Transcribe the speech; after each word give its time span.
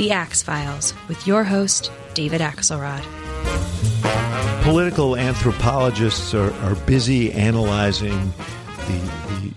The 0.00 0.12
Axe 0.12 0.42
Files, 0.42 0.94
with 1.08 1.26
your 1.26 1.44
host, 1.44 1.92
David 2.14 2.40
Axelrod. 2.40 3.04
Political 4.62 5.18
anthropologists 5.18 6.32
are, 6.32 6.54
are 6.62 6.74
busy 6.86 7.30
analyzing 7.34 8.32
the, 8.86 9.12
the 9.28 9.54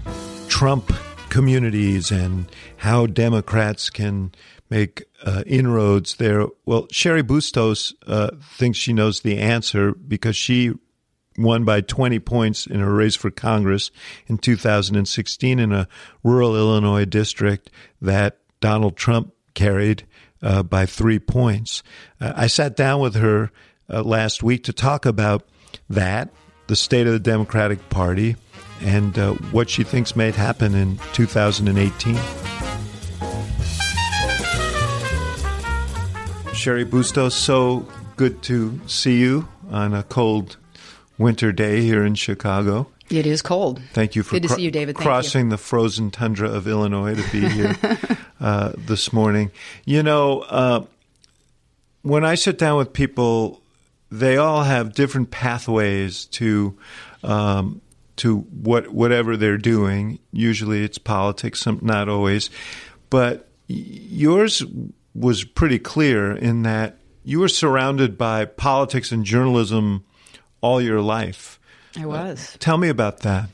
Trump 0.50 0.92
communities 1.30 2.12
and 2.12 2.52
how 2.76 3.06
Democrats 3.06 3.90
can 3.90 4.34
make 4.70 5.06
uh, 5.26 5.44
inroads 5.48 6.18
there. 6.18 6.48
Well, 6.66 6.88
Cheri 6.88 7.24
Bustos 7.24 7.94
uh, 8.06 8.32
thinks 8.58 8.78
she 8.78 8.92
knows 8.92 9.22
the 9.22 9.38
answer 9.38 9.94
because 9.94 10.36
she 10.36 10.74
won 11.38 11.64
by 11.64 11.80
20 11.80 12.20
points 12.20 12.68
in 12.68 12.82
her 12.82 12.94
race 12.94 13.16
for 13.16 13.32
Congress 13.32 13.92
in 14.28 14.40
2016 14.40 15.58
in 15.58 15.72
a 15.72 15.88
rural 16.22 16.58
Illinois 16.58 17.06
district 17.06 17.70
that 18.02 18.40
Donald 18.60 18.98
Trump 18.98 19.32
carried 19.54 20.04
uh, 20.44 20.62
by 20.62 20.86
three 20.86 21.20
points. 21.20 21.82
Uh, 22.20 22.34
I 22.36 22.48
sat 22.48 22.76
down 22.76 23.00
with 23.00 23.16
her 23.16 23.52
uh, 23.90 24.04
last 24.04 24.44
week 24.44 24.64
to 24.66 24.74
talk 24.74 25.06
about 25.06 25.48
that, 25.90 26.30
the 26.68 26.76
state 26.76 27.08
of 27.08 27.14
the 27.14 27.20
Democratic 27.20 27.90
Party, 27.90 28.36
and 28.82 29.18
uh, 29.18 29.34
what 29.52 29.70
she 29.70 29.84
thinks 29.84 30.16
may 30.16 30.32
happen 30.32 30.76
in 30.76 31.00
2018. 31.14 32.16
Cheri 36.54 36.86
Bustos, 36.86 37.34
so 37.34 37.86
good 38.16 38.42
to 38.44 38.80
see 38.88 39.20
you 39.20 39.48
on 39.70 39.94
a 39.94 40.04
cold 40.04 40.58
winter 41.18 41.52
day 41.52 41.82
here 41.82 42.06
in 42.06 42.16
Chicago. 42.16 42.88
It 43.14 43.28
is 43.28 43.44
cold. 43.44 43.80
Thank 43.94 44.16
you 44.16 44.24
for 44.24 44.32
Good 44.32 44.44
to 44.44 44.50
see 44.50 44.64
you, 44.64 44.72
David. 44.72 44.96
Thank 44.96 45.06
crossing 45.06 45.46
you. 45.46 45.52
the 45.52 45.58
frozen 45.60 46.10
tundra 46.10 46.50
of 46.50 46.68
Illinois 46.68 47.14
to 47.14 47.32
be 47.32 47.48
here 47.48 47.76
uh, 48.42 48.72
this 48.76 49.14
morning. 49.14 49.52
You 49.86 50.02
know, 50.02 50.40
uh, 50.42 50.86
when 52.02 52.26
I 52.26 52.34
sit 52.34 52.58
down 52.58 52.80
with 52.80 52.92
people, 52.92 53.62
they 54.10 54.38
all 54.38 54.64
have 54.64 54.96
different 54.96 55.30
pathways 55.30 56.26
to 56.26 56.76
um, 57.24 57.82
to 58.16 58.40
what 58.40 58.88
whatever 58.88 59.38
they're 59.38 59.60
doing. 59.60 60.18
Usually, 60.32 60.84
it's 60.84 60.98
politics, 60.98 61.62
some, 61.62 61.80
not 61.84 62.10
always, 62.10 62.50
but 63.12 63.48
yours 63.68 64.64
was 65.14 65.44
pretty 65.44 65.78
clear 65.78 66.32
in 66.32 66.64
that 66.64 66.98
you 67.24 67.40
were 67.40 67.48
surrounded 67.48 68.18
by 68.18 68.46
politics 68.46 69.12
and 69.12 69.24
journalism 69.24 70.04
all 70.62 70.82
your 70.82 71.00
life. 71.00 71.60
I 71.98 72.06
was. 72.06 72.56
Tell 72.60 72.78
me 72.78 72.90
about 72.90 73.20
that. 73.20 73.50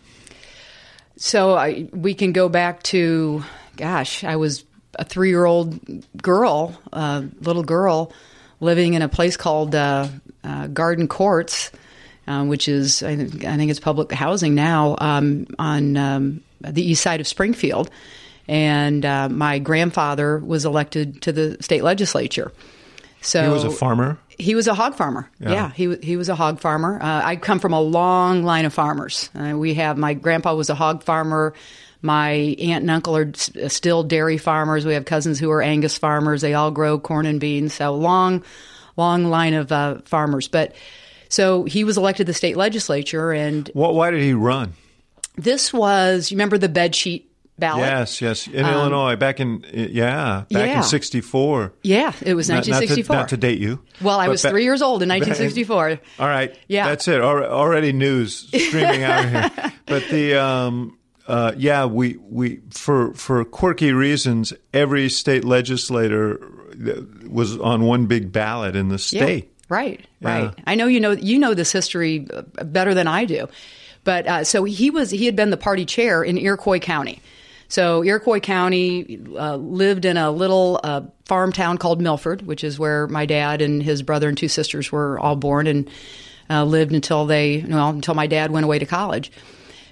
So 1.18 1.56
I, 1.56 1.90
we 1.92 2.14
can 2.14 2.32
go 2.32 2.48
back 2.48 2.84
to, 2.84 3.44
gosh, 3.76 4.24
I 4.24 4.38
was 4.38 4.64
a 4.96 5.04
three 5.04 5.30
year 5.30 5.46
old 5.46 5.80
girl, 6.22 6.80
uh, 6.94 7.24
little 7.42 7.64
girl, 7.64 8.14
living 8.60 8.94
in 8.94 9.02
a 9.02 9.10
place 9.10 9.36
called 9.36 9.76
uh, 9.76 10.08
uh, 10.44 10.68
Garden 10.68 11.08
Courts, 11.08 11.72
uh, 12.28 12.46
which 12.46 12.68
is, 12.68 13.04
I 13.04 13.16
think, 13.16 13.44
I 13.44 13.58
think 13.58 13.72
it's 13.72 13.80
public 13.80 14.12
housing 14.12 14.56
now 14.56 14.96
um, 15.00 15.48
on 15.58 15.98
um, 15.98 16.42
the 16.62 16.84
east 16.84 17.02
side 17.02 17.20
of 17.20 17.28
Springfield. 17.28 17.90
And 18.48 19.06
uh, 19.06 19.30
my 19.30 19.60
grandfather 19.60 20.40
was 20.40 20.66
elected 20.66 21.22
to 21.24 21.32
the 21.32 21.58
state 21.62 21.84
legislature. 21.84 22.52
So 23.22 23.44
he 23.44 23.50
was 23.50 23.64
a 23.66 23.72
farmer. 23.72 24.18
He 24.40 24.56
was 24.56 24.68
a 24.68 24.74
hog 24.74 24.96
farmer. 24.96 25.30
Yeah, 25.40 25.52
yeah 25.52 25.72
he 25.72 25.96
he 25.98 26.18
was 26.18 26.30
a 26.30 26.36
hog 26.36 26.60
farmer. 26.60 26.98
Uh, 27.02 27.22
I 27.24 27.36
come 27.36 27.60
from 27.60 27.74
a 27.74 27.82
long 27.82 28.44
line 28.44 28.66
of 28.66 28.74
farmers. 28.74 29.30
Uh, 29.36 29.58
we 29.58 29.76
have 29.76 29.98
my 29.98 30.14
grandpa 30.14 30.56
was 30.56 30.70
a 30.70 30.76
hog 30.76 31.04
farmer. 31.04 31.54
My 32.02 32.30
aunt 32.32 32.84
and 32.84 32.92
uncle 32.92 33.18
are 33.18 33.34
still 33.34 34.04
dairy 34.04 34.38
farmers. 34.38 34.86
We 34.86 34.94
have 34.94 35.04
cousins 35.04 35.38
who 35.38 35.52
are 35.52 35.62
Angus 35.62 35.98
farmers. 35.98 36.42
They 36.42 36.54
all 36.54 36.72
grow 36.72 36.98
corn 36.98 37.26
and 37.26 37.42
beans. 37.42 37.74
So 37.74 37.94
long, 37.94 38.44
long 38.96 39.26
line 39.26 39.54
of 39.54 39.72
uh, 39.72 40.00
farmers. 40.06 40.48
But 40.48 40.74
so 41.28 41.66
he 41.66 41.84
was 41.84 41.98
elected 41.98 42.26
to 42.26 42.32
the 42.32 42.34
state 42.34 42.56
legislature, 42.56 43.32
and 43.34 43.70
what? 43.74 43.94
Why 43.94 44.12
did 44.12 44.22
he 44.22 44.34
run? 44.34 44.74
This 45.36 45.74
was 45.74 46.32
you 46.32 46.36
remember 46.36 46.58
the 46.58 46.70
bed 46.70 46.96
sheet 46.96 47.29
ballot. 47.60 47.82
Yes, 47.82 48.22
yes, 48.22 48.48
in 48.48 48.66
um, 48.66 48.74
Illinois, 48.74 49.16
back 49.16 49.40
in 49.40 49.66
yeah, 49.72 50.46
back 50.50 50.68
yeah. 50.68 50.78
in 50.78 50.84
'64. 50.84 51.74
Yeah, 51.84 52.14
it 52.22 52.34
was 52.34 52.50
1964. 52.50 52.54
Not, 52.54 52.76
not, 52.76 53.04
to, 53.06 53.14
not 53.14 53.30
to, 53.30 53.38
date 53.38 53.60
you. 53.60 53.82
Well, 54.02 54.20
I 54.20 54.28
was 54.28 54.42
three 54.42 54.64
years 54.64 54.82
old 54.82 55.04
in 55.04 55.10
1964. 55.10 56.00
All 56.20 56.28
right, 56.28 56.58
yeah, 56.68 56.88
that's 56.88 57.08
it. 57.08 57.22
Already 57.22 57.94
news 57.94 58.48
streaming 58.48 59.04
out 59.04 59.26
of 59.26 59.32
here. 59.32 59.74
But 59.86 60.04
the 60.10 60.36
um, 60.36 60.98
uh, 61.28 61.54
yeah, 61.58 61.86
we 61.86 62.18
we 62.18 62.62
for 62.72 63.14
for 63.14 63.44
quirky 63.46 63.92
reasons, 63.92 64.54
every 64.74 65.10
state 65.10 65.44
legislator 65.44 66.40
was 67.28 67.58
on 67.60 67.84
one 67.84 68.06
big 68.06 68.32
ballot 68.32 68.76
in 68.76 68.90
the 68.90 68.98
state. 68.98 69.46
Yeah, 69.46 69.66
right, 69.70 70.08
yeah. 70.22 70.40
right. 70.46 70.54
I 70.66 70.76
know 70.76 70.88
you 70.88 71.00
know 71.00 71.12
you 71.12 71.38
know 71.38 71.54
this 71.54 71.72
history 71.72 72.28
better 72.64 72.94
than 72.94 73.08
I 73.08 73.26
do. 73.26 73.48
But 74.04 74.28
uh, 74.28 74.44
so 74.44 74.64
he 74.64 74.90
was 74.90 75.12
he 75.12 75.26
had 75.26 75.36
been 75.36 75.50
the 75.50 75.58
party 75.58 75.86
chair 75.86 76.24
in 76.24 76.38
Iroquois 76.38 76.80
County. 76.80 77.22
So 77.70 78.04
Iroquois 78.04 78.40
County 78.40 79.22
uh, 79.38 79.56
lived 79.56 80.06
in 80.06 80.18
a 80.18 80.32
little 80.32 80.80
uh, 80.84 81.02
farm 81.26 81.54
town 81.54 81.78
called 81.78 82.02
Milford, 82.02 82.42
which 82.42 82.64
is 82.64 82.80
where 82.80 83.08
my 83.08 83.26
dad 83.26 83.62
and 83.62 83.82
his 83.82 84.02
brother 84.02 84.28
and 84.28 84.38
two 84.38 84.48
sisters 84.48 84.92
were 84.92 85.20
all 85.20 85.36
born 85.36 85.68
and 85.68 85.90
uh, 86.50 86.66
lived 86.66 86.92
until 86.92 87.28
they 87.28 87.64
well 87.68 87.90
until 87.90 88.16
my 88.16 88.28
dad 88.28 88.52
went 88.52 88.66
away 88.66 88.80
to 88.80 88.88
college. 88.88 89.32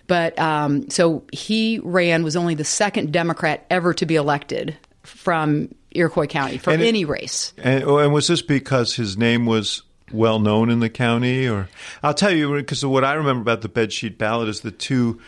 But 0.08 0.40
um, 0.40 0.90
so 0.90 1.24
he 1.32 1.80
ran 1.84 2.24
was 2.24 2.36
only 2.36 2.56
the 2.56 2.64
second 2.64 3.14
Democrat 3.14 3.66
ever 3.70 3.94
to 3.94 4.06
be 4.06 4.16
elected 4.16 4.76
from 5.04 5.74
Iroquois 5.92 6.28
County 6.28 6.58
for 6.58 6.72
and 6.72 6.82
any 6.82 7.02
it, 7.02 7.08
race. 7.08 7.54
And, 7.58 7.84
oh, 7.84 8.00
and 8.00 8.12
was 8.12 8.28
this 8.28 8.42
because 8.42 8.96
his 8.96 9.18
name 9.18 9.46
was 9.46 9.84
well 10.12 10.40
known 10.40 10.70
in 10.70 10.80
the 10.80 10.90
county 10.90 11.48
or 11.50 11.68
I'll 12.02 12.14
tell 12.14 12.32
you 12.32 12.54
because 12.56 12.86
what 12.86 13.04
I 13.04 13.14
remember 13.16 13.42
about 13.42 13.62
the 13.62 13.70
bedsheet 13.70 14.18
ballot 14.18 14.48
is 14.48 14.62
the 14.62 14.72
two 14.72 15.20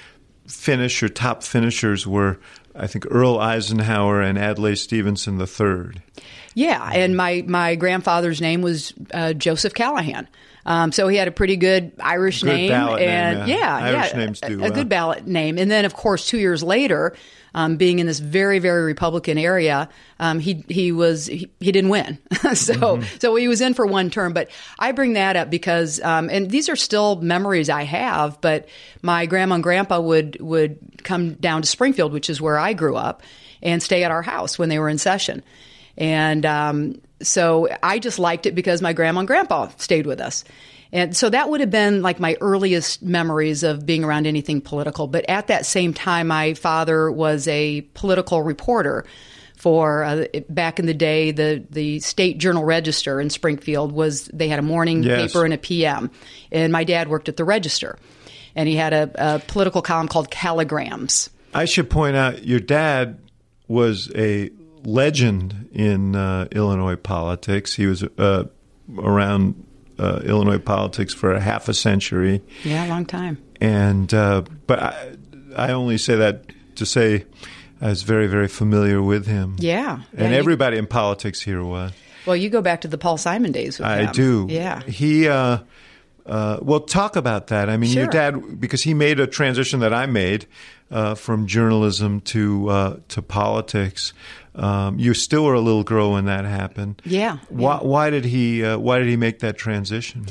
finish 0.50 1.02
or 1.02 1.10
top 1.10 1.44
finishers 1.44 2.06
were 2.06 2.40
I 2.76 2.88
think 2.88 3.06
Earl 3.10 3.40
Eisenhower 3.40 4.22
and 4.22 4.38
Adlai 4.38 4.76
Stevenson 4.76 5.40
III. 5.40 6.02
Yeah, 6.56 6.90
and 6.94 7.16
my 7.16 7.44
my 7.48 7.76
grandfather's 7.76 8.42
name 8.42 8.62
was 8.62 8.94
uh, 9.14 9.34
Joseph 9.34 9.74
Callahan. 9.74 10.28
Um, 10.66 10.92
so 10.92 11.08
he 11.08 11.18
had 11.18 11.28
a 11.28 11.32
pretty 11.32 11.58
good 11.58 11.94
Irish 12.00 12.42
good 12.42 12.54
name, 12.54 12.72
and 12.72 13.40
name, 13.40 13.48
yeah, 13.48 13.58
yeah, 13.58 13.86
Irish 13.86 14.12
yeah, 14.12 14.18
names 14.18 14.42
do 14.42 14.56
a, 14.56 14.62
well. 14.62 14.72
a, 14.72 14.76
good 14.76 14.90
ballot 14.90 15.26
name. 15.26 15.58
And 15.58 15.72
then, 15.72 15.86
of 15.86 15.94
course, 15.94 16.28
two 16.28 16.38
years 16.38 16.62
later, 16.62 17.16
um, 17.54 17.78
being 17.78 18.00
in 18.00 18.08
this 18.08 18.20
very 18.20 18.60
very 18.60 18.84
Republican 18.84 19.38
area, 19.38 19.90
um, 20.20 20.40
he 20.40 20.64
he 20.68 20.92
was 20.92 21.28
he, 21.28 21.50
he 21.60 21.72
didn't 21.72 21.90
win, 21.90 22.18
so 22.54 22.74
mm-hmm. 22.74 23.18
so 23.20 23.36
he 23.36 23.48
was 23.48 23.62
in 23.62 23.74
for 23.74 23.86
one 23.86 24.10
term. 24.10 24.34
But 24.34 24.50
I 24.78 24.92
bring 24.92 25.14
that 25.14 25.36
up 25.36 25.50
because, 25.50 26.00
um, 26.02 26.30
and 26.30 26.50
these 26.50 26.70
are 26.70 26.76
still 26.76 27.18
memories 27.18 27.70
I 27.70 27.84
have. 27.84 28.40
But 28.42 28.68
my 29.02 29.26
grandma 29.26 29.56
and 29.56 29.64
grandpa 29.64 30.00
would 30.00 30.40
would 30.40 30.80
come 31.04 31.34
down 31.34 31.62
to 31.62 31.68
Springfield, 31.68 32.14
which 32.14 32.30
is 32.30 32.42
where 32.42 32.58
I 32.58 32.74
grew 32.74 32.96
up, 32.96 33.24
and 33.62 33.82
stay 33.82 34.04
at 34.04 34.12
our 34.12 34.22
house 34.22 34.60
when 34.60 34.70
they 34.70 34.80
were 34.80 34.90
in 34.90 34.98
session. 34.98 35.44
And 35.98 36.46
um, 36.46 37.02
so 37.22 37.68
I 37.84 38.00
just 38.00 38.20
liked 38.20 38.46
it 38.46 38.56
because 38.56 38.82
my 38.82 38.94
grandma 38.94 39.20
and 39.20 39.28
grandpa 39.28 39.70
stayed 39.78 40.06
with 40.06 40.22
us. 40.22 40.44
And 40.92 41.16
so 41.16 41.30
that 41.30 41.50
would 41.50 41.60
have 41.60 41.70
been 41.70 42.02
like 42.02 42.20
my 42.20 42.36
earliest 42.42 43.04
memories 43.04 43.64
of 43.64 43.86
being 43.86 44.04
around 44.04 44.26
anything 44.26 44.62
political. 44.62 45.08
But 45.08 45.30
at 45.30 45.48
that 45.48 45.66
same 45.66 45.94
time, 45.94 46.28
my 46.28 46.56
father 46.56 47.12
was 47.12 47.48
a 47.48 47.82
political 47.94 48.42
reporter 48.42 49.06
for 49.56 50.04
uh, 50.04 50.26
back 50.50 50.80
in 50.80 50.86
the 50.86 50.94
day. 50.94 51.32
The 51.32 51.64
the 51.70 52.00
state 52.00 52.40
journal 52.40 52.64
Register 52.64 53.22
in 53.22 53.30
Springfield 53.30 53.92
was 53.92 54.26
they 54.34 54.48
had 54.48 54.58
a 54.58 54.64
morning 54.64 55.04
yes. 55.04 55.32
paper 55.32 55.46
and 55.46 55.54
a 55.54 55.58
PM, 55.58 56.10
and 56.52 56.72
my 56.72 56.84
dad 56.84 57.08
worked 57.08 57.30
at 57.30 57.38
the 57.38 57.44
Register, 57.44 58.00
and 58.56 58.68
he 58.68 58.76
had 58.76 58.94
a, 58.94 59.36
a 59.36 59.40
political 59.40 59.82
column 59.82 60.08
called 60.08 60.32
Caligrams. 60.32 61.30
I 61.54 61.66
should 61.66 61.90
point 61.90 62.16
out 62.16 62.46
your 62.46 62.60
dad 62.60 63.20
was 63.68 64.12
a 64.16 64.50
legend 64.84 65.70
in 65.74 66.16
uh, 66.16 66.48
Illinois 66.52 66.96
politics. 66.96 67.74
He 67.74 67.86
was 67.86 68.04
uh, 68.18 68.46
around 68.98 69.66
uh, 70.00 70.22
Illinois 70.24 70.58
politics 70.58 71.14
for 71.14 71.34
a 71.34 71.40
half 71.40 71.70
a 71.70 71.74
century. 71.74 72.42
Yeah, 72.64 72.88
a 72.88 72.90
long 72.90 73.06
time. 73.06 73.38
And 73.62 74.14
uh, 74.14 74.44
but 74.68 74.80
I, 74.80 75.16
I 75.56 75.72
only 75.72 75.98
say 75.98 76.16
that 76.16 76.46
to 76.76 76.86
say 76.86 77.26
I 77.82 77.90
was 77.90 78.04
very 78.04 78.28
very 78.28 78.48
familiar 78.48 79.02
with 79.02 79.28
him. 79.28 79.56
Yeah, 79.60 80.02
and 80.18 80.32
yeah, 80.32 80.38
everybody 80.38 80.78
you, 80.78 80.80
in 80.80 80.88
politics 80.88 81.42
here 81.42 81.64
was. 81.64 81.92
Well, 82.26 82.36
you 82.36 82.50
go 82.50 82.62
back 82.62 82.82
to 82.82 82.88
the 82.88 82.98
Paul 82.98 83.18
Simon 83.18 83.52
days. 83.52 83.80
I 83.82 84.04
him. 84.04 84.12
do. 84.12 84.48
Yeah. 84.50 84.82
He. 84.84 85.28
Uh, 85.28 85.60
uh, 86.26 86.60
well, 86.62 86.82
talk 86.82 87.16
about 87.16 87.48
that. 87.48 87.70
I 87.70 87.78
mean, 87.78 87.90
sure. 87.90 88.04
your 88.04 88.12
dad, 88.12 88.60
because 88.60 88.84
he 88.84 88.94
made 88.94 89.20
a 89.20 89.26
transition 89.26 89.80
that 89.80 89.94
I 89.94 90.06
made 90.06 90.46
uh, 90.92 91.16
from 91.16 91.48
journalism 91.48 92.22
to 92.22 92.70
uh, 92.70 92.98
to 93.10 93.22
politics. 93.22 94.14
Um, 94.56 95.00
you 95.00 95.14
still 95.14 95.46
were 95.46 95.54
a 95.54 95.62
little 95.62 95.84
girl 95.84 96.14
when 96.14 96.26
that 96.26 96.46
happened. 96.46 97.02
Yeah. 97.06 97.38
Why, 97.50 97.76
yeah. 97.76 97.84
why 97.84 98.10
did 98.10 98.26
he 98.26 98.64
uh, 98.64 98.78
Why 98.78 99.00
did 99.00 99.08
he 99.08 99.18
make 99.18 99.40
that 99.40 99.58
transition? 99.58 100.26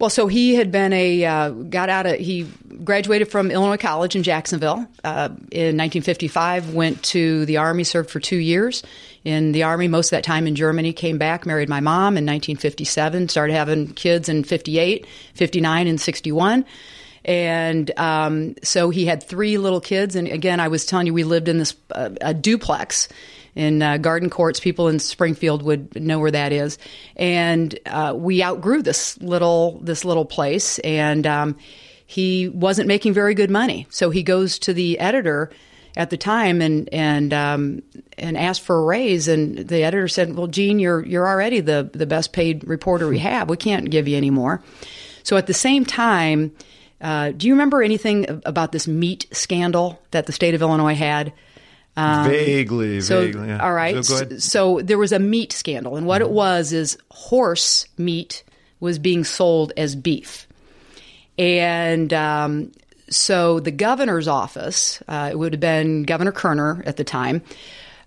Well, 0.00 0.08
so 0.08 0.28
he 0.28 0.54
had 0.54 0.72
been 0.72 0.94
a 0.94 1.24
uh, 1.26 1.50
got 1.50 1.90
out 1.90 2.06
of 2.06 2.18
he 2.18 2.50
graduated 2.82 3.30
from 3.30 3.50
Illinois 3.50 3.76
College 3.76 4.16
in 4.16 4.22
Jacksonville 4.22 4.86
uh, 5.04 5.28
in 5.52 5.76
1955. 5.76 6.72
Went 6.72 7.02
to 7.04 7.44
the 7.44 7.58
army, 7.58 7.84
served 7.84 8.10
for 8.10 8.18
two 8.18 8.38
years 8.38 8.82
in 9.24 9.52
the 9.52 9.64
army. 9.64 9.88
Most 9.88 10.06
of 10.06 10.12
that 10.12 10.24
time 10.24 10.46
in 10.46 10.54
Germany. 10.54 10.94
Came 10.94 11.18
back, 11.18 11.44
married 11.44 11.68
my 11.68 11.80
mom 11.80 12.16
in 12.16 12.24
1957. 12.24 13.28
Started 13.28 13.52
having 13.52 13.92
kids 13.92 14.30
in 14.30 14.42
58, 14.42 15.06
59, 15.34 15.86
and 15.86 16.00
61. 16.00 16.64
And 17.22 17.98
um, 17.98 18.54
so 18.62 18.88
he 18.88 19.04
had 19.04 19.22
three 19.22 19.58
little 19.58 19.82
kids. 19.82 20.16
And 20.16 20.28
again, 20.28 20.60
I 20.60 20.68
was 20.68 20.86
telling 20.86 21.08
you, 21.08 21.12
we 21.12 21.24
lived 21.24 21.48
in 21.48 21.58
this 21.58 21.74
uh, 21.94 22.08
a 22.22 22.32
duplex 22.32 23.08
in 23.54 23.82
uh, 23.82 23.96
Garden 23.98 24.30
Courts. 24.30 24.60
People 24.60 24.88
in 24.88 24.98
Springfield 24.98 25.62
would 25.62 26.00
know 26.00 26.18
where 26.18 26.30
that 26.30 26.52
is, 26.52 26.78
and 27.16 27.78
uh, 27.86 28.14
we 28.16 28.42
outgrew 28.42 28.82
this 28.82 29.20
little 29.20 29.80
this 29.82 30.04
little 30.04 30.24
place, 30.24 30.78
and 30.80 31.26
um, 31.26 31.56
he 32.06 32.48
wasn't 32.48 32.88
making 32.88 33.12
very 33.12 33.34
good 33.34 33.50
money. 33.50 33.86
So 33.90 34.10
he 34.10 34.22
goes 34.22 34.58
to 34.60 34.72
the 34.72 34.98
editor 34.98 35.50
at 35.96 36.10
the 36.10 36.16
time 36.16 36.62
and 36.62 36.88
and 36.92 37.32
um, 37.32 37.82
and 38.18 38.36
asked 38.36 38.62
for 38.62 38.78
a 38.80 38.84
raise, 38.84 39.28
and 39.28 39.58
the 39.58 39.82
editor 39.84 40.08
said, 40.08 40.36
"Well, 40.36 40.46
Gene, 40.46 40.78
you're 40.78 41.04
you're 41.04 41.28
already 41.28 41.60
the 41.60 41.90
the 41.92 42.06
best 42.06 42.32
paid 42.32 42.66
reporter 42.66 43.08
we 43.08 43.18
have. 43.18 43.48
We 43.48 43.56
can't 43.56 43.90
give 43.90 44.08
you 44.08 44.16
any 44.16 44.30
more." 44.30 44.62
So 45.22 45.36
at 45.36 45.46
the 45.46 45.54
same 45.54 45.84
time. 45.84 46.52
Uh, 47.02 47.30
do 47.30 47.46
you 47.46 47.54
remember 47.54 47.82
anything 47.82 48.42
about 48.44 48.72
this 48.72 48.86
meat 48.86 49.26
scandal 49.32 49.98
that 50.10 50.26
the 50.26 50.32
state 50.32 50.52
of 50.52 50.60
Illinois 50.60 50.94
had? 50.94 51.32
Um, 51.96 52.28
vaguely, 52.28 53.00
so, 53.00 53.26
vaguely. 53.26 53.48
Yeah. 53.48 53.64
All 53.64 53.72
right. 53.72 54.04
So, 54.04 54.38
so, 54.38 54.80
there 54.80 54.98
was 54.98 55.12
a 55.12 55.18
meat 55.18 55.52
scandal, 55.52 55.96
and 55.96 56.06
what 56.06 56.22
mm-hmm. 56.22 56.30
it 56.30 56.34
was 56.34 56.72
is 56.72 56.96
horse 57.10 57.86
meat 57.98 58.44
was 58.78 58.98
being 58.98 59.24
sold 59.24 59.72
as 59.76 59.96
beef, 59.96 60.46
and 61.36 62.12
um, 62.12 62.72
so 63.10 63.58
the 63.60 63.72
governor's 63.72 64.28
office, 64.28 65.02
uh, 65.08 65.28
it 65.32 65.38
would 65.38 65.52
have 65.52 65.60
been 65.60 66.04
Governor 66.04 66.32
Kerner 66.32 66.82
at 66.86 66.96
the 66.96 67.04
time. 67.04 67.42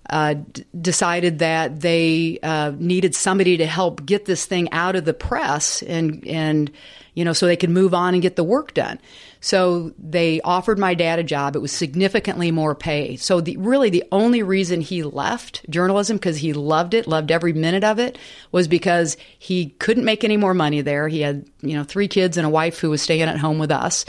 Uh, 0.09 0.33
d- 0.33 0.65
decided 0.81 1.39
that 1.39 1.80
they 1.80 2.39
uh, 2.44 2.74
needed 2.77 3.15
somebody 3.15 3.57
to 3.57 3.65
help 3.65 4.06
get 4.06 4.25
this 4.25 4.45
thing 4.45 4.69
out 4.71 4.97
of 4.97 5.06
the 5.06 5.13
press 5.13 5.81
and 5.81 6.27
and 6.27 6.71
you 7.13 7.25
know 7.25 7.33
so 7.33 7.45
they 7.45 7.56
could 7.56 7.69
move 7.69 7.94
on 7.94 8.13
and 8.13 8.21
get 8.21 8.36
the 8.36 8.44
work 8.44 8.74
done. 8.74 9.00
So 9.39 9.94
they 9.98 10.39
offered 10.42 10.80
my 10.80 10.94
dad 10.94 11.19
a 11.19 11.24
job. 11.24 11.56
It 11.56 11.60
was 11.60 11.71
significantly 11.71 12.50
more 12.50 12.75
pay. 12.75 13.18
So 13.18 13.42
the, 13.42 13.57
really 13.57 13.89
the 13.89 14.06
only 14.12 14.42
reason 14.42 14.80
he 14.80 15.04
left 15.04 15.69
journalism 15.69 16.15
because 16.15 16.38
he 16.38 16.54
loved 16.54 16.94
it, 16.94 17.07
loved 17.07 17.30
every 17.30 17.51
minute 17.51 17.83
of 17.83 18.00
it, 18.00 18.18
was 18.54 18.69
because 18.69 19.18
he 19.38 19.71
couldn't 19.80 20.06
make 20.06 20.24
any 20.24 20.38
more 20.38 20.54
money 20.54 20.81
there. 20.81 21.07
He 21.07 21.21
had 21.21 21.45
you 21.62 21.75
know 21.75 21.83
three 21.83 22.07
kids 22.07 22.38
and 22.38 22.48
a 22.48 22.50
wife 22.50 22.80
who 22.80 22.89
was 22.89 23.01
staying 23.01 23.24
at 23.24 23.38
home 23.38 23.59
with 23.59 23.71
us 23.71 24.06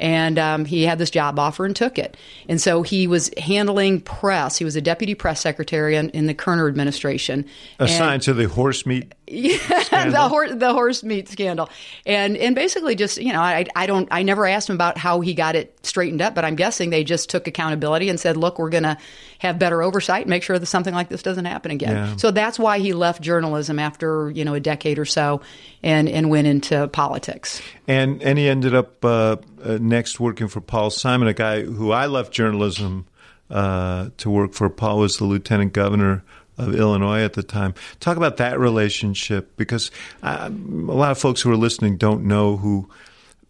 and 0.00 0.38
um, 0.38 0.64
he 0.64 0.82
had 0.84 0.98
this 0.98 1.10
job 1.10 1.38
offer 1.38 1.66
and 1.66 1.76
took 1.76 1.98
it. 1.98 2.16
And 2.48 2.60
so 2.60 2.82
he 2.82 3.06
was 3.06 3.30
handling 3.36 4.00
press. 4.00 4.56
He 4.56 4.64
was 4.64 4.74
a 4.74 4.80
deputy 4.80 5.14
press 5.14 5.40
secretary 5.40 5.94
in, 5.94 6.08
in 6.10 6.26
the 6.26 6.34
Kerner 6.34 6.66
administration, 6.66 7.44
assigned 7.78 8.14
and, 8.14 8.22
to 8.22 8.32
the 8.32 8.48
horse 8.48 8.86
meat. 8.86 9.14
Yeah, 9.30 10.10
the 10.10 10.28
horse 10.28 10.50
the 10.52 10.72
horse 10.72 11.04
meat 11.04 11.28
scandal, 11.28 11.70
and 12.04 12.36
and 12.36 12.56
basically 12.56 12.96
just 12.96 13.16
you 13.16 13.32
know 13.32 13.40
I 13.40 13.64
I 13.76 13.86
don't 13.86 14.08
I 14.10 14.24
never 14.24 14.44
asked 14.44 14.68
him 14.68 14.74
about 14.74 14.98
how 14.98 15.20
he 15.20 15.34
got 15.34 15.54
it 15.54 15.86
straightened 15.86 16.20
up, 16.20 16.34
but 16.34 16.44
I'm 16.44 16.56
guessing 16.56 16.90
they 16.90 17.04
just 17.04 17.30
took 17.30 17.46
accountability 17.46 18.08
and 18.08 18.18
said, 18.18 18.36
look, 18.36 18.58
we're 18.58 18.70
going 18.70 18.82
to 18.82 18.98
have 19.38 19.56
better 19.58 19.82
oversight, 19.82 20.22
and 20.22 20.30
make 20.30 20.42
sure 20.42 20.58
that 20.58 20.66
something 20.66 20.92
like 20.92 21.10
this 21.10 21.22
doesn't 21.22 21.44
happen 21.44 21.70
again. 21.70 21.94
Yeah. 21.94 22.16
So 22.16 22.32
that's 22.32 22.58
why 22.58 22.80
he 22.80 22.92
left 22.92 23.22
journalism 23.22 23.78
after 23.78 24.30
you 24.30 24.44
know 24.44 24.54
a 24.54 24.60
decade 24.60 24.98
or 24.98 25.04
so, 25.04 25.42
and 25.80 26.08
and 26.08 26.28
went 26.28 26.48
into 26.48 26.88
politics. 26.88 27.62
And 27.86 28.20
and 28.24 28.36
he 28.36 28.48
ended 28.48 28.74
up 28.74 29.04
uh, 29.04 29.36
uh, 29.62 29.78
next 29.80 30.18
working 30.18 30.48
for 30.48 30.60
Paul 30.60 30.90
Simon, 30.90 31.28
a 31.28 31.34
guy 31.34 31.62
who 31.62 31.92
I 31.92 32.06
left 32.06 32.32
journalism 32.32 33.06
uh, 33.48 34.10
to 34.16 34.28
work 34.28 34.54
for. 34.54 34.68
Paul 34.68 34.98
was 34.98 35.18
the 35.18 35.24
lieutenant 35.24 35.72
governor 35.72 36.24
of 36.60 36.74
Illinois 36.74 37.22
at 37.22 37.34
the 37.34 37.42
time. 37.42 37.74
Talk 38.00 38.16
about 38.16 38.36
that 38.38 38.58
relationship 38.58 39.56
because 39.56 39.90
uh, 40.22 40.48
a 40.50 40.50
lot 40.50 41.10
of 41.10 41.18
folks 41.18 41.40
who 41.40 41.50
are 41.50 41.56
listening 41.56 41.96
don't 41.96 42.24
know 42.24 42.56
who. 42.56 42.88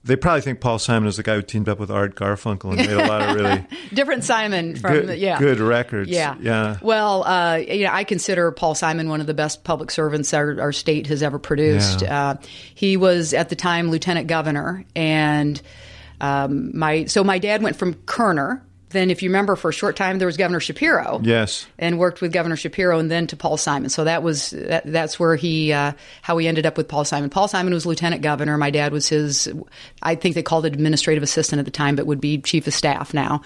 They 0.03 0.17
probably 0.17 0.41
think 0.41 0.63
Paul 0.63 0.79
Simon 0.79 1.09
is 1.09 1.19
the 1.19 1.23
guy 1.23 1.35
who 1.35 1.43
teamed 1.43 1.69
up 1.69 1.79
with 1.79 1.91
Art 1.91 2.15
Garfunkel 2.15 2.71
and 2.71 2.77
made 2.77 2.91
a 2.91 3.07
lot 3.07 3.21
of 3.21 3.37
really 3.37 3.67
different 3.93 4.25
Simon 4.25 4.75
from 4.77 4.93
good, 4.95 5.09
the, 5.09 5.19
yeah 5.19 5.39
good 5.39 5.61
records. 5.61 6.09
Yeah, 6.09 6.37
yeah. 6.41 6.79
Well, 6.81 7.23
uh, 7.25 7.57
you 7.57 7.85
know, 7.85 7.93
I 7.93 8.05
consider 8.05 8.51
Paul 8.51 8.75
Simon 8.75 9.11
one 9.11 9.21
of 9.21 9.27
the 9.27 9.35
best 9.35 9.63
public 9.63 9.91
servants 9.91 10.33
our, 10.33 10.59
our 10.59 10.73
state 10.73 11.09
has 11.09 11.23
ever 11.23 11.39
produced. 11.39 12.01
Yeah. 12.01 12.31
Uh, 12.31 12.37
he 12.75 12.97
was 12.97 13.35
at 13.35 13.51
the 13.51 13.57
time 13.57 13.91
lieutenant 13.91 14.27
governor, 14.27 14.87
and 14.97 15.61
um, 16.19 16.71
my 16.75 17.05
so 17.05 17.23
my 17.23 17.39
dad 17.39 17.63
went 17.63 17.77
from 17.77 17.93
Kerner 17.93 18.65
then, 18.91 19.11
if 19.11 19.23
you 19.23 19.29
remember, 19.29 19.57
for 19.57 19.71
a 19.71 19.73
short 19.73 19.97
time 19.97 20.19
there 20.19 20.27
was 20.27 20.37
Governor 20.37 20.61
Shapiro. 20.61 21.21
Yes, 21.23 21.67
and 21.79 21.99
worked 21.99 22.21
with 22.21 22.33
Governor 22.33 22.57
Shapiro, 22.57 22.99
and 22.99 23.11
then 23.11 23.27
to 23.29 23.37
Paul 23.37 23.57
Simon. 23.57 23.89
So 23.91 24.05
that 24.05 24.23
was 24.23 24.51
that, 24.51 24.85
that's 24.85 25.19
where 25.19 25.37
he 25.37 25.73
uh, 25.73 25.93
how 26.23 26.39
he 26.39 26.49
ended 26.49 26.67
up 26.67 26.77
with 26.77 26.89
Paul 26.89 27.05
Simon. 27.05 27.31
Paul 27.31 27.49
Simon 27.49 27.73
was 27.73 27.87
lieutenant 27.87 28.23
governor. 28.23 28.57
My 28.59 28.71
dad 28.71 28.93
was 28.93 29.09
his. 29.09 29.53
I 30.03 30.15
think 30.15 30.35
they 30.35 30.43
called 30.43 30.67
it 30.67 30.73
administrative 30.73 31.23
assistant 31.23 31.59
at 31.59 31.65
the 31.65 31.71
time, 31.71 31.97
but 31.97 32.07
would 32.07 32.21
be 32.21 32.39
chief 32.39 32.67
of 32.67 32.75
staff 32.75 33.15
now. 33.15 33.43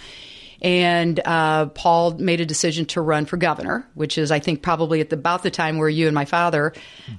And 0.62 1.20
uh, 1.24 1.66
Paul 1.66 2.12
made 2.18 2.40
a 2.40 2.46
decision 2.46 2.86
to 2.86 3.00
run 3.00 3.26
for 3.26 3.36
governor, 3.36 3.88
which 3.94 4.18
is, 4.18 4.30
I 4.30 4.38
think, 4.38 4.62
probably 4.62 5.00
at 5.00 5.10
the, 5.10 5.16
about 5.16 5.42
the 5.42 5.50
time 5.50 5.78
where 5.78 5.88
you 5.88 6.06
and 6.06 6.14
my 6.14 6.24
father 6.24 6.72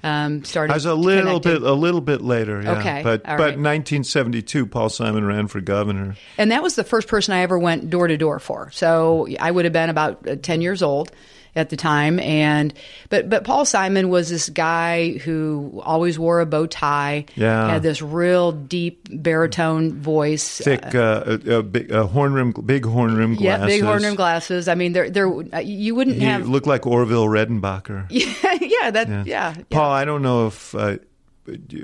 um, 0.03 0.43
started. 0.43 0.73
I 0.73 0.75
was 0.75 0.85
a 0.85 0.95
little 0.95 1.39
connecting. 1.39 1.63
bit, 1.63 1.69
a 1.69 1.73
little 1.73 2.01
bit 2.01 2.21
later. 2.21 2.61
Yeah. 2.61 2.79
Okay, 2.79 3.01
but 3.03 3.23
but 3.23 3.29
right. 3.29 3.57
1972, 3.57 4.65
Paul 4.67 4.89
Simon 4.89 5.25
ran 5.25 5.47
for 5.47 5.61
governor. 5.61 6.15
And 6.37 6.51
that 6.51 6.63
was 6.63 6.75
the 6.75 6.83
first 6.83 7.07
person 7.07 7.33
I 7.33 7.39
ever 7.41 7.57
went 7.59 7.89
door 7.89 8.07
to 8.07 8.17
door 8.17 8.39
for. 8.39 8.71
So 8.71 9.27
I 9.39 9.51
would 9.51 9.65
have 9.65 9.73
been 9.73 9.89
about 9.89 10.27
uh, 10.27 10.35
10 10.35 10.61
years 10.61 10.81
old 10.81 11.11
at 11.55 11.69
the 11.69 11.77
time 11.77 12.19
and 12.19 12.73
but 13.09 13.29
but 13.29 13.43
Paul 13.45 13.65
Simon 13.65 14.09
was 14.09 14.29
this 14.29 14.49
guy 14.49 15.11
who 15.19 15.81
always 15.85 16.19
wore 16.19 16.41
a 16.41 16.45
bow 16.45 16.65
tie 16.65 17.25
Yeah. 17.35 17.69
had 17.69 17.81
this 17.83 18.01
real 18.01 18.51
deep 18.51 19.07
baritone 19.11 19.93
voice 20.01 20.57
Thick, 20.59 20.93
uh, 20.93 21.23
a, 21.45 21.51
a 21.59 21.63
big 21.63 21.91
uh, 21.91 22.07
horn 22.07 22.33
rim, 22.33 22.51
big 22.51 22.85
horn 22.85 23.15
rim 23.15 23.35
glasses. 23.35 23.45
yeah 23.61 23.65
big 23.65 23.83
horn 23.83 24.03
rim 24.03 24.15
glasses 24.15 24.67
I 24.67 24.75
mean 24.75 24.93
there 24.93 25.09
there 25.09 25.27
uh, 25.27 25.59
you 25.59 25.95
wouldn't 25.95 26.17
He 26.17 26.25
have 26.25 26.47
looked 26.47 26.67
like 26.67 26.85
Orville 26.85 27.25
Redenbacher. 27.27 28.07
yeah 28.09 28.57
yeah 28.61 28.91
that 28.91 29.25
yeah, 29.27 29.55
Paul, 29.69 29.91
I 29.91 30.03
don't 30.05 30.21
know 30.21 30.47
if 30.47 30.75
uh, 30.75 30.97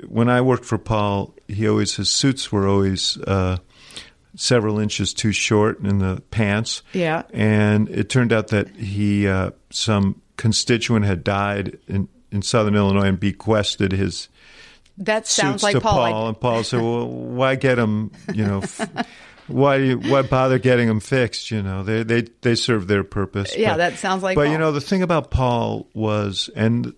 when 0.08 0.28
I 0.28 0.40
worked 0.40 0.64
for 0.64 0.76
Paul, 0.76 1.34
he 1.48 1.68
always 1.68 1.94
his 1.96 2.10
suits 2.10 2.50
were 2.52 2.66
always 2.68 3.16
uh, 3.18 3.56
several 4.34 4.78
inches 4.78 5.12
too 5.14 5.32
short 5.32 5.80
in 5.80 5.98
the 5.98 6.22
pants. 6.30 6.82
Yeah. 6.92 7.22
and 7.32 7.88
it 7.88 8.08
turned 8.08 8.32
out 8.32 8.48
that 8.48 8.68
he 8.76 9.26
uh, 9.28 9.50
some 9.70 10.20
constituent 10.36 11.04
had 11.04 11.22
died 11.24 11.78
in 11.88 12.08
in 12.30 12.42
Southern 12.42 12.74
Illinois 12.74 13.08
and 13.08 13.20
bequested 13.20 13.92
his 13.92 14.28
that 14.98 15.26
sounds 15.26 15.54
suits 15.54 15.62
like 15.62 15.74
to 15.74 15.80
Paul, 15.80 15.96
Paul, 16.12 16.28
and 16.28 16.40
Paul 16.40 16.64
said, 16.64 16.80
"Well, 16.80 17.08
why 17.08 17.54
get 17.56 17.78
him? 17.78 18.10
You 18.32 18.44
know." 18.44 18.58
F- 18.60 19.06
why 19.48 19.92
why 19.92 20.22
bother 20.22 20.58
getting 20.58 20.86
them 20.86 21.00
fixed? 21.00 21.50
You 21.50 21.62
know 21.62 21.82
they 21.82 22.04
they 22.04 22.22
they 22.42 22.54
serve 22.54 22.86
their 22.86 23.02
purpose. 23.04 23.56
Yeah, 23.56 23.76
that 23.76 23.98
sounds 23.98 24.22
like 24.22 24.36
But 24.36 24.44
Paul. 24.44 24.52
you 24.52 24.58
know 24.58 24.70
the 24.72 24.80
thing 24.80 25.02
about 25.02 25.30
Paul 25.30 25.88
was, 25.94 26.48
and 26.54 26.94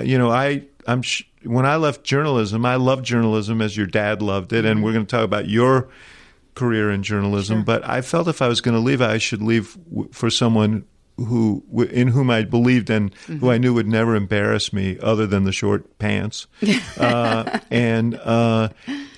you 0.00 0.16
know 0.16 0.30
I 0.30 0.64
I'm 0.86 1.02
sh- 1.02 1.24
when 1.42 1.66
I 1.66 1.76
left 1.76 2.04
journalism, 2.04 2.64
I 2.64 2.76
loved 2.76 3.04
journalism 3.04 3.60
as 3.60 3.76
your 3.76 3.86
dad 3.86 4.22
loved 4.22 4.52
it, 4.52 4.64
and 4.64 4.84
we're 4.84 4.92
going 4.92 5.04
to 5.04 5.10
talk 5.10 5.24
about 5.24 5.48
your 5.48 5.88
career 6.60 6.90
in 6.90 7.02
journalism. 7.02 7.58
Sure. 7.58 7.64
But 7.64 7.88
I 7.88 8.02
felt 8.02 8.28
if 8.28 8.42
I 8.42 8.48
was 8.48 8.60
going 8.60 8.74
to 8.74 8.80
leave, 8.80 9.00
I 9.00 9.18
should 9.18 9.42
leave 9.42 9.76
w- 9.88 10.10
for 10.12 10.30
someone 10.30 10.84
who 11.16 11.62
in 11.90 12.08
whom 12.08 12.30
I 12.30 12.44
believed 12.44 12.88
and 12.90 13.14
who 13.26 13.50
I 13.50 13.58
knew 13.58 13.74
would 13.74 13.86
never 13.88 14.14
embarrass 14.14 14.72
me, 14.72 14.98
other 15.02 15.26
than 15.26 15.44
the 15.44 15.52
short 15.52 15.98
pants. 15.98 16.46
uh, 16.98 17.58
and 17.70 18.14
uh, 18.14 18.68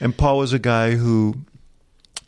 and 0.00 0.16
Paul 0.16 0.38
was 0.38 0.52
a 0.52 0.58
guy 0.58 0.92
who 0.92 1.34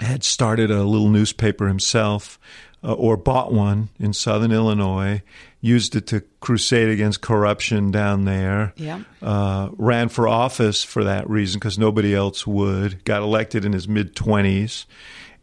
had 0.00 0.22
started 0.24 0.70
a 0.70 0.84
little 0.84 1.10
newspaper 1.10 1.68
himself. 1.68 2.38
Uh, 2.86 2.92
or 2.92 3.16
bought 3.16 3.50
one 3.50 3.88
in 3.98 4.12
Southern 4.12 4.52
Illinois, 4.52 5.22
used 5.64 5.96
it 5.96 6.06
to 6.08 6.20
crusade 6.40 6.90
against 6.90 7.22
corruption 7.22 7.90
down 7.90 8.26
there. 8.26 8.74
Yeah. 8.76 9.00
Uh, 9.22 9.70
ran 9.78 10.10
for 10.10 10.28
office 10.28 10.84
for 10.84 11.04
that 11.04 11.28
reason 11.30 11.58
because 11.58 11.78
nobody 11.78 12.14
else 12.14 12.46
would. 12.46 13.02
Got 13.04 13.22
elected 13.22 13.64
in 13.64 13.72
his 13.72 13.88
mid 13.88 14.14
20s 14.14 14.84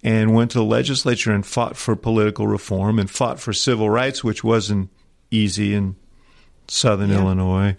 and 0.03 0.35
went 0.35 0.51
to 0.51 0.59
the 0.59 0.63
legislature 0.63 1.31
and 1.31 1.43
fought 1.43 1.75
for 1.75 1.95
political 1.95 2.45
reform 2.45 2.99
and 2.99 3.09
fought 3.09 3.39
for 3.39 3.51
civil 3.51 3.89
rights, 3.89 4.23
which 4.23 4.43
wasn't 4.43 4.89
easy 5.31 5.73
in 5.73 5.95
Southern 6.67 7.09
Yeah. 7.09 7.21
Illinois. 7.21 7.75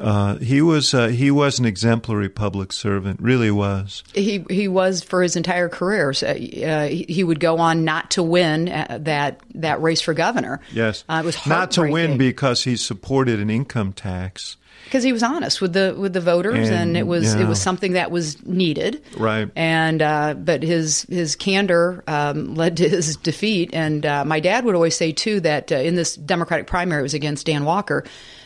Uh, 0.00 0.36
he 0.36 0.62
was 0.62 0.94
uh, 0.94 1.08
he 1.08 1.30
was 1.30 1.58
an 1.58 1.64
exemplary 1.64 2.28
public 2.28 2.72
servant, 2.72 3.20
really 3.20 3.50
was. 3.50 4.04
He 4.14 4.44
he 4.48 4.68
was 4.68 5.02
for 5.02 5.22
his 5.22 5.36
entire 5.36 5.68
career. 5.68 6.12
So, 6.12 6.28
uh, 6.28 6.34
he, 6.34 7.06
he 7.08 7.24
would 7.24 7.40
go 7.40 7.58
on 7.58 7.84
not 7.84 8.10
to 8.12 8.22
win 8.22 8.68
uh, 8.68 8.98
that 9.02 9.40
that 9.54 9.82
race 9.82 10.00
for 10.00 10.14
governor. 10.14 10.60
Yes, 10.72 11.04
uh, 11.08 11.20
it 11.22 11.26
was 11.26 11.46
not 11.46 11.72
to 11.72 11.90
win 11.90 12.18
because 12.18 12.64
he 12.64 12.76
supported 12.76 13.40
an 13.40 13.50
income 13.50 13.92
tax. 13.92 14.56
because 14.84 15.04
he 15.04 15.12
was 15.12 15.22
honest 15.22 15.60
with 15.60 15.74
the 15.74 15.94
with 15.98 16.12
the 16.14 16.20
voters, 16.20 16.68
and, 16.68 16.76
And, 16.76 16.96
it 16.96 17.06
was 17.06 17.34
yeah. 17.34 17.42
it 17.42 17.46
was 17.46 17.60
something 17.60 17.92
that 17.92 18.10
was 18.10 18.44
needed. 18.46 19.02
Right. 19.16 19.50
And 19.54 20.00
uh, 20.00 20.34
but 20.34 20.62
his 20.62 21.02
his 21.02 21.36
candor 21.36 22.02
um, 22.06 22.54
led 22.54 22.78
to 22.78 22.88
his 22.88 23.16
defeat. 23.16 23.70
And 23.74 24.04
uh, 24.06 24.24
my 24.24 24.40
dad 24.40 24.64
would 24.64 24.74
always 24.74 24.96
say 24.96 25.12
too 25.12 25.40
that 25.40 25.70
uh, 25.72 25.76
in 25.76 25.94
this 25.94 26.16
Democratic 26.16 26.66
primary 26.66 27.00
it 27.00 27.02
was 27.02 27.14
against 27.14 27.46
Dan 27.46 27.64
Walker, 27.64 28.04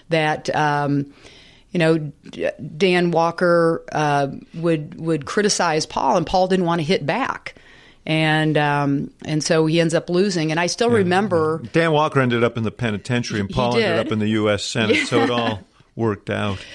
that. 0.08 0.54
Um, 0.54 1.12
you 1.72 1.78
know, 1.78 2.12
Dan 2.76 3.10
Walker 3.10 3.82
uh, 3.92 4.28
would 4.54 4.94
would 5.00 5.24
criticize 5.24 5.86
Paul, 5.86 6.16
and 6.18 6.26
Paul 6.26 6.46
didn't 6.46 6.66
want 6.66 6.80
to 6.80 6.84
hit 6.84 7.04
back, 7.06 7.54
and 8.04 8.58
um, 8.58 9.10
and 9.24 9.42
so 9.42 9.64
he 9.66 9.80
ends 9.80 9.94
up 9.94 10.10
losing. 10.10 10.50
And 10.50 10.60
I 10.60 10.66
still 10.66 10.90
remember 10.90 11.62
Dan 11.72 11.92
Walker 11.92 12.20
ended 12.20 12.44
up 12.44 12.58
in 12.58 12.62
the 12.62 12.70
penitentiary, 12.70 13.40
and 13.40 13.48
Paul 13.48 13.76
ended 13.76 14.06
up 14.06 14.12
in 14.12 14.18
the 14.18 14.28
U.S. 14.28 14.64
Senate, 14.64 15.06
so 15.06 15.22
it 15.22 15.30
all 15.30 15.62
worked 15.96 16.30
out. 16.30 16.58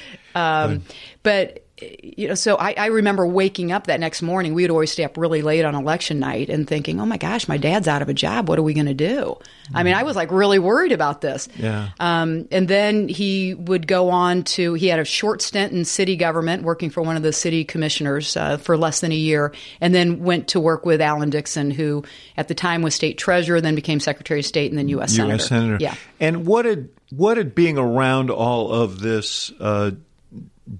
But 1.24 1.67
you 1.80 2.28
know, 2.28 2.34
so 2.34 2.56
I, 2.56 2.74
I 2.76 2.86
remember 2.88 3.28
waking 3.28 3.72
up 3.72 3.86
that 3.86 4.00
next 4.00 4.24
morning. 4.24 4.56
We 4.56 4.64
would 4.64 4.72
always 4.72 4.92
stay 4.92 5.04
up 5.04 5.16
really 5.16 5.44
late 5.44 5.64
on 5.64 5.76
election 5.76 6.18
night 6.20 6.50
and 6.50 6.68
thinking, 6.68 7.00
"Oh 7.00 7.06
my 7.06 7.18
gosh, 7.18 7.48
my 7.48 7.58
dad's 7.58 7.88
out 7.88 8.02
of 8.02 8.10
a 8.10 8.16
job. 8.16 8.50
What 8.50 8.58
are 8.58 8.64
we 8.64 8.74
going 8.74 8.88
to 8.88 8.96
do?" 8.96 9.38
I 9.74 9.84
mean, 9.84 9.94
I 9.94 10.04
was 10.04 10.16
like 10.16 10.32
really 10.32 10.58
worried 10.58 10.92
about 10.92 11.22
this. 11.22 11.48
Yeah. 11.56 11.90
Um, 12.00 12.48
and 12.52 12.68
then 12.68 13.08
he 13.08 13.54
would 13.54 13.86
go 13.86 14.10
on 14.10 14.44
to. 14.44 14.74
He 14.74 14.88
had 14.88 15.00
a 15.00 15.06
short 15.06 15.44
stint 15.44 15.72
in 15.72 15.86
city 15.86 16.16
government, 16.16 16.64
working 16.64 16.90
for 16.90 17.04
one 17.04 17.16
of 17.16 17.22
the 17.22 17.34
city 17.34 17.64
commissioners 17.64 18.36
uh, 18.36 18.58
for 18.58 18.76
less 18.76 19.02
than 19.02 19.12
a 19.12 19.16
year, 19.16 19.54
and 19.80 19.94
then 19.94 20.24
went 20.24 20.48
to 20.50 20.60
work 20.60 20.84
with 20.84 21.00
Alan 21.00 21.30
Dixon, 21.30 21.70
who 21.70 22.04
at 22.38 22.48
the 22.48 22.56
time 22.56 22.82
was 22.82 22.96
state 22.96 23.20
treasurer, 23.20 23.62
then 23.62 23.76
became 23.76 24.00
secretary 24.00 24.40
of 24.40 24.48
state, 24.48 24.72
and 24.72 24.80
then 24.80 24.90
U.S. 24.90 25.16
senator. 25.16 25.34
U.S. 25.36 25.48
senator. 25.48 25.78
Yeah. 25.80 25.94
And 26.20 26.48
what 26.48 26.64
did 26.64 26.90
what 27.12 27.36
did 27.36 27.54
being 27.54 27.78
around 27.78 28.32
all 28.32 28.72
of 28.74 29.00
this 29.00 29.52
uh, 29.60 29.92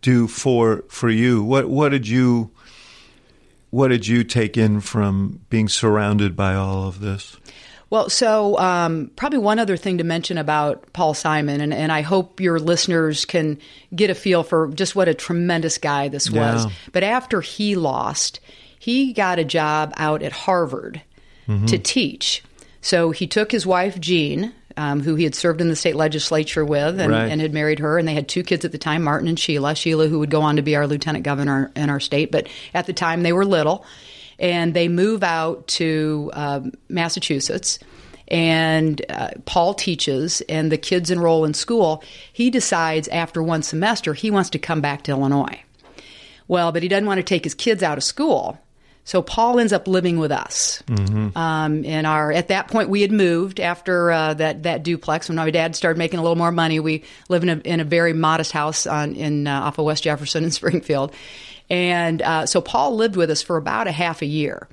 do 0.02 0.28
for 0.28 0.84
for 0.90 1.10
you? 1.10 1.44
What 1.44 1.70
what 1.70 1.90
did 1.90 2.08
you 2.08 2.52
what 3.70 3.90
did 3.90 4.08
you 4.08 4.24
take 4.24 4.58
in 4.58 4.80
from 4.82 5.42
being 5.50 5.68
surrounded 5.68 6.36
by 6.36 6.56
all 6.56 6.88
of 6.88 7.00
this? 7.00 7.38
Well, 7.90 8.10
so 8.10 8.58
um, 8.58 9.12
probably 9.16 9.40
one 9.40 9.60
other 9.60 9.78
thing 9.78 10.00
to 10.00 10.04
mention 10.04 10.38
about 10.38 10.92
Paul 10.92 11.14
Simon, 11.14 11.62
and, 11.62 11.74
and 11.74 11.90
I 11.90 12.02
hope 12.02 12.42
your 12.42 12.60
listeners 12.60 13.24
can 13.24 13.60
get 13.96 14.10
a 14.10 14.16
feel 14.16 14.44
for 14.44 14.68
just 14.70 14.94
what 14.94 15.08
a 15.08 15.14
tremendous 15.14 15.78
guy 15.78 16.10
this 16.10 16.30
was. 16.30 16.66
But 16.92 17.04
after 17.04 17.40
he 17.40 17.76
lost, 17.76 18.42
he 18.78 19.14
got 19.14 19.40
a 19.40 19.46
job 19.46 19.94
out 19.96 20.22
at 20.22 20.34
Harvard 20.34 21.02
to 21.68 21.78
teach. 21.78 22.44
So 22.82 23.12
he 23.12 23.26
took 23.26 23.54
his 23.54 23.66
wife, 23.66 24.00
Jean, 24.02 24.54
um, 24.78 25.02
who 25.02 25.16
he 25.16 25.24
had 25.24 25.36
served 25.36 25.60
in 25.60 25.68
the 25.68 25.76
state 25.76 25.96
legislature 25.96 26.64
with 26.64 27.00
and, 27.00 27.12
Right. 27.12 27.30
and 27.32 27.42
had 27.42 27.54
married 27.54 27.80
her, 27.80 27.98
and 27.98 28.08
they 28.08 28.14
had 28.14 28.28
two 28.30 28.44
kids 28.44 28.64
at 28.64 28.72
the 28.72 28.78
time, 28.78 29.04
Martin 29.04 29.28
and 29.28 29.40
Sheila. 29.40 29.76
Sheila, 29.76 30.08
who 30.08 30.20
would 30.20 30.30
go 30.30 30.42
on 30.42 30.56
to 30.56 30.62
be 30.62 30.76
our 30.76 30.88
lieutenant 30.88 31.26
governor 31.26 31.72
in 31.76 31.90
our 31.90 32.00
state, 32.00 32.32
but 32.32 32.48
at 32.74 32.86
the 32.86 32.94
time 32.94 33.24
they 33.24 33.34
were 33.34 33.46
little. 33.46 33.84
And 34.40 34.74
they 34.76 34.88
move 34.88 35.24
out 35.24 35.68
to 35.68 36.30
um, 36.34 36.72
Massachusetts, 36.90 37.80
and 38.28 39.04
uh, 39.10 39.30
Paul 39.46 39.74
teaches, 39.74 40.42
and 40.42 40.72
the 40.72 40.78
kids 40.78 41.10
enroll 41.10 41.44
in 41.44 41.56
school. 41.56 42.04
He 42.32 42.50
decides 42.52 43.08
after 43.08 43.42
one 43.42 43.64
semester 43.64 44.14
he 44.14 44.30
wants 44.30 44.52
to 44.52 44.60
come 44.60 44.80
back 44.80 45.04
to 45.04 45.12
Illinois. 45.12 45.60
Well, 46.48 46.72
but 46.72 46.84
he 46.84 46.88
doesn't 46.90 47.08
want 47.08 47.18
to 47.18 47.24
take 47.24 47.44
his 47.44 47.56
kids 47.56 47.82
out 47.82 47.98
of 47.98 48.04
school. 48.04 48.60
So 49.08 49.22
Paul 49.22 49.58
ends 49.62 49.72
up 49.72 49.88
living 49.88 50.20
with 50.20 50.34
us. 50.34 50.84
Um, 51.38 51.86
in 51.86 52.06
our 52.06 52.30
at 52.30 52.50
that 52.50 52.68
point 52.68 52.90
we 52.90 53.02
had 53.02 53.12
moved 53.12 53.62
after 53.62 54.12
uh, 54.12 54.34
that 54.34 54.64
that 54.64 54.84
duplex. 54.84 55.30
When 55.30 55.38
my 55.38 55.50
dad 55.50 55.78
started 55.78 55.98
making 55.98 56.20
a 56.20 56.22
little 56.22 56.36
more 56.36 56.52
money, 56.52 56.82
we 56.82 57.06
live 57.30 57.42
in 57.42 57.48
a 57.48 57.56
in 57.60 57.80
a 57.80 57.86
very 57.86 58.12
modest 58.12 58.52
house 58.52 58.86
on 58.86 59.16
in 59.16 59.48
uh, 59.48 59.62
off 59.62 59.78
of 59.78 59.86
West 59.86 60.04
Jefferson 60.04 60.44
in 60.44 60.52
Springfield, 60.60 61.14
and 61.70 62.22
uh, 62.22 62.46
so 62.46 62.60
Paul 62.60 62.98
lived 62.98 63.16
with 63.16 63.32
us 63.32 63.42
for 63.42 63.56
about 63.56 63.88
a 63.88 63.94
half 63.94 64.22
a 64.22 64.26
year. 64.26 64.68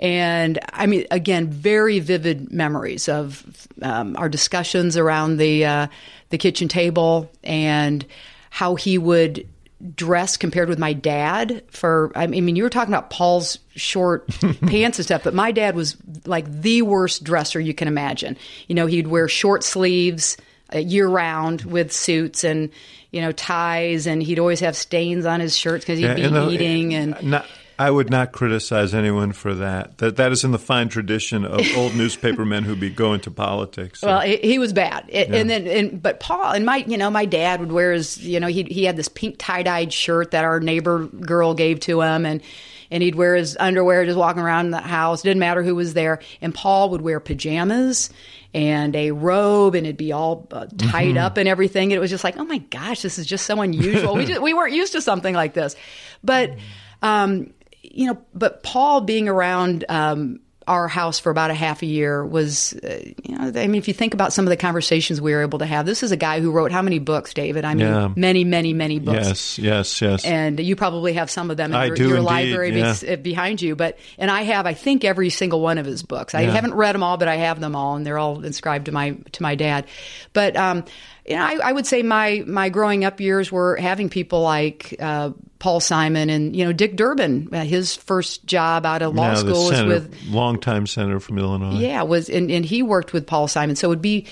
And 0.00 0.58
I 0.72 0.86
mean, 0.86 1.04
again, 1.10 1.50
very 1.50 1.98
vivid 1.98 2.50
memories 2.50 3.06
of 3.06 3.68
um, 3.82 4.16
our 4.16 4.30
discussions 4.30 4.96
around 4.96 5.36
the 5.36 5.66
uh, 5.66 5.86
the 6.30 6.38
kitchen 6.38 6.68
table 6.68 7.30
and 7.44 8.06
how 8.48 8.76
he 8.76 8.96
would 8.96 9.46
dress 9.94 10.36
compared 10.36 10.68
with 10.68 10.78
my 10.78 10.92
dad. 10.92 11.62
For 11.70 12.10
I 12.14 12.26
mean, 12.26 12.56
you 12.56 12.62
were 12.62 12.70
talking 12.70 12.92
about 12.92 13.10
Paul's 13.10 13.58
short 13.76 14.26
pants 14.60 14.98
and 14.98 15.04
stuff, 15.04 15.22
but 15.24 15.34
my 15.34 15.52
dad 15.52 15.74
was 15.74 15.96
like 16.24 16.50
the 16.50 16.82
worst 16.82 17.24
dresser 17.24 17.60
you 17.60 17.74
can 17.74 17.88
imagine. 17.88 18.36
You 18.66 18.74
know, 18.74 18.86
he'd 18.86 19.06
wear 19.06 19.28
short 19.28 19.62
sleeves 19.64 20.36
uh, 20.74 20.78
year 20.78 21.08
round 21.08 21.62
with 21.62 21.92
suits 21.92 22.44
and 22.44 22.70
you 23.12 23.20
know 23.20 23.32
ties, 23.32 24.06
and 24.06 24.22
he'd 24.22 24.38
always 24.38 24.60
have 24.60 24.76
stains 24.76 25.24
on 25.26 25.40
his 25.40 25.56
shirts 25.56 25.84
because 25.84 25.98
he'd 25.98 26.06
Yeah, 26.06 26.14
be 26.14 26.26
the- 26.28 26.50
eating 26.50 26.94
and. 26.94 27.22
Not, 27.22 27.46
I 27.78 27.90
would 27.90 28.10
not 28.10 28.32
criticize 28.32 28.92
anyone 28.92 29.32
for 29.32 29.54
that. 29.54 29.98
That 29.98 30.16
that 30.16 30.32
is 30.32 30.42
in 30.42 30.50
the 30.50 30.58
fine 30.58 30.88
tradition 30.88 31.44
of 31.44 31.60
old 31.76 31.94
newspapermen 31.94 32.64
who 32.64 32.74
be 32.74 32.90
going 32.90 33.20
to 33.20 33.30
politics. 33.30 34.02
Well, 34.02 34.20
he, 34.20 34.36
he 34.38 34.58
was 34.58 34.72
bad, 34.72 35.04
It- 35.08 35.30
and 35.32 35.48
then 35.48 35.66
and 35.66 36.02
but 36.02 36.18
Paul 36.20 36.52
and 36.52 36.66
my 36.66 36.78
you 36.78 36.96
know 36.96 37.10
my 37.10 37.24
dad 37.24 37.60
would 37.60 37.70
wear 37.72 37.92
his 37.92 38.18
you 38.18 38.40
know 38.40 38.48
he 38.48 38.64
he 38.64 38.84
had 38.84 38.96
this 38.96 39.08
pink 39.08 39.36
tie 39.38 39.62
dyed 39.62 39.92
shirt 39.92 40.32
that 40.32 40.44
our 40.44 40.58
neighbor 40.60 41.06
girl 41.06 41.54
gave 41.54 41.80
to 41.80 42.00
him, 42.02 42.26
and 42.26 42.42
and 42.90 43.02
he'd 43.02 43.14
wear 43.14 43.36
his 43.36 43.56
underwear 43.60 44.04
just 44.06 44.18
walking 44.18 44.42
around 44.42 44.70
the 44.70 44.80
house. 44.80 45.22
Didn't 45.22 45.40
matter 45.40 45.62
who 45.62 45.74
was 45.74 45.94
there, 45.94 46.20
and 46.40 46.54
Paul 46.54 46.90
would 46.90 47.02
wear 47.02 47.20
pajamas 47.20 48.10
and 48.54 48.96
a 48.96 49.10
robe, 49.10 49.74
and 49.74 49.86
it'd 49.86 49.98
be 49.98 50.10
all 50.12 50.48
uh, 50.50 50.66
tied 50.78 51.18
up 51.18 51.36
and 51.36 51.46
everything. 51.48 51.90
It 51.90 52.00
was 52.00 52.08
just 52.10 52.24
like, 52.24 52.38
oh 52.38 52.44
my 52.44 52.58
gosh, 52.58 53.02
this 53.02 53.18
is 53.18 53.26
just 53.26 53.44
so 53.44 53.60
unusual. 53.60 54.14
we 54.14 54.24
just, 54.26 54.40
we 54.40 54.54
weren't 54.54 54.72
used 54.74 54.92
to 54.94 55.00
something 55.02 55.34
like 55.34 55.54
this, 55.54 55.76
but. 56.24 56.56
Um, 57.00 57.52
you 57.82 58.06
know, 58.06 58.18
but 58.34 58.62
Paul 58.62 59.00
being 59.02 59.28
around 59.28 59.84
um, 59.88 60.40
our 60.66 60.86
house 60.86 61.18
for 61.18 61.30
about 61.30 61.50
a 61.50 61.54
half 61.54 61.80
a 61.80 61.86
year 61.86 62.22
was, 62.26 62.74
uh, 62.74 62.98
you 63.24 63.38
know, 63.38 63.44
I 63.58 63.66
mean, 63.66 63.76
if 63.76 63.88
you 63.88 63.94
think 63.94 64.12
about 64.12 64.34
some 64.34 64.44
of 64.44 64.50
the 64.50 64.56
conversations 64.56 65.18
we 65.18 65.32
were 65.32 65.40
able 65.40 65.60
to 65.60 65.64
have, 65.66 65.86
this 65.86 66.02
is 66.02 66.12
a 66.12 66.16
guy 66.16 66.40
who 66.40 66.50
wrote 66.50 66.72
how 66.72 66.82
many 66.82 66.98
books, 66.98 67.32
David? 67.32 67.64
I 67.64 67.72
mean, 67.72 67.86
Yeah. 67.86 68.08
many, 68.14 68.44
many, 68.44 68.74
many 68.74 68.98
books. 68.98 69.26
yes, 69.26 69.58
yes, 69.58 70.02
yes. 70.02 70.24
And 70.26 70.60
you 70.60 70.76
probably 70.76 71.14
have 71.14 71.30
some 71.30 71.50
of 71.50 71.56
them 71.56 71.70
in 71.70 71.76
I 71.76 71.86
your, 71.86 71.96
do 71.96 72.08
your 72.08 72.16
indeed, 72.18 72.26
library 72.26 72.76
yeah. 72.76 72.82
bes- 72.82 73.04
uh, 73.04 73.16
behind 73.16 73.62
you. 73.62 73.76
But 73.76 73.98
and 74.18 74.30
I 74.30 74.42
have, 74.42 74.66
I 74.66 74.74
think, 74.74 75.04
every 75.04 75.30
single 75.30 75.62
one 75.62 75.78
of 75.78 75.86
his 75.86 76.02
books. 76.02 76.34
I 76.34 76.42
Yeah. 76.42 76.50
haven't 76.50 76.74
read 76.74 76.94
them 76.94 77.02
all, 77.02 77.16
but 77.16 77.28
I 77.28 77.36
have 77.36 77.60
them 77.60 77.74
all, 77.74 77.96
and 77.96 78.04
they're 78.04 78.18
all 78.18 78.44
inscribed 78.44 78.86
to 78.86 78.92
my 78.92 79.16
to 79.32 79.42
my 79.42 79.54
dad. 79.54 79.86
But 80.34 80.54
um, 80.54 80.84
you 81.28 81.36
know, 81.36 81.42
I, 81.42 81.58
I 81.62 81.72
would 81.72 81.86
say 81.86 82.02
my 82.02 82.42
my 82.46 82.70
growing 82.70 83.04
up 83.04 83.20
years 83.20 83.52
were 83.52 83.76
having 83.76 84.08
people 84.08 84.40
like 84.40 84.96
uh, 84.98 85.30
Paul 85.58 85.80
Simon 85.80 86.30
and 86.30 86.56
you 86.56 86.64
know 86.64 86.72
Dick 86.72 86.96
Durbin. 86.96 87.48
Uh, 87.52 87.64
his 87.64 87.94
first 87.94 88.46
job 88.46 88.86
out 88.86 89.02
of 89.02 89.14
law 89.14 89.28
now 89.28 89.34
school 89.34 89.52
the 89.52 89.68
was 89.68 89.68
senator, 89.68 89.88
with 89.88 90.22
longtime 90.28 90.86
senator 90.86 91.20
from 91.20 91.38
Illinois. 91.38 91.78
yeah, 91.78 92.02
was 92.02 92.30
and, 92.30 92.50
and 92.50 92.64
he 92.64 92.82
worked 92.82 93.12
with 93.12 93.26
Paul 93.26 93.46
Simon. 93.46 93.76
So 93.76 93.88
it 93.88 93.90
would 93.90 94.02
be 94.02 94.26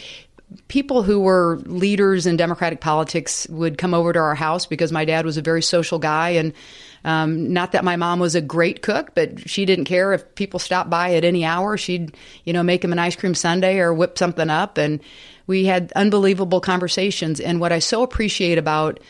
people 0.69 1.03
who 1.03 1.21
were 1.21 1.59
leaders 1.67 2.27
in 2.27 2.39
Democratic 2.39 2.81
politics 2.81 3.47
would 3.51 3.77
come 3.77 3.93
over 3.93 4.13
to 4.13 4.19
our 4.19 4.35
house 4.35 4.65
because 4.65 4.91
my 4.91 5.05
dad 5.05 5.27
was 5.27 5.37
a 5.37 5.43
very 5.43 5.63
social 5.63 5.99
guy 5.99 6.31
and 6.31 6.55
um, 7.05 7.53
not 7.53 7.73
that 7.73 7.85
my 7.85 7.95
mom 7.95 8.19
was 8.19 8.35
a 8.35 8.41
great 8.41 8.83
cook, 8.83 9.15
but 9.15 9.49
she 9.49 9.65
didn't 9.65 9.85
care 9.85 10.13
if 10.13 10.35
people 10.35 10.59
stopped 10.59 10.91
by 10.91 11.15
at 11.15 11.25
any 11.25 11.45
hour. 11.45 11.77
She'd, 11.77 12.17
you 12.45 12.53
know, 12.53 12.65
make 12.65 12.83
him 12.83 12.91
an 12.91 12.99
ice 12.99 13.15
cream 13.15 13.35
sundae 13.35 13.79
or 13.79 13.95
whip 13.95 14.19
something 14.19 14.51
up. 14.51 14.77
And 14.77 15.01
we 15.47 15.65
had 15.65 15.93
unbelievable 15.95 16.61
conversations. 16.61 17.41
And 17.41 17.61
what 17.61 17.73
I 17.73 17.79
so 17.79 18.03
appreciate 18.03 18.59
about 18.59 19.01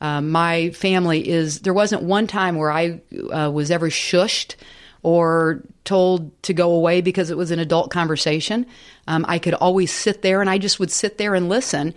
um, 0.00 0.30
my 0.30 0.70
family 0.70 1.28
is 1.28 1.60
there 1.60 1.74
wasn't 1.74 2.02
one 2.02 2.26
time 2.26 2.56
where 2.56 2.70
I 2.70 3.00
uh, 3.32 3.50
was 3.52 3.70
ever 3.70 3.90
shushed 3.90 4.56
or 5.02 5.62
told 5.84 6.42
to 6.42 6.54
go 6.54 6.72
away 6.72 7.00
because 7.00 7.30
it 7.30 7.36
was 7.36 7.50
an 7.50 7.58
adult 7.58 7.90
conversation. 7.90 8.66
Um, 9.06 9.24
I 9.28 9.38
could 9.38 9.54
always 9.54 9.92
sit 9.92 10.22
there 10.22 10.40
and 10.40 10.48
I 10.48 10.58
just 10.58 10.80
would 10.80 10.90
sit 10.90 11.18
there 11.18 11.34
and 11.34 11.48
listen. 11.48 11.94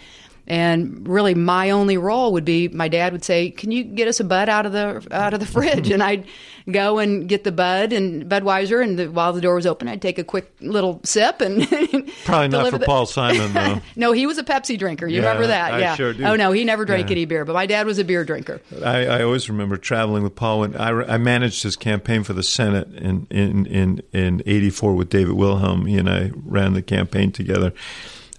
And 0.48 1.06
really, 1.08 1.36
my 1.36 1.72
only 1.72 1.98
role 1.98 2.32
would 2.32 2.46
be 2.46 2.70
my 2.70 2.88
dad 2.88 3.12
would 3.12 3.26
say, 3.26 3.50
"Can 3.50 3.72
you 3.72 3.84
get 3.84 4.08
us 4.08 4.22
a 4.22 4.24
bud 4.24 4.48
out 4.48 4.66
of 4.66 4.72
the 4.72 5.06
out 5.12 5.34
of 5.34 5.42
the 5.42 5.46
fridge?" 5.46 5.92
and 5.92 6.02
I'd 6.02 6.26
go 6.72 7.00
and 7.00 7.28
get 7.30 7.44
the 7.44 7.52
bud 7.52 7.94
and 7.94 8.26
Budweiser, 8.26 8.84
and 8.84 9.00
the, 9.00 9.08
while 9.08 9.34
the 9.34 9.42
door 9.42 9.56
was 9.56 9.66
open, 9.66 9.88
I'd 9.88 10.02
take 10.02 10.18
a 10.18 10.24
quick 10.24 10.54
little 10.60 11.00
sip 11.04 11.42
and 11.42 11.68
probably 12.26 12.48
not 12.50 12.70
for 12.70 12.78
the, 12.78 12.86
Paul 12.86 13.06
Simon 13.06 13.54
though. 13.54 13.82
no, 13.96 14.12
he 14.12 14.26
was 14.26 14.38
a 14.38 14.44
Pepsi 14.44 14.78
drinker. 14.78 15.08
You 15.08 15.22
yeah, 15.22 15.28
remember 15.28 15.48
that? 15.48 15.74
I 15.74 15.80
yeah. 15.80 15.96
Sure 15.96 16.14
do. 16.14 16.24
Oh 16.24 16.36
no, 16.36 16.52
he 16.52 16.64
never 16.64 16.86
drank 16.86 17.08
yeah. 17.10 17.14
any 17.14 17.26
beer, 17.26 17.46
but 17.46 17.54
my 17.54 17.66
dad 17.66 17.86
was 17.86 18.00
a 18.00 18.04
beer 18.04 18.24
drinker. 18.26 18.62
I, 18.84 19.06
I 19.06 19.24
always 19.24 19.50
remember 19.50 19.78
traveling 19.78 20.24
with 20.24 20.36
Paul 20.36 20.62
when 20.62 20.76
I, 20.76 20.90
I 20.90 21.18
managed 21.18 21.64
his 21.64 21.76
campaign 21.76 22.24
for 22.24 22.34
the 22.34 22.44
Senate 22.44 22.94
in 22.96 23.28
in 23.30 23.66
in 23.66 24.02
in 24.14 24.44
'84 24.46 24.94
with 24.96 25.10
David 25.10 25.34
Wilhelm. 25.34 25.86
He 25.86 25.98
and 25.98 26.10
I 26.10 26.32
ran 26.36 26.74
the 26.74 26.82
campaign 26.82 27.32
together, 27.32 27.74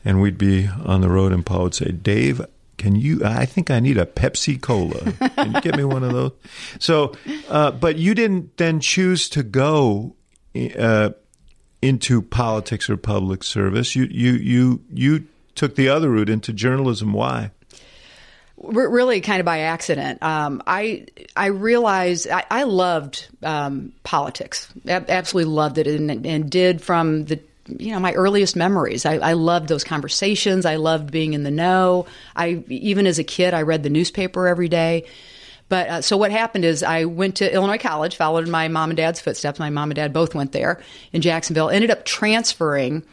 and 0.09 0.23
we'd 0.23 0.39
be 0.39 0.67
on 0.87 1.03
the 1.03 1.09
road, 1.11 1.33
and 1.33 1.45
Paul 1.45 1.65
would 1.65 1.75
say, 1.75 1.93
"Dave." 1.93 2.41
Can 2.79 2.95
you? 2.95 3.25
I 3.25 3.45
think 3.45 3.73
I 3.73 3.81
need 3.81 3.99
a 3.99 4.07
Pepsi 4.07 4.61
Cola. 4.61 5.13
Can 5.35 5.53
you 5.53 5.61
get 5.61 5.77
me 5.77 5.83
one 5.83 6.05
of 6.05 6.13
those? 6.13 6.31
So, 6.79 7.13
uh, 7.49 7.73
but 7.73 7.97
you 7.97 8.15
didn't 8.15 8.57
then 8.57 8.79
choose 8.79 9.29
to 9.31 9.43
go 9.43 10.15
uh, 10.79 11.11
into 11.83 12.23
politics 12.23 12.89
or 12.89 12.97
public 12.97 13.43
service. 13.43 13.97
You 13.97 14.05
you 14.05 14.33
you 14.35 14.81
you 14.95 15.27
took 15.57 15.75
the 15.75 15.89
other 15.89 16.09
route 16.09 16.31
into 16.31 16.53
journalism. 16.53 17.13
Why? 17.13 17.51
really 18.61 19.21
kind 19.21 19.41
of 19.41 19.47
by 19.47 19.61
accident. 19.61 20.23
Um, 20.23 20.63
I 20.67 21.07
I 21.37 21.47
realized 21.47 22.29
I, 22.29 22.45
I 22.51 22.63
loved 22.65 23.29
um, 23.43 23.93
politics. 24.03 24.69
absolutely 24.87 25.53
loved 25.53 25.79
it, 25.79 25.87
and, 25.87 26.27
and, 26.27 26.51
did 26.51 26.83
from 26.83 27.25
the 27.25 27.41
you 27.79 27.93
know 27.93 28.01
my 28.01 28.13
earliest 28.13 28.57
memories. 28.57 29.05
I, 29.05 29.15
I, 29.15 29.33
loved 29.35 29.69
those 29.69 29.85
conversations. 29.85 30.65
I 30.65 30.77
loved 30.77 31.11
being 31.11 31.35
in 31.35 31.43
the 31.43 31.51
know. 31.51 32.07
I 32.35 32.65
even 32.69 33.07
as 33.07 33.19
a 33.19 33.25
kid, 33.25 33.55
I 33.55 33.63
read 33.63 33.83
the 33.83 33.91
newspaper 33.91 34.47
every 34.47 34.69
day. 34.69 35.05
But 35.69 35.89
uh, 35.89 36.01
so 36.01 36.17
what 36.17 36.31
happened 36.31 36.65
is 36.65 36.83
I 36.83 37.05
went 37.05 37.37
to 37.37 37.53
Illinois 37.53 37.79
College, 37.79 38.17
followed 38.17 38.45
in 38.45 38.51
my 38.51 38.69
mom 38.69 38.91
and 38.91 38.97
dad's 38.97 39.21
footsteps. 39.21 39.59
My 39.59 39.71
mom 39.71 39.91
and 39.91 39.97
dad 39.97 40.13
both 40.13 40.35
went 40.35 40.53
there 40.53 40.81
in 41.13 41.21
Jacksonville. 41.21 41.69
Ended 41.69 41.91
up 41.91 42.05
transferring 42.05 43.05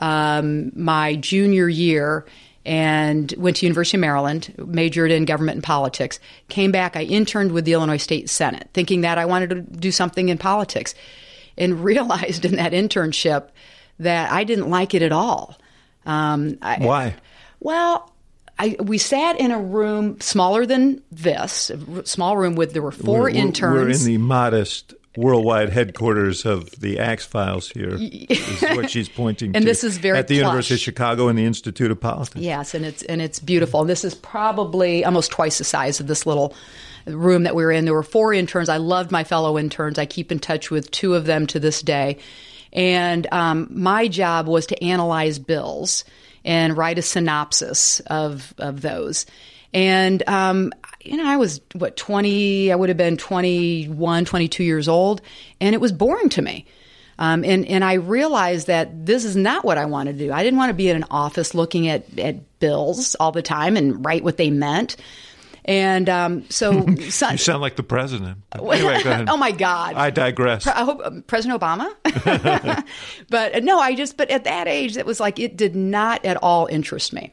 um, 0.00 0.72
my 0.74 1.14
junior 1.16 1.68
year 1.68 2.26
and 2.66 3.32
went 3.38 3.56
to 3.56 3.66
University 3.66 3.96
of 3.96 4.00
Maryland, 4.00 4.52
majored 4.58 5.10
in 5.10 5.24
government 5.24 5.56
and 5.56 5.64
politics. 5.64 6.20
Came 6.48 6.72
back, 6.72 6.94
I 6.94 7.02
interned 7.02 7.52
with 7.52 7.64
the 7.64 7.72
Illinois 7.72 7.96
State 7.96 8.28
Senate, 8.28 8.68
thinking 8.74 9.00
that 9.00 9.18
I 9.18 9.24
wanted 9.24 9.50
to 9.50 9.60
do 9.62 9.90
something 9.90 10.28
in 10.28 10.36
politics, 10.36 10.94
and 11.56 11.82
realized 11.84 12.44
in 12.44 12.56
that 12.56 12.72
internship 12.72 13.48
that 14.00 14.32
I 14.32 14.44
didn't 14.44 14.68
like 14.68 14.94
it 14.94 15.02
at 15.02 15.12
all. 15.12 15.56
Um, 16.04 16.58
I, 16.60 16.78
Why? 16.78 17.14
Well, 17.60 18.12
I, 18.58 18.76
we 18.80 18.98
sat 18.98 19.38
in 19.38 19.52
a 19.52 19.60
room 19.60 20.20
smaller 20.20 20.66
than 20.66 21.02
this, 21.12 21.70
a 21.70 22.04
small 22.06 22.36
room 22.36 22.56
with 22.56 22.72
there 22.72 22.82
were 22.82 22.92
4 22.92 23.20
we're, 23.20 23.28
interns. 23.28 23.74
We're 23.74 23.90
in 23.90 24.04
the 24.04 24.18
modest 24.18 24.94
worldwide 25.16 25.70
headquarters 25.70 26.44
of 26.44 26.70
the 26.80 26.98
Axe 26.98 27.26
Files 27.26 27.68
here. 27.70 27.96
is 28.00 28.62
what 28.62 28.90
she's 28.90 29.08
pointing 29.08 29.54
and 29.54 29.62
to. 29.62 29.68
this 29.68 29.84
is 29.84 29.98
very 29.98 30.18
at 30.18 30.28
the 30.28 30.36
plush. 30.36 30.46
University 30.46 30.74
of 30.74 30.80
Chicago 30.80 31.28
and 31.28 31.38
the 31.38 31.44
Institute 31.44 31.90
of 31.90 32.00
Politics. 32.00 32.40
Yes, 32.40 32.74
and 32.74 32.84
it's 32.84 33.02
and 33.04 33.20
it's 33.20 33.38
beautiful. 33.38 33.80
And 33.80 33.90
this 33.90 34.04
is 34.04 34.14
probably 34.14 35.04
almost 35.04 35.30
twice 35.30 35.58
the 35.58 35.64
size 35.64 36.00
of 36.00 36.06
this 36.06 36.26
little 36.26 36.54
room 37.06 37.42
that 37.42 37.54
we 37.54 37.64
were 37.64 37.72
in. 37.72 37.84
There 37.86 37.94
were 37.94 38.02
four 38.02 38.32
interns. 38.32 38.68
I 38.68 38.76
loved 38.76 39.10
my 39.10 39.24
fellow 39.24 39.58
interns. 39.58 39.98
I 39.98 40.06
keep 40.06 40.30
in 40.30 40.38
touch 40.38 40.70
with 40.70 40.90
two 40.90 41.14
of 41.14 41.24
them 41.24 41.46
to 41.48 41.60
this 41.60 41.82
day. 41.82 42.18
And 42.72 43.26
um, 43.32 43.68
my 43.70 44.08
job 44.08 44.46
was 44.46 44.66
to 44.66 44.82
analyze 44.82 45.38
bills 45.38 46.04
and 46.44 46.76
write 46.76 46.98
a 46.98 47.02
synopsis 47.02 48.00
of, 48.00 48.54
of 48.58 48.80
those. 48.80 49.26
And, 49.72 50.22
um, 50.28 50.72
you 51.00 51.16
know, 51.16 51.28
I 51.28 51.36
was, 51.36 51.60
what, 51.74 51.96
20, 51.96 52.72
I 52.72 52.76
would 52.76 52.88
have 52.88 52.98
been 52.98 53.16
21, 53.16 54.24
22 54.24 54.64
years 54.64 54.88
old, 54.88 55.22
and 55.60 55.74
it 55.74 55.80
was 55.80 55.92
boring 55.92 56.28
to 56.30 56.42
me. 56.42 56.66
Um, 57.18 57.44
and, 57.44 57.66
and 57.66 57.84
I 57.84 57.94
realized 57.94 58.66
that 58.68 59.04
this 59.04 59.24
is 59.26 59.36
not 59.36 59.64
what 59.64 59.76
I 59.76 59.84
want 59.84 60.08
to 60.08 60.14
do. 60.14 60.32
I 60.32 60.42
didn't 60.42 60.58
want 60.58 60.70
to 60.70 60.74
be 60.74 60.88
in 60.88 60.96
an 60.96 61.04
office 61.10 61.54
looking 61.54 61.86
at, 61.86 62.18
at 62.18 62.58
bills 62.60 63.14
all 63.16 63.30
the 63.30 63.42
time 63.42 63.76
and 63.76 64.04
write 64.04 64.24
what 64.24 64.38
they 64.38 64.48
meant. 64.50 64.96
And 65.64 66.08
um, 66.08 66.48
so, 66.50 66.86
you 66.88 67.10
sound 67.10 67.60
like 67.60 67.76
the 67.76 67.82
president. 67.82 68.38
Anyway, 68.52 68.80
go 68.80 68.88
ahead. 68.88 69.28
oh 69.28 69.36
my 69.36 69.50
God! 69.50 69.94
I 69.94 70.10
digress. 70.10 70.66
I 70.66 70.84
hope 70.84 71.00
um, 71.04 71.22
President 71.22 71.60
Obama. 71.60 71.94
but 73.28 73.54
uh, 73.54 73.60
no, 73.60 73.78
I 73.78 73.94
just. 73.94 74.16
But 74.16 74.30
at 74.30 74.44
that 74.44 74.68
age, 74.68 74.96
it 74.96 75.06
was 75.06 75.20
like 75.20 75.38
it 75.38 75.56
did 75.56 75.76
not 75.76 76.24
at 76.24 76.36
all 76.42 76.66
interest 76.66 77.12
me. 77.12 77.32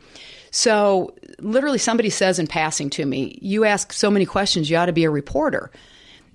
So 0.52 1.16
literally, 1.40 1.78
somebody 1.78 2.10
says 2.10 2.40
in 2.40 2.48
passing 2.48 2.90
to 2.92 3.06
me, 3.06 3.40
"You 3.42 3.64
ask 3.64 3.94
so 3.94 4.12
many 4.12 4.26
questions, 4.26 4.70
you 4.70 4.78
ought 4.78 4.88
to 4.88 4.94
be 4.94 5.06
a 5.06 5.10
reporter." 5.10 5.72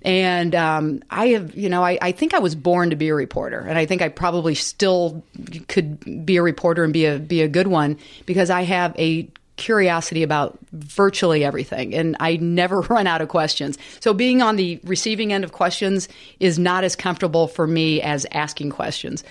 And 0.05 0.53
um, 0.53 1.01
I 1.09 1.27
have, 1.27 1.55
you 1.55 1.69
know, 1.69 1.81
I, 1.81 1.97
I, 2.01 2.11
think 2.11 2.33
I 2.33 2.39
was 2.39 2.55
born 2.55 2.89
to 2.89 2.97
be 2.97 3.07
a 3.07 3.15
reporter, 3.15 3.59
and 3.59 3.77
I 3.77 3.85
think 3.85 4.01
I 4.01 4.09
probably 4.09 4.53
still 4.53 5.23
could 5.69 6.25
be 6.25 6.35
a 6.35 6.41
reporter 6.41 6.83
and 6.83 6.91
be 6.91 7.05
a 7.05 7.19
be 7.19 7.41
a 7.41 7.47
good 7.47 7.67
one 7.67 7.97
because 8.25 8.49
I 8.49 8.63
have 8.63 8.93
a 8.99 9.29
curiosity 9.55 10.23
about 10.23 10.57
virtually 10.71 11.43
everything 11.43 11.93
and 11.93 12.15
I 12.19 12.37
never 12.37 12.81
run 12.89 13.07
out 13.07 13.21
of 13.21 13.29
questions. 13.29 13.77
So 13.99 14.13
being 14.13 14.41
on 14.41 14.55
the 14.55 14.79
receiving 14.83 15.31
end 15.31 15.43
of 15.43 15.51
questions 15.51 16.09
is 16.39 16.57
not 16.57 16.83
as 16.83 16.95
comfortable 16.95 17.47
for 17.47 17.67
me 17.67 18.01
as 18.01 18.25
asking 18.31 18.71
questions. 18.71 19.23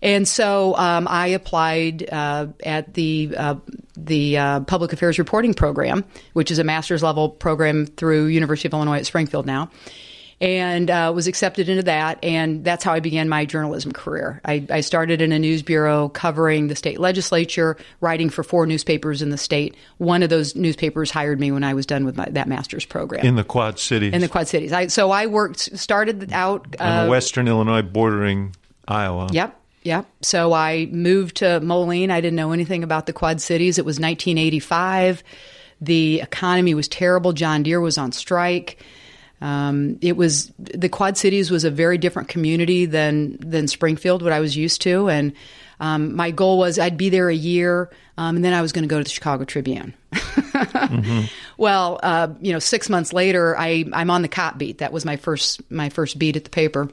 And 0.00 0.28
so 0.28 0.76
um, 0.76 1.08
I 1.10 1.26
applied 1.28 2.08
uh, 2.10 2.46
at 2.64 2.94
the 2.94 3.34
uh, 3.36 3.56
the 3.96 4.38
uh, 4.38 4.60
Public 4.60 4.92
Affairs 4.92 5.18
Reporting 5.18 5.54
Program, 5.54 6.04
which 6.34 6.52
is 6.52 6.60
a 6.60 6.64
master's 6.64 7.02
level 7.02 7.28
program 7.28 7.86
through 7.86 8.26
University 8.26 8.68
of 8.68 8.74
Illinois 8.74 8.98
at 8.98 9.06
Springfield 9.06 9.44
now 9.44 9.70
and 10.40 10.90
uh, 10.90 11.12
was 11.14 11.26
accepted 11.26 11.68
into 11.68 11.82
that. 11.84 12.18
And 12.22 12.64
that's 12.64 12.84
how 12.84 12.92
I 12.92 13.00
began 13.00 13.28
my 13.28 13.44
journalism 13.44 13.92
career. 13.92 14.40
I, 14.44 14.64
I, 14.70 14.80
started 14.82 15.20
in 15.20 15.32
a 15.32 15.38
news 15.38 15.62
bureau 15.62 16.10
covering 16.10 16.68
the 16.68 16.76
state 16.76 17.00
legislature, 17.00 17.76
writing 18.00 18.30
for 18.30 18.44
four 18.44 18.64
newspapers 18.64 19.20
in 19.20 19.30
the 19.30 19.38
state. 19.38 19.76
One 19.98 20.22
of 20.22 20.30
those 20.30 20.54
newspapers 20.54 21.10
hired 21.10 21.40
me 21.40 21.50
when 21.50 21.64
I 21.64 21.74
was 21.74 21.86
done 21.86 22.04
with 22.04 22.16
my, 22.16 22.26
that 22.26 22.46
master's 22.46 22.84
program 22.84 23.26
in 23.26 23.34
the 23.34 23.44
Quad 23.44 23.78
Cities. 23.78 24.14
In 24.14 24.20
the 24.20 24.28
Quad 24.28 24.46
Cities. 24.46 24.72
I, 24.72 24.86
so 24.86 25.10
I 25.10 25.26
worked, 25.26 25.76
started 25.78 26.32
out 26.32 26.76
uh, 26.78 27.02
in 27.02 27.10
Western 27.10 27.48
Illinois, 27.48 27.82
bordering 27.82 28.54
Iowa. 28.86 29.28
Yep. 29.32 29.56
Yep. 29.82 30.06
So 30.22 30.52
I 30.52 30.86
moved 30.92 31.36
to 31.38 31.60
Moline. 31.60 32.10
I 32.10 32.20
didn't 32.20 32.36
know 32.36 32.52
anything 32.52 32.84
about 32.84 33.06
the 33.06 33.12
Quad 33.12 33.40
Cities. 33.40 33.78
It 33.78 33.84
was 33.84 33.94
1985. 33.94 35.22
The 35.80 36.20
economy 36.20 36.74
was 36.74 36.88
terrible. 36.88 37.32
John 37.32 37.62
Deere 37.62 37.80
was 37.80 37.98
on 37.98 38.12
strike. 38.12 38.84
Um, 39.40 39.98
it 40.00 40.16
was 40.16 40.52
the 40.58 40.88
Quad 40.88 41.16
Cities 41.16 41.50
was 41.50 41.64
a 41.64 41.70
very 41.70 41.98
different 41.98 42.28
community 42.28 42.86
than 42.86 43.36
than 43.38 43.68
Springfield, 43.68 44.22
what 44.22 44.32
I 44.32 44.40
was 44.40 44.56
used 44.56 44.82
to, 44.82 45.08
and 45.08 45.32
um, 45.80 46.16
my 46.16 46.30
goal 46.30 46.58
was 46.58 46.78
I'd 46.78 46.96
be 46.96 47.08
there 47.08 47.28
a 47.28 47.34
year, 47.34 47.90
um, 48.16 48.36
and 48.36 48.44
then 48.44 48.52
I 48.52 48.62
was 48.62 48.72
going 48.72 48.82
to 48.82 48.88
go 48.88 48.98
to 48.98 49.04
the 49.04 49.10
Chicago 49.10 49.44
Tribune. 49.44 49.94
mm-hmm. 50.12 51.24
Well, 51.56 52.00
uh, 52.02 52.28
you 52.40 52.52
know, 52.52 52.58
six 52.58 52.88
months 52.88 53.12
later, 53.12 53.56
I 53.56 53.84
I'm 53.92 54.10
on 54.10 54.22
the 54.22 54.28
cop 54.28 54.58
beat. 54.58 54.78
That 54.78 54.92
was 54.92 55.04
my 55.04 55.16
first 55.16 55.70
my 55.70 55.88
first 55.88 56.18
beat 56.18 56.36
at 56.36 56.44
the 56.44 56.50
paper. 56.50 56.88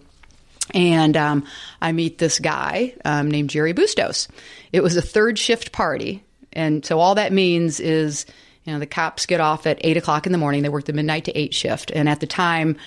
And 0.74 1.16
um, 1.16 1.46
I 1.80 1.92
meet 1.92 2.18
this 2.18 2.40
guy 2.40 2.96
um, 3.06 3.30
named 3.30 3.52
Gerry 3.52 3.74
Bustos. 3.74 4.28
It 4.74 4.82
was 4.82 4.98
a 4.98 5.02
third 5.02 5.38
shift 5.38 5.72
party, 5.72 6.24
and 6.54 6.84
so 6.84 7.00
all 7.00 7.16
that 7.16 7.32
means 7.32 7.80
is 7.80 8.26
you 8.66 8.74
know, 8.74 8.80
the 8.80 8.88
cops 8.88 9.26
get 9.26 9.40
off 9.40 9.66
at 9.68 9.78
eight 9.82 9.96
o'clock 9.96 10.26
in 10.26 10.32
the 10.32 10.38
morning. 10.38 10.64
They 10.64 10.70
work 10.70 10.86
the 10.86 10.94
midnight 10.94 11.26
to 11.26 11.38
eight 11.38 11.54
shift, 11.54 11.92
and 11.92 12.10
at 12.10 12.20
the 12.20 12.28
time, 12.28 12.78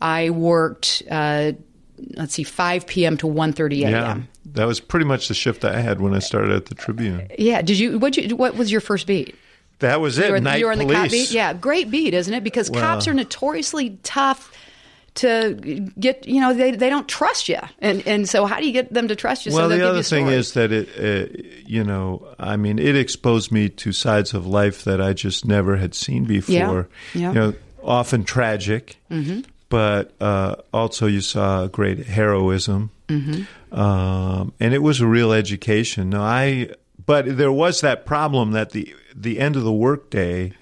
I 0.00 0.30
worked. 0.30 1.02
Uh, 1.10 1.52
let's 2.14 2.34
see, 2.34 2.42
five 2.42 2.86
p.m. 2.86 3.16
to 3.18 3.26
1.30 3.26 3.82
a.m. 3.82 3.90
Yeah, 3.90 4.18
that 4.52 4.66
was 4.66 4.78
pretty 4.78 5.06
much 5.06 5.28
the 5.28 5.34
shift 5.34 5.64
I 5.64 5.80
had 5.80 6.00
when 6.00 6.14
I 6.14 6.18
started 6.18 6.52
at 6.52 6.66
the 6.66 6.74
Tribune. 6.74 7.28
Yeah. 7.38 7.62
Did 7.62 7.78
you? 7.78 7.98
What 7.98 8.16
you? 8.16 8.36
What 8.36 8.56
was 8.56 8.70
your 8.70 8.82
first 8.82 9.06
beat? 9.06 9.34
That 9.78 10.00
was 10.00 10.18
it. 10.18 10.26
You 10.26 10.32
were, 10.32 10.40
Night 10.40 10.60
you 10.60 10.66
were 10.66 10.72
on 10.72 10.78
police. 10.78 10.90
the 10.90 11.02
cop 11.02 11.10
beat. 11.10 11.30
Yeah, 11.32 11.54
great 11.54 11.90
beat, 11.90 12.14
isn't 12.14 12.32
it? 12.32 12.44
Because 12.44 12.70
well, 12.70 12.80
cops 12.80 13.08
are 13.08 13.14
notoriously 13.14 13.98
tough 14.04 14.52
to 15.14 15.54
get 16.00 16.26
you 16.26 16.40
know 16.40 16.54
they, 16.54 16.70
they 16.70 16.88
don't 16.88 17.08
trust 17.08 17.48
you 17.48 17.58
and 17.80 18.06
and 18.06 18.28
so 18.28 18.46
how 18.46 18.58
do 18.58 18.66
you 18.66 18.72
get 18.72 18.92
them 18.92 19.08
to 19.08 19.16
trust 19.16 19.44
you 19.44 19.52
well 19.52 19.68
so 19.68 19.76
the 19.76 19.86
other 19.86 20.02
thing 20.02 20.28
is 20.28 20.54
that 20.54 20.72
it 20.72 20.88
uh, 20.98 21.30
you 21.66 21.84
know 21.84 22.26
i 22.38 22.56
mean 22.56 22.78
it 22.78 22.96
exposed 22.96 23.52
me 23.52 23.68
to 23.68 23.92
sides 23.92 24.32
of 24.32 24.46
life 24.46 24.84
that 24.84 25.02
i 25.02 25.12
just 25.12 25.44
never 25.44 25.76
had 25.76 25.94
seen 25.94 26.24
before 26.24 26.88
yeah. 27.12 27.20
Yeah. 27.20 27.28
you 27.28 27.34
know 27.34 27.54
often 27.82 28.24
tragic 28.24 28.96
mm-hmm. 29.10 29.40
but 29.68 30.14
uh, 30.20 30.56
also 30.72 31.06
you 31.06 31.20
saw 31.20 31.66
great 31.66 32.06
heroism 32.06 32.90
mm-hmm. 33.08 33.78
um, 33.78 34.54
and 34.60 34.72
it 34.72 34.82
was 34.82 35.00
a 35.00 35.06
real 35.06 35.32
education 35.32 36.08
now 36.10 36.22
i 36.22 36.70
but 37.04 37.36
there 37.36 37.52
was 37.52 37.82
that 37.82 38.06
problem 38.06 38.52
that 38.52 38.70
the 38.70 38.94
the 39.14 39.40
end 39.40 39.56
of 39.56 39.64
the 39.64 39.72
workday 39.72 40.52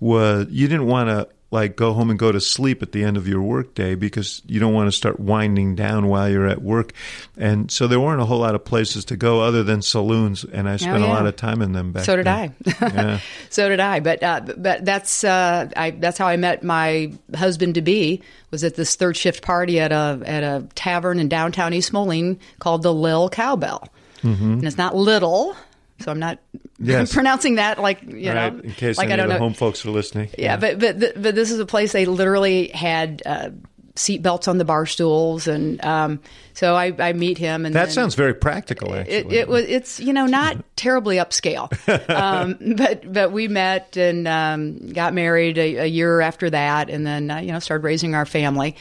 was 0.00 0.48
you 0.50 0.66
didn't 0.66 0.86
want 0.86 1.08
to 1.08 1.28
like 1.54 1.76
go 1.76 1.92
home 1.94 2.10
and 2.10 2.18
go 2.18 2.30
to 2.30 2.40
sleep 2.40 2.82
at 2.82 2.92
the 2.92 3.02
end 3.02 3.16
of 3.16 3.26
your 3.26 3.40
workday 3.40 3.94
because 3.94 4.42
you 4.46 4.60
don't 4.60 4.74
want 4.74 4.88
to 4.88 4.92
start 4.92 5.18
winding 5.18 5.74
down 5.74 6.08
while 6.08 6.28
you're 6.28 6.46
at 6.46 6.60
work. 6.60 6.92
And 7.38 7.70
so 7.70 7.86
there 7.86 7.98
weren't 7.98 8.20
a 8.20 8.26
whole 8.26 8.40
lot 8.40 8.54
of 8.54 8.64
places 8.64 9.06
to 9.06 9.16
go 9.16 9.40
other 9.40 9.62
than 9.62 9.80
saloons, 9.80 10.44
and 10.44 10.68
I 10.68 10.76
spent 10.76 10.96
Oh, 11.02 11.06
yeah. 11.06 11.12
a 11.12 11.14
lot 11.14 11.26
of 11.26 11.36
time 11.36 11.62
in 11.62 11.72
them 11.72 11.92
back. 11.92 12.04
So 12.04 12.16
did 12.16 12.26
then. 12.26 12.54
I. 12.66 12.90
Yeah. 12.94 13.20
so 13.48 13.68
did 13.68 13.80
I. 13.80 14.00
But 14.00 14.22
uh, 14.22 14.40
but 14.56 14.84
that's 14.84 15.24
uh, 15.24 15.70
I 15.76 15.90
that's 15.92 16.18
how 16.18 16.26
I 16.26 16.36
met 16.36 16.62
my 16.62 17.12
husband 17.34 17.76
to 17.76 17.82
be. 17.82 18.20
Was 18.50 18.62
at 18.64 18.74
this 18.74 18.94
third 18.96 19.16
shift 19.16 19.42
party 19.42 19.80
at 19.80 19.90
a 19.92 20.20
at 20.26 20.42
a 20.44 20.66
tavern 20.74 21.18
in 21.18 21.28
downtown 21.28 21.72
East 21.72 21.92
Moline 21.92 22.38
called 22.58 22.82
the 22.82 22.92
Lil 22.92 23.28
Cowbell, 23.30 23.88
and 24.22 24.64
it's 24.64 24.78
not 24.78 24.94
little. 24.94 25.56
So 26.00 26.10
I'm 26.10 26.18
not. 26.18 26.38
Yes. 26.80 27.14
pronouncing 27.14 27.54
that 27.54 27.80
like 27.80 28.02
you 28.02 28.30
right, 28.32 28.52
know 28.52 28.60
in 28.60 28.72
case 28.72 28.98
like 28.98 29.04
any 29.06 29.12
I 29.14 29.16
don't 29.16 29.26
of 29.26 29.28
the 29.28 29.34
know. 29.34 29.44
home 29.44 29.54
folks 29.54 29.86
are 29.86 29.90
listening. 29.90 30.28
Yeah, 30.36 30.56
but 30.56 30.80
but 30.80 30.98
th- 31.00 31.12
but 31.16 31.34
this 31.36 31.52
is 31.52 31.60
a 31.60 31.64
place 31.64 31.92
they 31.92 32.04
literally 32.04 32.66
had 32.68 33.22
uh, 33.24 33.50
seat 33.94 34.22
belts 34.22 34.48
on 34.48 34.58
the 34.58 34.64
bar 34.64 34.84
stools, 34.86 35.46
and 35.46 35.82
um, 35.84 36.20
so 36.52 36.74
I, 36.74 36.92
I 36.98 37.12
meet 37.12 37.38
him, 37.38 37.64
and 37.64 37.74
that 37.76 37.84
then- 37.86 37.94
sounds 37.94 38.16
very 38.16 38.34
practical. 38.34 38.92
Actually, 38.92 39.14
it, 39.14 39.32
it 39.32 39.48
was 39.48 39.64
it's 39.66 40.00
you 40.00 40.12
know 40.12 40.26
not 40.26 40.56
terribly 40.76 41.16
upscale, 41.16 41.70
um, 42.10 42.58
but 42.76 43.10
but 43.10 43.30
we 43.30 43.46
met 43.46 43.96
and 43.96 44.26
um, 44.26 44.88
got 44.92 45.14
married 45.14 45.56
a, 45.58 45.76
a 45.76 45.86
year 45.86 46.20
after 46.20 46.50
that, 46.50 46.90
and 46.90 47.06
then 47.06 47.30
uh, 47.30 47.38
you 47.38 47.52
know 47.52 47.60
started 47.60 47.84
raising 47.84 48.16
our 48.16 48.26
family, 48.26 48.74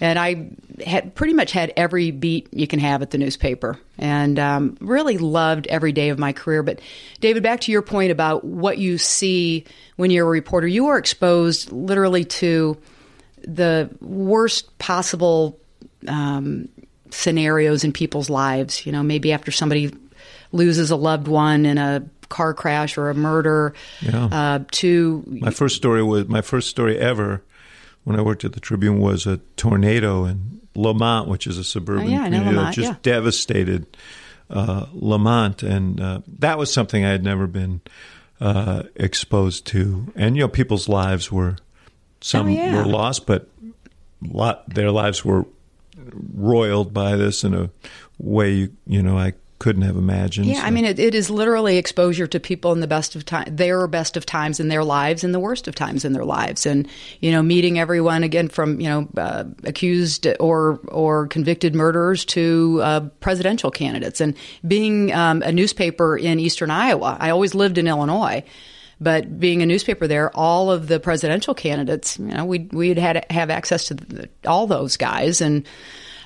and 0.00 0.18
I 0.18 0.50
had 0.84 1.14
pretty 1.14 1.34
much 1.34 1.52
had 1.52 1.72
every 1.76 2.10
beat 2.10 2.48
you 2.52 2.66
can 2.66 2.78
have 2.78 3.02
at 3.02 3.10
the 3.10 3.18
newspaper, 3.18 3.78
and 3.98 4.38
um, 4.38 4.78
really 4.80 5.18
loved 5.18 5.66
every 5.66 5.92
day 5.92 6.08
of 6.08 6.18
my 6.18 6.32
career. 6.32 6.62
But 6.62 6.80
David, 7.20 7.42
back 7.42 7.60
to 7.62 7.72
your 7.72 7.82
point 7.82 8.10
about 8.10 8.42
what 8.42 8.78
you 8.78 8.96
see 8.96 9.64
when 9.96 10.10
you're 10.10 10.26
a 10.26 10.30
reporter, 10.30 10.66
you 10.66 10.88
are 10.88 10.98
exposed 10.98 11.70
literally 11.70 12.24
to 12.24 12.78
the 13.46 13.90
worst 14.00 14.76
possible 14.78 15.58
um, 16.08 16.68
scenarios 17.10 17.84
in 17.84 17.92
people's 17.92 18.30
lives. 18.30 18.86
You 18.86 18.92
know, 18.92 19.02
maybe 19.02 19.32
after 19.32 19.50
somebody 19.50 19.94
loses 20.52 20.90
a 20.90 20.96
loved 20.96 21.28
one 21.28 21.66
in 21.66 21.78
a 21.78 22.08
car 22.28 22.54
crash 22.54 22.96
or 22.96 23.10
a 23.10 23.14
murder. 23.14 23.74
Yeah. 24.00 24.24
Uh, 24.24 24.64
to 24.70 25.24
My 25.26 25.50
first 25.50 25.76
story 25.76 26.02
was 26.02 26.28
my 26.28 26.40
first 26.40 26.68
story 26.68 26.98
ever 26.98 27.42
when 28.04 28.18
I 28.18 28.22
worked 28.22 28.44
at 28.44 28.52
the 28.52 28.60
Tribune 28.60 28.98
was 29.00 29.26
a 29.26 29.38
tornado 29.56 30.24
in 30.24 30.60
Lemont, 30.74 31.28
which 31.28 31.46
is 31.46 31.58
a 31.58 31.64
suburban 31.64 32.06
Oh, 32.06 32.08
yeah, 32.08 32.24
community 32.24 32.50
Lemont, 32.56 32.68
that 32.68 32.74
just 32.80 32.92
yeah. 32.92 32.96
devastated 33.02 33.86
uh, 34.48 34.86
Lemont, 34.92 35.62
and 35.62 36.00
uh, 36.00 36.20
that 36.38 36.58
was 36.58 36.72
something 36.72 37.04
I 37.04 37.10
had 37.10 37.22
never 37.24 37.46
been 37.46 37.80
uh, 38.40 38.84
exposed 38.96 39.66
to. 39.68 40.12
And 40.16 40.36
you 40.36 40.42
know, 40.42 40.48
people's 40.48 40.88
lives 40.88 41.30
were 41.30 41.56
some 42.20 42.46
Oh, 42.46 42.50
yeah. 42.50 42.76
were 42.76 42.84
lost, 42.86 43.26
but 43.26 43.48
lot 44.22 44.68
their 44.68 44.90
lives 44.90 45.24
were 45.24 45.46
roiled 46.34 46.92
by 46.92 47.16
this 47.16 47.44
in 47.44 47.54
a 47.54 47.70
way 48.18 48.50
you 48.52 48.72
you 48.86 49.02
know 49.02 49.16
I 49.16 49.32
couldn't 49.60 49.82
have 49.82 49.96
imagined. 49.96 50.46
yeah, 50.46 50.62
I 50.64 50.70
mean, 50.70 50.86
it, 50.86 50.98
it 50.98 51.14
is 51.14 51.28
literally 51.28 51.76
exposure 51.76 52.26
to 52.26 52.40
people 52.40 52.72
in 52.72 52.80
the 52.80 52.86
best 52.86 53.14
of 53.14 53.26
time, 53.26 53.44
their 53.54 53.86
best 53.86 54.16
of 54.16 54.24
times 54.24 54.58
in 54.58 54.68
their 54.68 54.82
lives, 54.82 55.22
and 55.22 55.34
the 55.34 55.38
worst 55.38 55.68
of 55.68 55.74
times 55.74 56.04
in 56.04 56.14
their 56.14 56.24
lives, 56.24 56.64
and 56.64 56.88
you 57.20 57.30
know, 57.30 57.42
meeting 57.42 57.78
everyone 57.78 58.24
again 58.24 58.48
from 58.48 58.80
you 58.80 58.88
know 58.88 59.08
uh, 59.18 59.44
accused 59.64 60.26
or 60.40 60.80
or 60.88 61.26
convicted 61.28 61.74
murderers 61.74 62.24
to 62.24 62.80
uh, 62.82 63.00
presidential 63.20 63.70
candidates, 63.70 64.20
and 64.20 64.34
being 64.66 65.12
um, 65.12 65.42
a 65.42 65.52
newspaper 65.52 66.16
in 66.16 66.40
eastern 66.40 66.70
Iowa. 66.70 67.18
I 67.20 67.30
always 67.30 67.54
lived 67.54 67.78
in 67.78 67.86
Illinois. 67.86 68.42
But 69.02 69.40
being 69.40 69.62
a 69.62 69.66
newspaper 69.66 70.06
there, 70.06 70.30
all 70.36 70.70
of 70.70 70.86
the 70.86 71.00
presidential 71.00 71.54
candidates, 71.54 72.18
you 72.18 72.26
know, 72.26 72.44
we 72.44 72.68
we'd 72.70 72.98
had 72.98 73.24
have 73.30 73.48
access 73.48 73.86
to 73.86 73.94
the, 73.94 74.28
all 74.46 74.66
those 74.66 74.98
guys, 74.98 75.40
and 75.40 75.66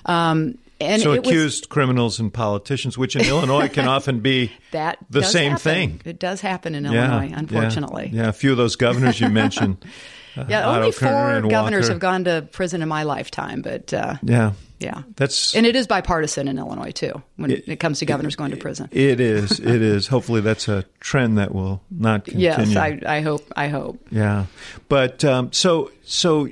um, 0.07 0.59
and 0.85 1.03
so 1.03 1.12
it 1.12 1.20
was- 1.20 1.29
accused 1.31 1.68
criminals 1.68 2.18
and 2.20 2.33
politicians, 2.33 2.97
which 2.99 3.16
in 3.16 3.25
Illinois 3.27 3.68
can 3.68 3.87
often 3.88 4.20
be 4.20 4.53
that 4.73 4.99
the 5.11 5.23
same 5.23 5.53
happen. 5.53 5.62
thing. 5.62 6.01
It 6.05 6.18
does 6.18 6.40
happen 6.40 6.75
in 6.75 6.85
Yeah, 6.85 6.90
Illinois, 7.11 7.31
yeah, 7.31 7.38
unfortunately. 7.38 8.11
Yeah, 8.12 8.29
a 8.29 8.33
few 8.33 8.51
of 8.53 8.57
those 8.57 8.77
governors 8.77 9.20
you 9.20 9.29
mentioned. 9.29 9.85
uh, 10.37 10.44
Yeah, 10.49 10.66
Otto 10.68 10.81
only 10.81 10.92
Kerner 10.92 11.40
four 11.42 11.51
governors 11.51 11.83
Walker. 11.85 11.92
have 11.92 12.01
gone 12.01 12.25
to 12.25 12.49
prison 12.53 12.83
in 12.83 12.88
my 12.88 13.03
lifetime, 13.05 13.62
but 13.62 13.92
uh, 13.94 14.16
Yeah, 14.23 14.53
yeah. 14.81 15.03
that's 15.16 15.55
And 15.55 15.64
it 15.66 15.77
is 15.77 15.87
bipartisan 15.87 16.49
in 16.49 16.59
Illinois 16.59 16.90
too 16.90 17.23
when 17.37 17.51
it, 17.53 17.79
comes 17.81 18.01
to 18.01 18.07
governors 18.07 18.35
going 18.37 18.51
to 18.51 18.57
prison. 18.57 18.88
it 18.90 19.20
is. 19.20 19.61
It 19.61 19.81
is. 19.83 20.09
Hopefully, 20.09 20.40
that's 20.40 20.66
a 20.68 20.85
trend 21.01 21.38
that 21.38 21.55
will 21.55 21.83
not 21.90 22.25
continue. 22.27 22.47
yes, 22.49 22.77
I, 22.77 23.01
I 23.07 23.20
hope. 23.20 23.44
I 23.57 23.68
hope. 23.68 24.05
Yeah, 24.11 24.47
but 24.88 25.25
um, 25.25 25.53
so 25.53 25.90
so 26.05 26.49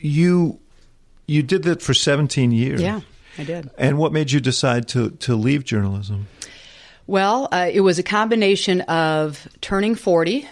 you 0.00 0.60
you 1.26 1.42
did 1.42 1.62
that 1.64 1.82
for 1.82 1.94
seventeen 1.94 2.52
years. 2.52 2.80
Yeah, 2.80 3.00
I 3.38 3.44
did. 3.44 3.70
And 3.78 3.98
what 3.98 4.12
made 4.12 4.30
you 4.30 4.40
decide 4.40 4.88
to 4.88 5.10
to 5.10 5.36
leave 5.36 5.64
journalism? 5.64 6.28
Well, 7.06 7.48
uh, 7.52 7.68
it 7.72 7.80
was 7.80 7.98
a 7.98 8.02
combination 8.02 8.80
of 8.82 9.46
turning 9.60 9.94
40, 9.94 10.48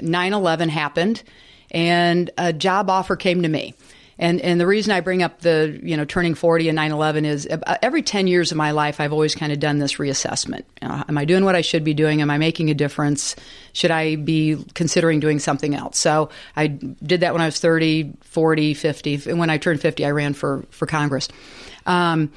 9 0.00 0.32
11 0.32 0.68
happened, 0.68 1.22
and 1.70 2.30
a 2.36 2.52
job 2.52 2.90
offer 2.90 3.16
came 3.16 3.42
to 3.42 3.48
me. 3.48 3.74
And, 4.18 4.40
and 4.42 4.60
the 4.60 4.66
reason 4.66 4.92
I 4.92 5.00
bring 5.00 5.22
up 5.22 5.40
the 5.40 5.78
you 5.82 5.96
know 5.96 6.04
turning 6.04 6.34
40 6.34 6.68
and 6.68 6.78
9/11 6.78 7.24
is 7.24 7.48
uh, 7.50 7.76
every 7.82 8.02
10 8.02 8.26
years 8.26 8.52
of 8.52 8.56
my 8.56 8.70
life 8.70 9.00
I've 9.00 9.12
always 9.12 9.34
kind 9.34 9.52
of 9.52 9.58
done 9.58 9.78
this 9.78 9.94
reassessment. 9.94 10.62
Am 10.82 11.18
I 11.18 11.24
doing 11.24 11.44
what 11.44 11.56
I 11.56 11.62
should 11.62 11.84
be 11.84 11.94
doing? 11.94 12.22
Am 12.22 12.30
I 12.30 12.38
making 12.38 12.70
a 12.70 12.74
difference? 12.74 13.34
Should 13.72 13.90
I 13.90 14.16
be 14.16 14.64
considering 14.74 15.18
doing 15.18 15.40
something 15.40 15.74
else? 15.74 15.98
So 15.98 16.30
I 16.54 16.68
did 16.68 17.20
that 17.20 17.32
when 17.32 17.42
I 17.42 17.46
was 17.46 17.58
30, 17.58 18.12
40, 18.20 18.74
50. 18.74 19.30
And 19.30 19.38
when 19.38 19.50
I 19.50 19.58
turned 19.58 19.80
50, 19.80 20.04
I 20.04 20.10
ran 20.10 20.34
for 20.34 20.64
for 20.70 20.86
Congress. 20.86 21.28
Um, 21.86 22.32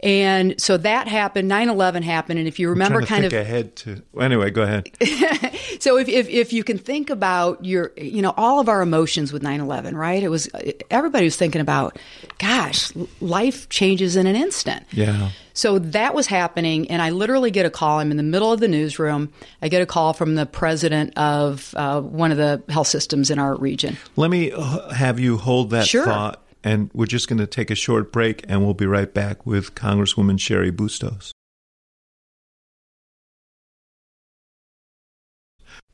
and 0.00 0.60
so 0.60 0.76
that 0.76 1.08
happened. 1.08 1.50
9/11 1.50 2.02
happened, 2.02 2.38
and 2.38 2.46
if 2.46 2.60
you 2.60 2.68
remember, 2.70 3.02
kind 3.02 3.22
think 3.22 3.32
of 3.32 3.40
ahead 3.40 3.74
to. 3.76 4.00
Anyway, 4.20 4.50
go 4.50 4.62
ahead. 4.62 4.88
so 5.80 5.98
if, 5.98 6.08
if, 6.08 6.28
if 6.28 6.52
you 6.52 6.62
can 6.62 6.78
think 6.78 7.10
about 7.10 7.64
your, 7.64 7.92
you 7.96 8.22
know, 8.22 8.32
all 8.36 8.60
of 8.60 8.68
our 8.68 8.80
emotions 8.80 9.32
with 9.32 9.42
9-11, 9.42 9.94
right? 9.94 10.22
It 10.22 10.28
was, 10.28 10.48
everybody 10.88 11.24
was 11.24 11.34
thinking 11.36 11.60
about, 11.60 11.98
gosh, 12.38 12.92
life 13.20 13.68
changes 13.70 14.14
in 14.14 14.28
an 14.28 14.36
instant. 14.36 14.86
Yeah. 14.92 15.30
So 15.52 15.80
that 15.80 16.14
was 16.14 16.28
happening, 16.28 16.88
and 16.92 17.02
I 17.02 17.10
literally 17.10 17.50
get 17.50 17.66
a 17.66 17.70
call. 17.70 17.98
I'm 17.98 18.12
in 18.12 18.16
the 18.16 18.22
middle 18.22 18.52
of 18.52 18.60
the 18.60 18.68
newsroom. 18.68 19.32
I 19.60 19.68
get 19.68 19.82
a 19.82 19.86
call 19.86 20.12
from 20.12 20.36
the 20.36 20.46
president 20.46 21.18
of 21.18 21.74
uh, 21.76 22.00
one 22.00 22.30
of 22.30 22.36
the 22.36 22.62
health 22.68 22.86
systems 22.86 23.32
in 23.32 23.40
our 23.40 23.56
region. 23.56 23.96
Let 24.14 24.30
me 24.30 24.52
have 24.94 25.18
you 25.18 25.38
hold 25.38 25.70
that 25.70 25.88
Sure. 25.88 26.04
thought, 26.04 26.44
and 26.64 26.90
we're 26.92 27.06
just 27.06 27.28
going 27.28 27.38
to 27.38 27.46
take 27.46 27.70
a 27.70 27.74
short 27.74 28.12
break, 28.12 28.44
and 28.48 28.64
we'll 28.64 28.74
be 28.74 28.86
right 28.86 29.12
back 29.12 29.46
with 29.46 29.74
Congresswoman 29.74 30.38
Cheri 30.38 30.70
Bustos. 30.70 31.32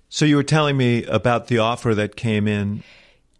So 0.08 0.24
you 0.24 0.36
were 0.36 0.44
telling 0.44 0.76
me 0.76 1.02
about 1.06 1.48
the 1.48 1.58
offer 1.58 1.92
that 1.94 2.14
came 2.14 2.46
in 2.46 2.84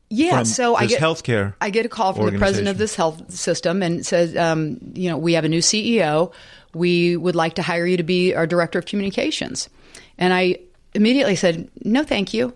Yeah, 0.08 0.42
so 0.42 0.74
I 0.74 0.87
get 0.87 1.00
healthcare. 1.00 1.54
I 1.60 1.70
get 1.70 1.87
a 1.87 1.88
call 1.88 2.12
from 2.14 2.30
the 2.30 2.38
president 2.38 2.68
of 2.68 2.78
this 2.78 2.96
health 2.96 3.32
system 3.32 3.82
and 3.82 4.04
says, 4.04 4.37
um, 4.37 4.78
you 4.92 5.08
know, 5.08 5.16
we 5.16 5.34
have 5.34 5.44
a 5.44 5.48
new 5.48 5.60
CEO. 5.60 6.32
We 6.74 7.16
would 7.16 7.37
like 7.37 7.54
to 7.54 7.62
hire 7.62 7.87
you 7.87 7.96
to 7.96 8.02
be 8.02 8.34
our 8.34 8.46
director 8.46 8.78
of 8.80 8.87
communications. 8.87 9.68
And 10.18 10.34
I 10.34 10.58
immediately 10.94 11.37
said, 11.37 11.70
no, 11.84 12.02
thank 12.02 12.34
you. 12.34 12.52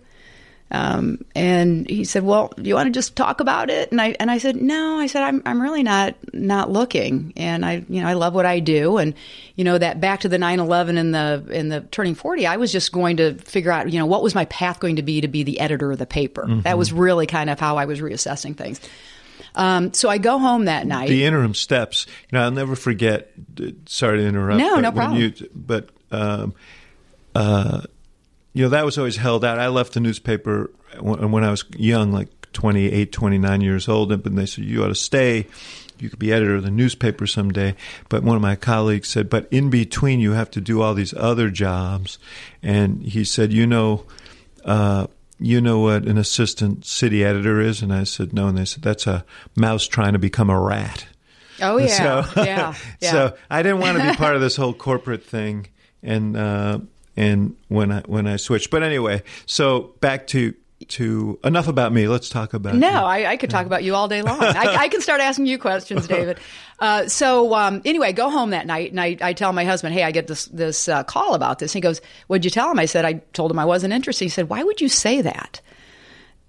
Um, 0.71 1.25
and 1.35 1.89
he 1.89 2.05
said, 2.05 2.25
"Well, 2.25 2.53
do 2.57 2.69
you 2.69 2.75
want 2.75 2.89
to 2.89 2.93
just 2.93 3.17
talk 3.17 3.41
about 3.41 3.71
it?" 3.71 3.91
And 3.91 4.01
I 4.01 4.15
and 4.21 4.31
I 4.31 4.37
said, 4.39 4.57
"No." 4.57 4.99
I 4.99 5.07
said, 5.07 5.23
"I'm 5.23 5.43
I'm 5.47 5.63
really 5.63 5.83
not 5.83 6.15
not 6.35 6.71
looking, 6.71 7.33
and 7.37 7.65
I 7.65 7.85
you 7.89 8.03
know 8.03 8.09
I 8.09 8.13
love 8.13 8.35
what 8.35 8.45
I 8.45 8.61
do, 8.61 8.99
and 8.99 9.15
you 9.57 9.65
know 9.65 9.79
that 9.79 10.01
back 10.01 10.21
to 10.21 10.29
the 10.29 10.37
9/11 10.37 10.99
and 10.99 11.15
the 11.15 11.45
in 11.51 11.71
the 11.71 11.81
turning 11.81 12.15
40, 12.15 12.47
I 12.47 12.57
was 12.59 12.71
just 12.71 12.93
going 12.93 13.17
to 13.17 13.35
figure 13.35 13.73
out 13.73 13.91
you 13.91 13.99
know 13.99 14.07
what 14.07 14.23
was 14.23 14.35
my 14.35 14.45
path 14.47 14.79
going 14.79 14.97
to 14.97 15.03
be 15.03 15.23
to 15.23 15.29
be 15.29 15.43
the 15.43 15.59
editor 15.61 15.91
of 15.91 15.99
the 15.99 16.07
paper. 16.07 16.47
That 16.63 16.77
was 16.77 16.93
really 16.93 17.27
kind 17.27 17.49
of 17.49 17.59
how 17.59 17.79
I 17.79 17.87
was 17.87 18.01
reassessing 18.01 18.57
things. 18.57 18.81
Um, 19.55 19.93
so 19.95 20.09
I 20.09 20.19
go 20.19 20.39
home 20.39 20.67
that 20.67 20.87
night. 20.87 21.09
the 21.09 21.25
interim 21.25 21.55
steps. 21.55 22.07
You 22.31 22.39
know, 22.39 22.45
I'll 22.45 22.51
never 22.51 22.77
forget. 22.77 23.33
Sorry 23.87 24.19
to 24.19 24.27
interrupt. 24.27 24.59
No, 24.61 24.77
no 24.81 24.93
problem. 24.93 25.21
You, 25.21 25.33
but 25.55 25.89
um, 26.11 26.55
uh, 27.35 27.83
you 28.53 28.63
know 28.63 28.69
that 28.71 28.85
was 28.85 28.99
always 28.99 29.17
held 29.17 29.45
out. 29.45 29.59
I 29.59 29.69
left 29.69 29.95
the 29.95 30.01
newspaper 30.01 30.71
when, 31.01 31.31
when 31.31 31.45
I 31.45 31.51
was 31.51 31.65
young, 31.77 32.13
like 32.13 32.29
28, 32.53 33.13
29 33.13 33.61
years 33.61 33.89
old, 33.89 34.13
and 34.13 34.23
they 34.39 34.47
said 34.47 34.65
you 34.65 34.85
ought 34.85 34.89
to 34.89 34.95
stay. 34.95 35.47
You 35.99 36.09
could 36.09 36.19
be 36.19 36.33
editor 36.33 36.57
of 36.57 36.63
the 36.63 36.71
newspaper 36.71 37.27
someday. 37.27 37.75
But 38.09 38.23
one 38.23 38.37
of 38.37 38.43
my 38.43 38.57
colleagues 38.57 39.09
said, 39.09 39.29
but 39.29 39.49
in 39.51 39.69
between, 39.69 40.21
you 40.21 40.33
have 40.33 40.51
to 40.53 40.61
do 40.61 40.81
all 40.81 40.95
these 40.95 41.13
other 41.15 41.51
jobs. 41.51 42.19
And 42.63 43.03
he 43.03 43.25
said, 43.25 43.53
you 43.53 43.67
know. 43.67 44.05
Uh, 44.65 45.07
you 45.41 45.61
know 45.61 45.79
what 45.79 46.05
an 46.05 46.19
assistant 46.19 46.85
city 46.85 47.25
editor 47.25 47.61
is? 47.61 47.81
And 47.81 47.95
I 47.95 48.05
said, 48.05 48.33
no. 48.33 48.49
And 48.49 48.59
they 48.59 48.65
said, 48.65 48.83
that's 48.83 49.07
a 49.07 49.25
mouse 49.55 49.87
trying 49.87 50.15
to 50.15 50.19
become 50.19 50.51
a 50.51 50.61
rat. 50.61 51.07
oh 51.63 51.79
yeah, 51.79 52.23
So, 52.33 52.43
yeah, 52.43 52.75
yeah. 53.01 53.11
so 53.11 53.37
I 53.49 53.63
didn't 53.63 53.79
want 53.79 53.99
to 53.99 54.11
be 54.11 54.17
part 54.17 54.35
of 54.35 54.41
this 54.41 54.57
whole 54.57 54.75
corporate 54.75 55.25
thing, 55.25 55.69
and 56.03 56.37
uh, 56.37 56.81
and 57.19 57.57
when 57.67 57.91
I 57.91 58.01
when 58.03 58.29
I 58.29 58.37
switched, 58.37 58.71
but 58.71 58.85
anyway, 58.85 59.23
so 59.45 59.93
back 60.01 60.29
to 60.29 60.55
to 60.87 61.39
enough 61.43 61.67
about 61.67 61.93
me. 61.93 62.07
Let's 62.07 62.29
talk 62.29 62.55
about 62.55 62.77
no. 62.77 62.89
I, 62.89 63.33
I 63.33 63.37
could 63.37 63.51
talk 63.51 63.67
about 63.67 63.83
you 63.83 63.97
all 63.97 64.07
day 64.07 64.23
long. 64.23 64.41
I, 64.41 64.77
I 64.83 64.89
can 64.89 65.01
start 65.01 65.21
asking 65.21 65.47
you 65.47 65.59
questions, 65.59 66.07
David. 66.09 66.39
Uh, 66.79 67.09
so 67.09 67.53
um, 67.55 67.83
anyway, 67.85 68.09
I 68.09 68.13
go 68.13 68.31
home 68.31 68.51
that 68.51 68.67
night 68.67 68.93
and 68.93 69.01
I, 69.01 69.17
I 69.21 69.33
tell 69.33 69.53
my 69.53 69.65
husband, 69.65 69.95
"Hey, 69.95 70.05
I 70.05 70.13
get 70.13 70.29
this 70.29 70.45
this 70.47 70.89
uh, 70.89 71.03
call 71.03 71.35
about 71.35 71.59
this." 71.59 71.73
he 71.73 71.81
goes, 71.81 72.01
"What'd 72.29 72.45
you 72.45 72.53
tell 72.53 72.71
him?" 72.71 72.79
I 72.79 72.87
said, 72.87 73.05
"I 73.05 73.15
told 73.33 73.51
him 73.51 73.59
I 73.59 73.65
wasn't 73.65 73.93
interested." 73.93 74.25
He 74.25 74.31
said, 74.31 74.49
"Why 74.49 74.63
would 74.63 74.81
you 74.81 74.89
say 74.89 75.21
that?" 75.21 75.61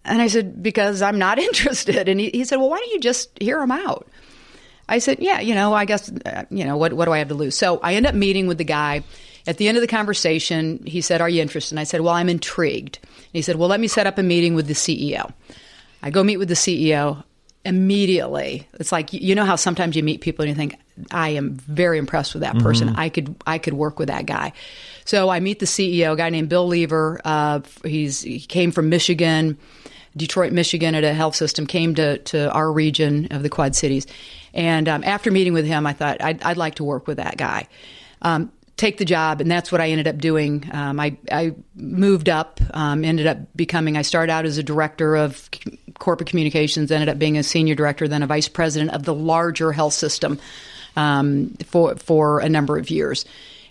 And 0.06 0.22
I 0.22 0.28
said, 0.28 0.62
"Because 0.62 1.02
I'm 1.02 1.18
not 1.18 1.40
interested." 1.50 2.08
And 2.08 2.20
he, 2.20 2.30
he 2.30 2.46
said, 2.46 2.58
"Well, 2.58 2.70
why 2.70 2.78
don't 2.78 2.92
you 2.92 3.00
just 3.00 3.32
hear 3.42 3.60
him 3.60 3.72
out?" 3.72 4.08
I 4.88 5.00
said, 5.00 5.18
"Yeah, 5.20 5.40
you 5.40 5.56
know, 5.56 5.74
I 5.74 5.86
guess 5.86 6.12
uh, 6.26 6.46
you 6.52 6.64
know 6.64 6.78
what 6.78 6.94
what 6.94 7.06
do 7.06 7.12
I 7.12 7.18
have 7.18 7.30
to 7.30 7.34
lose?" 7.34 7.58
So 7.58 7.80
I 7.80 7.96
end 7.96 8.06
up 8.06 8.14
meeting 8.14 8.46
with 8.46 8.60
the 8.60 8.64
guy. 8.64 9.04
At 9.48 9.58
the 9.58 9.68
end 9.68 9.78
of 9.78 9.82
the 9.82 9.88
conversation, 9.88 10.84
he 10.86 11.02
said, 11.02 11.22
Are 11.22 11.30
you 11.30 11.42
interested? 11.42 11.74
And 11.74 11.80
I 11.80 11.84
said, 11.84 12.02
Well, 12.02 12.14
I'm 12.14 12.30
intrigued. 12.30 13.00
And 13.04 13.34
he 13.34 13.42
said, 13.42 13.56
Well, 13.56 13.70
let 13.70 13.80
me 13.80 13.88
set 13.88 14.08
up 14.08 14.18
a 14.18 14.24
meeting 14.24 14.56
with 14.56 14.68
the 14.68 14.74
CEO. 14.74 15.32
I 16.02 16.10
go 16.10 16.24
meet 16.24 16.38
with 16.38 16.48
the 16.48 16.56
CEO 16.56 17.24
immediately. 17.66 18.68
It's 18.74 18.92
like 18.92 19.12
you 19.14 19.36
know 19.36 19.46
how 19.46 19.56
sometimes 19.56 19.96
you 19.96 20.04
meet 20.04 20.22
people 20.22 20.44
and 20.44 20.50
you 20.50 20.56
think, 20.56 20.76
I 21.12 21.30
am 21.30 21.54
very 21.54 21.98
impressed 21.98 22.34
with 22.34 22.42
that 22.42 22.58
person. 22.60 22.90
I 22.96 23.10
could 23.10 23.36
I 23.46 23.58
could 23.58 23.74
work 23.74 24.00
with 24.00 24.10
that 24.10 24.26
guy. 24.26 24.54
So 25.06 25.30
I 25.30 25.40
meet 25.40 25.60
the 25.60 25.66
CEO, 25.66 26.14
a 26.14 26.16
guy 26.16 26.30
named 26.30 26.50
Bill 26.50 26.68
Leaver. 26.68 27.22
Uh, 27.24 27.62
he's 27.84 28.22
he 28.22 28.40
came 28.40 28.72
from 28.72 28.90
Michigan, 28.90 29.58
Detroit, 30.18 30.52
Michigan, 30.52 30.96
at 30.96 31.04
a 31.04 31.14
health 31.14 31.36
system. 31.36 31.68
Came 31.68 31.96
to 31.96 32.18
to 32.18 32.52
our 32.52 32.72
region 32.72 33.28
of 33.32 33.44
the 33.44 33.50
Quad 33.50 33.76
Cities, 33.76 34.08
and 34.54 34.90
um, 34.90 35.04
after 35.04 35.32
meeting 35.32 35.54
with 35.54 35.66
him, 35.66 35.88
I 35.88 35.94
thought 35.94 36.22
I'd, 36.22 36.44
I'd 36.44 36.58
like 36.58 36.76
to 36.76 36.84
work 36.84 37.08
with 37.08 37.18
that 37.18 37.38
guy. 37.38 37.68
Um, 38.22 38.52
take 38.80 38.98
the 38.98 39.06
job, 39.06 39.42
and 39.42 39.52
that's 39.52 39.72
what 39.72 39.82
I 39.82 39.90
ended 39.90 40.08
up 40.08 40.18
doing. 40.18 40.68
Um, 40.72 41.00
I, 41.00 41.18
I 41.32 41.54
moved 41.76 42.30
up, 42.30 42.62
um, 42.74 43.04
ended 43.04 43.28
up 43.28 43.38
becoming. 43.56 43.98
I 43.98 44.02
started 44.02 44.32
out 44.32 44.46
as 44.46 44.58
a 44.58 44.64
director 44.64 45.16
of 45.16 45.50
c- 45.54 45.78
corporate 46.00 46.30
communications, 46.30 46.92
ended 46.92 47.10
up 47.10 47.20
being 47.20 47.38
a 47.38 47.44
senior 47.44 47.76
director, 47.76 48.08
then 48.08 48.24
a 48.24 48.28
vice 48.28 48.48
president 48.48 48.92
of 48.92 49.04
the 49.04 49.14
larger 49.14 49.74
health 49.74 49.94
system 49.94 50.40
um, 50.96 51.56
for 51.66 51.98
for 51.98 52.40
a 52.40 52.48
number 52.48 52.78
of 52.78 52.90
years. 52.90 53.26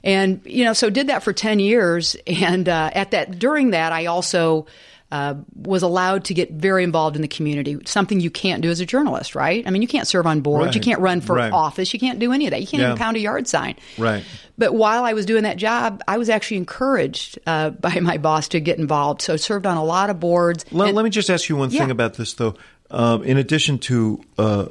And 0.05 0.42
you 0.44 0.64
know, 0.64 0.75
so 0.75 0.90
did 0.90 1.09
that 1.09 1.23
for 1.23 1.33
ten 1.33 1.59
years, 1.59 2.14
and 2.27 2.68
uh, 2.68 2.90
at 2.92 3.11
that 3.12 3.38
during 3.38 3.71
that, 3.71 3.92
I 3.92 4.07
also 4.07 4.66
uh, 5.11 5.35
was 5.55 5.83
allowed 5.83 6.25
to 6.25 6.35
get 6.35 6.53
very 6.53 6.85
involved 6.85 7.16
in 7.16 7.23
the 7.23 7.29
community, 7.29 7.79
something 7.87 8.21
you 8.21 8.31
can't 8.31 8.61
do 8.62 8.71
as 8.71 8.79
a 8.81 8.85
journalist, 8.87 9.35
right? 9.35 9.66
I 9.66 9.71
mean, 9.71 9.81
you 9.81 9.88
can't 9.88 10.07
serve 10.07 10.27
on 10.27 10.40
boards, 10.42 10.66
Right. 10.66 10.75
you 10.75 10.81
can't 10.83 11.01
run 11.01 11.21
for 11.23 11.37
Right. 11.37 11.51
office, 11.51 11.94
you 11.94 11.99
can't 12.01 12.18
do 12.18 12.33
any 12.33 12.47
of 12.47 12.51
that. 12.51 12.61
You 12.61 12.66
can't 12.66 12.83
Yeah. 12.83 12.88
even 12.88 12.99
pound 12.99 13.16
a 13.16 13.21
yard 13.21 13.49
sign. 13.49 13.77
Right. 13.97 14.23
But 14.59 14.75
while 14.75 15.05
I 15.05 15.14
was 15.14 15.25
doing 15.25 15.44
that 15.44 15.57
job, 15.57 16.03
I 16.07 16.18
was 16.18 16.29
actually 16.29 16.59
encouraged 16.59 17.38
uh, 17.47 17.71
by 17.87 18.01
my 18.01 18.18
boss 18.18 18.49
to 18.49 18.61
get 18.61 18.79
involved. 18.79 19.23
So 19.23 19.33
I 19.33 19.37
served 19.37 19.64
on 19.66 19.77
a 19.79 19.85
lot 19.85 20.11
of 20.11 20.21
boards. 20.21 20.64
Let, 20.71 20.88
And- 20.88 20.97
let 20.97 21.05
me 21.05 21.11
just 21.11 21.31
ask 21.31 21.49
you 21.49 21.57
one 21.57 21.71
thing 21.71 21.90
about 21.90 22.14
this, 22.14 22.35
though. 22.35 22.55
Um, 22.90 23.23
in 23.25 23.37
addition 23.38 23.79
to 23.81 24.21
uh, 24.38 24.66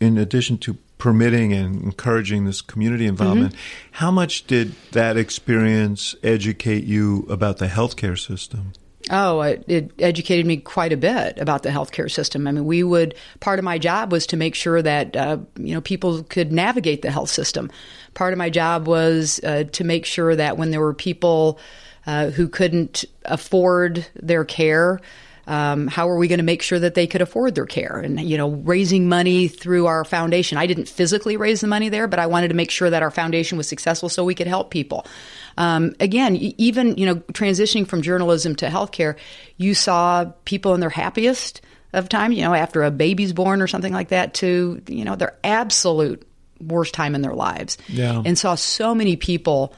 in 0.00 0.16
addition 0.18 0.56
to 0.58 0.76
permitting 0.98 1.52
and 1.54 1.82
encouraging 1.82 2.44
this 2.44 2.60
community 2.60 3.06
involvement, 3.06 3.52
Mm-hmm. 3.54 3.88
how 3.92 4.10
much 4.10 4.46
did 4.46 4.74
that 4.92 5.16
experience 5.16 6.14
educate 6.22 6.84
you 6.84 7.26
about 7.30 7.56
the 7.58 7.66
healthcare 7.66 8.18
system? 8.18 8.72
Oh, 9.12 9.40
it, 9.40 9.90
educated 9.98 10.46
me 10.46 10.58
quite 10.58 10.92
a 10.92 10.96
bit 10.96 11.38
about 11.40 11.64
the 11.64 11.68
healthcare 11.70 12.10
system. 12.10 12.46
I 12.46 12.52
mean, 12.52 12.64
we 12.64 12.84
would 12.84 13.16
part 13.40 13.58
of 13.58 13.64
my 13.64 13.76
job 13.76 14.12
was 14.12 14.24
to 14.28 14.36
make 14.36 14.54
sure 14.54 14.80
that 14.80 15.16
uh, 15.16 15.38
you 15.56 15.74
know 15.74 15.80
people 15.80 16.22
could 16.22 16.52
navigate 16.52 17.02
the 17.02 17.10
health 17.10 17.30
system. 17.30 17.70
Part 18.14 18.32
of 18.32 18.38
my 18.38 18.50
job 18.50 18.86
was 18.86 19.40
uh, 19.42 19.64
to 19.72 19.84
make 19.84 20.06
sure 20.06 20.36
that 20.36 20.56
when 20.56 20.70
there 20.70 20.80
were 20.80 20.94
people 20.94 21.58
uh, 22.06 22.30
who 22.30 22.48
couldn't 22.48 23.04
afford 23.24 24.06
their 24.14 24.44
care. 24.44 25.00
Um, 25.46 25.88
how 25.88 26.08
are 26.08 26.16
we 26.16 26.28
going 26.28 26.38
to 26.38 26.44
make 26.44 26.62
sure 26.62 26.78
that 26.78 26.94
they 26.94 27.08
could 27.08 27.22
afford 27.22 27.56
their 27.56 27.66
care? 27.66 27.98
And 27.98 28.20
you 28.20 28.38
know, 28.38 28.50
raising 28.50 29.08
money 29.08 29.48
through 29.48 29.86
our 29.86 30.04
foundation. 30.04 30.58
I 30.58 30.66
didn't 30.66 30.88
physically 30.88 31.36
raise 31.36 31.60
the 31.60 31.66
money 31.66 31.88
there, 31.88 32.06
but 32.06 32.20
I 32.20 32.26
wanted 32.26 32.48
to 32.48 32.54
make 32.54 32.70
sure 32.70 32.88
that 32.88 33.02
our 33.02 33.10
foundation 33.10 33.58
was 33.58 33.66
successful 33.66 34.08
so 34.08 34.24
we 34.24 34.34
could 34.36 34.46
help 34.46 34.70
people. 34.70 35.06
Um, 35.56 35.94
again, 36.00 36.36
even 36.36 36.96
you 36.96 37.06
know, 37.06 37.16
transitioning 37.16 37.86
from 37.86 38.02
journalism 38.02 38.56
to 38.56 38.66
healthcare, 38.66 39.16
you 39.56 39.74
saw 39.74 40.26
people 40.44 40.74
in 40.74 40.80
their 40.80 40.90
happiest 40.90 41.60
of 41.92 42.08
time. 42.08 42.32
You 42.32 42.42
know, 42.42 42.54
after 42.54 42.82
a 42.82 42.90
baby's 42.90 43.32
born 43.32 43.62
or 43.62 43.66
something 43.66 43.92
like 43.92 44.08
that, 44.08 44.34
to 44.34 44.80
you 44.86 45.04
know, 45.04 45.16
their 45.16 45.36
absolute 45.44 46.26
worst 46.60 46.94
time 46.94 47.14
in 47.14 47.22
their 47.22 47.34
lives. 47.34 47.78
Yeah. 47.88 48.22
and 48.24 48.38
saw 48.38 48.54
so 48.54 48.94
many 48.94 49.16
people 49.16 49.74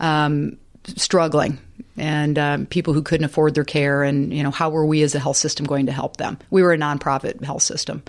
um, 0.00 0.58
struggling 0.96 1.58
and 1.96 2.38
um, 2.38 2.66
people 2.66 2.94
who 2.94 3.02
couldn't 3.02 3.24
afford 3.24 3.54
their 3.54 3.64
care 3.64 4.02
and 4.02 4.32
you 4.32 4.42
know 4.42 4.50
how 4.50 4.70
were 4.70 4.86
we 4.86 5.02
as 5.02 5.14
a 5.14 5.18
health 5.18 5.36
system 5.36 5.66
going 5.66 5.86
to 5.86 5.92
help 5.92 6.16
them 6.16 6.38
we 6.50 6.62
were 6.62 6.72
a 6.72 6.78
nonprofit 6.78 7.42
health 7.42 7.62
system 7.62 8.02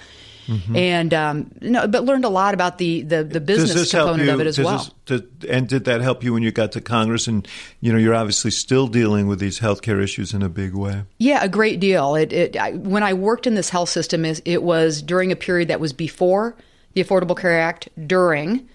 Mm-hmm. 0.50 0.76
and 0.76 1.14
um, 1.14 1.52
no, 1.62 1.88
but 1.88 2.06
learned 2.06 2.26
a 2.26 2.30
lot 2.30 2.56
about 2.56 2.80
the 2.80 3.04
the, 3.04 3.24
the 3.24 3.40
business 3.40 3.92
component 3.92 4.30
of 4.30 4.40
it 4.42 4.48
as 4.48 4.58
well 4.60 4.78
this- 4.80 5.22
did- 5.22 5.46
and 5.50 5.68
did 5.68 5.86
that 5.86 6.02
help 6.02 6.24
you 6.24 6.34
when 6.34 6.42
you 6.42 6.52
got 6.52 6.72
to 6.72 6.82
Congress? 6.82 7.28
And 7.28 7.48
you 7.82 7.92
know, 7.92 8.00
you're 8.00 8.16
obviously 8.16 8.50
still 8.52 8.88
dealing 8.88 9.28
with 9.28 9.40
these 9.40 9.60
healthcare 9.60 10.02
issues 10.02 10.34
in 10.34 10.42
a 10.42 10.50
big 10.50 10.74
way. 10.74 11.04
Yeah, 11.20 11.44
a 11.44 11.50
great 11.50 11.80
deal. 11.80 12.16
It, 12.16 12.34
it 12.34 12.58
I, 12.58 12.72
when 12.74 13.04
I 13.04 13.14
worked 13.14 13.46
in 13.46 13.54
this 13.54 13.70
health 13.70 13.90
system, 13.90 14.26
is 14.26 14.42
it 14.44 14.64
was 14.64 15.02
during 15.04 15.32
a 15.32 15.36
period 15.36 15.68
that 15.68 15.80
was 15.80 15.94
before 15.94 16.56
the 16.94 17.04
Affordable 17.04 17.38
Care 17.38 17.60
Act, 17.60 17.88
during 18.08 18.68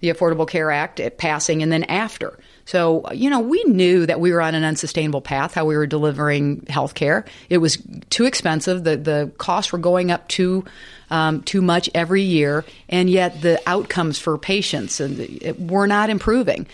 the 0.00 0.10
Affordable 0.10 0.48
Care 0.48 0.70
Act 0.70 1.00
at 1.00 1.18
passing, 1.18 1.62
and 1.62 1.72
then 1.72 1.84
after. 1.84 2.38
So 2.64 3.10
you 3.12 3.30
know, 3.30 3.40
we 3.40 3.62
knew 3.64 4.06
that 4.06 4.20
we 4.20 4.32
were 4.32 4.42
on 4.42 4.54
an 4.54 4.64
unsustainable 4.64 5.20
path. 5.20 5.54
How 5.54 5.64
we 5.64 5.76
were 5.76 5.86
delivering 5.86 6.66
health 6.68 6.94
care, 6.94 7.24
it 7.48 7.58
was 7.58 7.78
too 8.10 8.24
expensive. 8.24 8.84
The 8.84 8.96
the 8.96 9.32
costs 9.38 9.72
were 9.72 9.78
going 9.78 10.10
up 10.10 10.28
too 10.28 10.64
um, 11.10 11.42
too 11.42 11.62
much 11.62 11.88
every 11.94 12.22
year, 12.22 12.64
and 12.88 13.08
yet 13.08 13.40
the 13.42 13.60
outcomes 13.66 14.18
for 14.18 14.36
patients 14.38 15.00
and 15.00 15.18
it, 15.20 15.60
were 15.60 15.86
not 15.86 16.10
improving. 16.10 16.66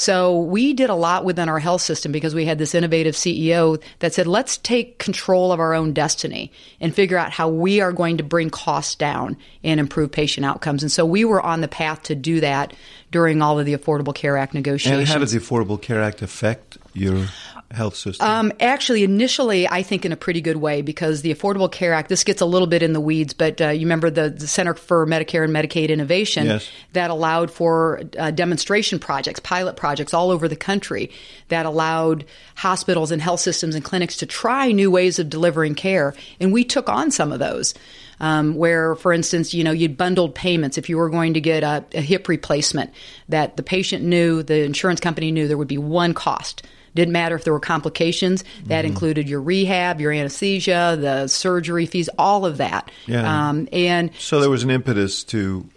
So 0.00 0.40
we 0.40 0.72
did 0.72 0.88
a 0.88 0.94
lot 0.94 1.26
within 1.26 1.50
our 1.50 1.58
health 1.58 1.82
system 1.82 2.10
because 2.10 2.34
we 2.34 2.46
had 2.46 2.56
this 2.56 2.74
innovative 2.74 3.14
CEO 3.14 3.82
that 3.98 4.14
said, 4.14 4.26
let's 4.26 4.56
take 4.56 4.96
control 4.96 5.52
of 5.52 5.60
our 5.60 5.74
own 5.74 5.92
destiny 5.92 6.50
and 6.80 6.94
figure 6.94 7.18
out 7.18 7.32
how 7.32 7.50
we 7.50 7.82
are 7.82 7.92
going 7.92 8.16
to 8.16 8.22
bring 8.22 8.48
costs 8.48 8.94
down 8.94 9.36
and 9.62 9.78
improve 9.78 10.10
patient 10.10 10.46
outcomes. 10.46 10.82
And 10.82 10.90
so 10.90 11.04
we 11.04 11.26
were 11.26 11.42
on 11.42 11.60
the 11.60 11.68
path 11.68 12.04
to 12.04 12.14
do 12.14 12.40
that 12.40 12.72
during 13.10 13.42
all 13.42 13.58
of 13.58 13.66
the 13.66 13.76
Affordable 13.76 14.14
Care 14.14 14.38
Act 14.38 14.54
And 14.54 14.64
negotiations. 14.64 15.10
how 15.10 15.18
does 15.18 15.32
the 15.32 15.38
Affordable 15.38 15.78
Care 15.78 16.00
Act 16.00 16.22
affect 16.22 16.78
your 16.94 17.26
health 17.70 17.94
system? 17.94 18.26
Um, 18.26 18.52
actually, 18.60 19.04
initially, 19.04 19.68
I 19.68 19.82
think 19.82 20.04
in 20.04 20.12
a 20.12 20.16
pretty 20.16 20.40
good 20.40 20.56
way 20.56 20.82
because 20.82 21.22
the 21.22 21.32
Affordable 21.32 21.70
Care 21.70 21.92
Act, 21.92 22.08
this 22.08 22.24
gets 22.24 22.40
a 22.40 22.46
little 22.46 22.66
bit 22.66 22.82
in 22.82 22.92
the 22.92 23.00
weeds, 23.00 23.32
but 23.32 23.60
uh, 23.60 23.68
you 23.68 23.80
remember 23.80 24.10
the, 24.10 24.30
the 24.30 24.46
Center 24.46 24.74
for 24.74 25.06
Medicare 25.06 25.44
and 25.44 25.54
Medicaid 25.54 25.88
Innovation 25.88 26.46
Yes. 26.46 26.68
that 26.92 27.10
allowed 27.10 27.50
for 27.50 28.02
uh, 28.18 28.30
demonstration 28.30 28.98
projects, 28.98 29.40
pilot 29.40 29.76
projects 29.76 30.12
all 30.12 30.30
over 30.30 30.48
the 30.48 30.56
country 30.56 31.10
that 31.48 31.66
allowed 31.66 32.24
hospitals 32.56 33.10
and 33.12 33.22
health 33.22 33.40
systems 33.40 33.74
and 33.74 33.84
clinics 33.84 34.16
to 34.16 34.26
try 34.26 34.72
new 34.72 34.90
ways 34.90 35.18
of 35.18 35.28
delivering 35.30 35.74
care. 35.74 36.14
And 36.40 36.52
we 36.52 36.64
took 36.64 36.88
on 36.88 37.10
some 37.10 37.32
of 37.32 37.38
those. 37.38 37.74
Um, 38.22 38.54
where, 38.54 38.96
for 38.96 39.14
instance, 39.14 39.54
you 39.54 39.64
know, 39.64 39.70
you'd 39.70 39.96
bundled 39.96 40.34
payments 40.34 40.76
if 40.76 40.90
you 40.90 40.98
were 40.98 41.08
going 41.08 41.32
to 41.32 41.40
get 41.40 41.62
a, 41.62 41.82
a 41.94 42.02
hip 42.02 42.28
replacement, 42.28 42.90
that 43.30 43.56
the 43.56 43.62
patient 43.62 44.04
knew, 44.04 44.42
the 44.42 44.62
insurance 44.62 45.00
company 45.00 45.32
knew 45.32 45.48
there 45.48 45.56
would 45.56 45.68
be 45.68 45.78
one 45.78 46.12
cost. 46.12 46.62
Didn't 46.94 47.12
matter 47.12 47.36
if 47.36 47.44
there 47.44 47.52
were 47.52 47.60
complications. 47.60 48.44
That 48.64 48.84
included 48.84 49.28
your 49.28 49.40
rehab, 49.40 50.00
your 50.00 50.12
anesthesia, 50.12 50.96
the 51.00 51.28
surgery 51.28 51.86
fees, 51.86 52.08
all 52.18 52.44
of 52.44 52.56
that. 52.58 52.90
Yeah. 53.06 53.48
Um, 53.48 53.68
and 53.72 54.10
so 54.18 54.40
there 54.40 54.50
was 54.50 54.64
an 54.64 54.70
impetus 54.70 55.24
to 55.24 55.68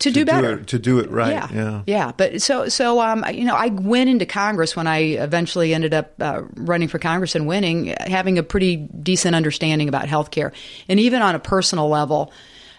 to, 0.00 0.10
do 0.10 0.24
better, 0.24 0.58
it, 0.58 0.68
to 0.68 0.78
do 0.78 0.98
it 0.98 1.10
right. 1.10 1.30
Yeah, 1.30 1.48
yeah. 1.52 1.82
yeah. 1.86 2.12
But 2.16 2.40
so, 2.40 2.68
so 2.68 3.00
um, 3.00 3.24
you 3.32 3.44
know, 3.44 3.54
I 3.54 3.66
went 3.66 4.08
into 4.08 4.24
Congress 4.24 4.74
when 4.74 4.86
I 4.86 4.98
eventually 4.98 5.74
ended 5.74 5.92
up 5.92 6.14
uh, 6.20 6.42
running 6.54 6.88
for 6.88 6.98
Congress 6.98 7.34
and 7.34 7.46
winning, 7.46 7.94
having 8.06 8.38
a 8.38 8.42
pretty 8.42 8.76
decent 8.76 9.34
understanding 9.34 9.88
about 9.88 10.06
healthcare, 10.06 10.52
and 10.88 10.98
even 10.98 11.22
on 11.22 11.34
a 11.34 11.38
personal 11.38 11.88
level. 11.88 12.32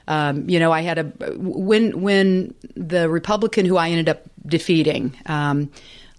Um, 0.07 0.49
you 0.49 0.59
know, 0.59 0.71
I 0.71 0.81
had 0.81 0.97
a 0.97 1.03
when 1.37 2.01
when 2.01 2.55
the 2.75 3.07
Republican 3.07 3.65
who 3.67 3.77
I 3.77 3.89
ended 3.89 4.09
up 4.09 4.23
defeating. 4.45 5.15
Um, 5.27 5.69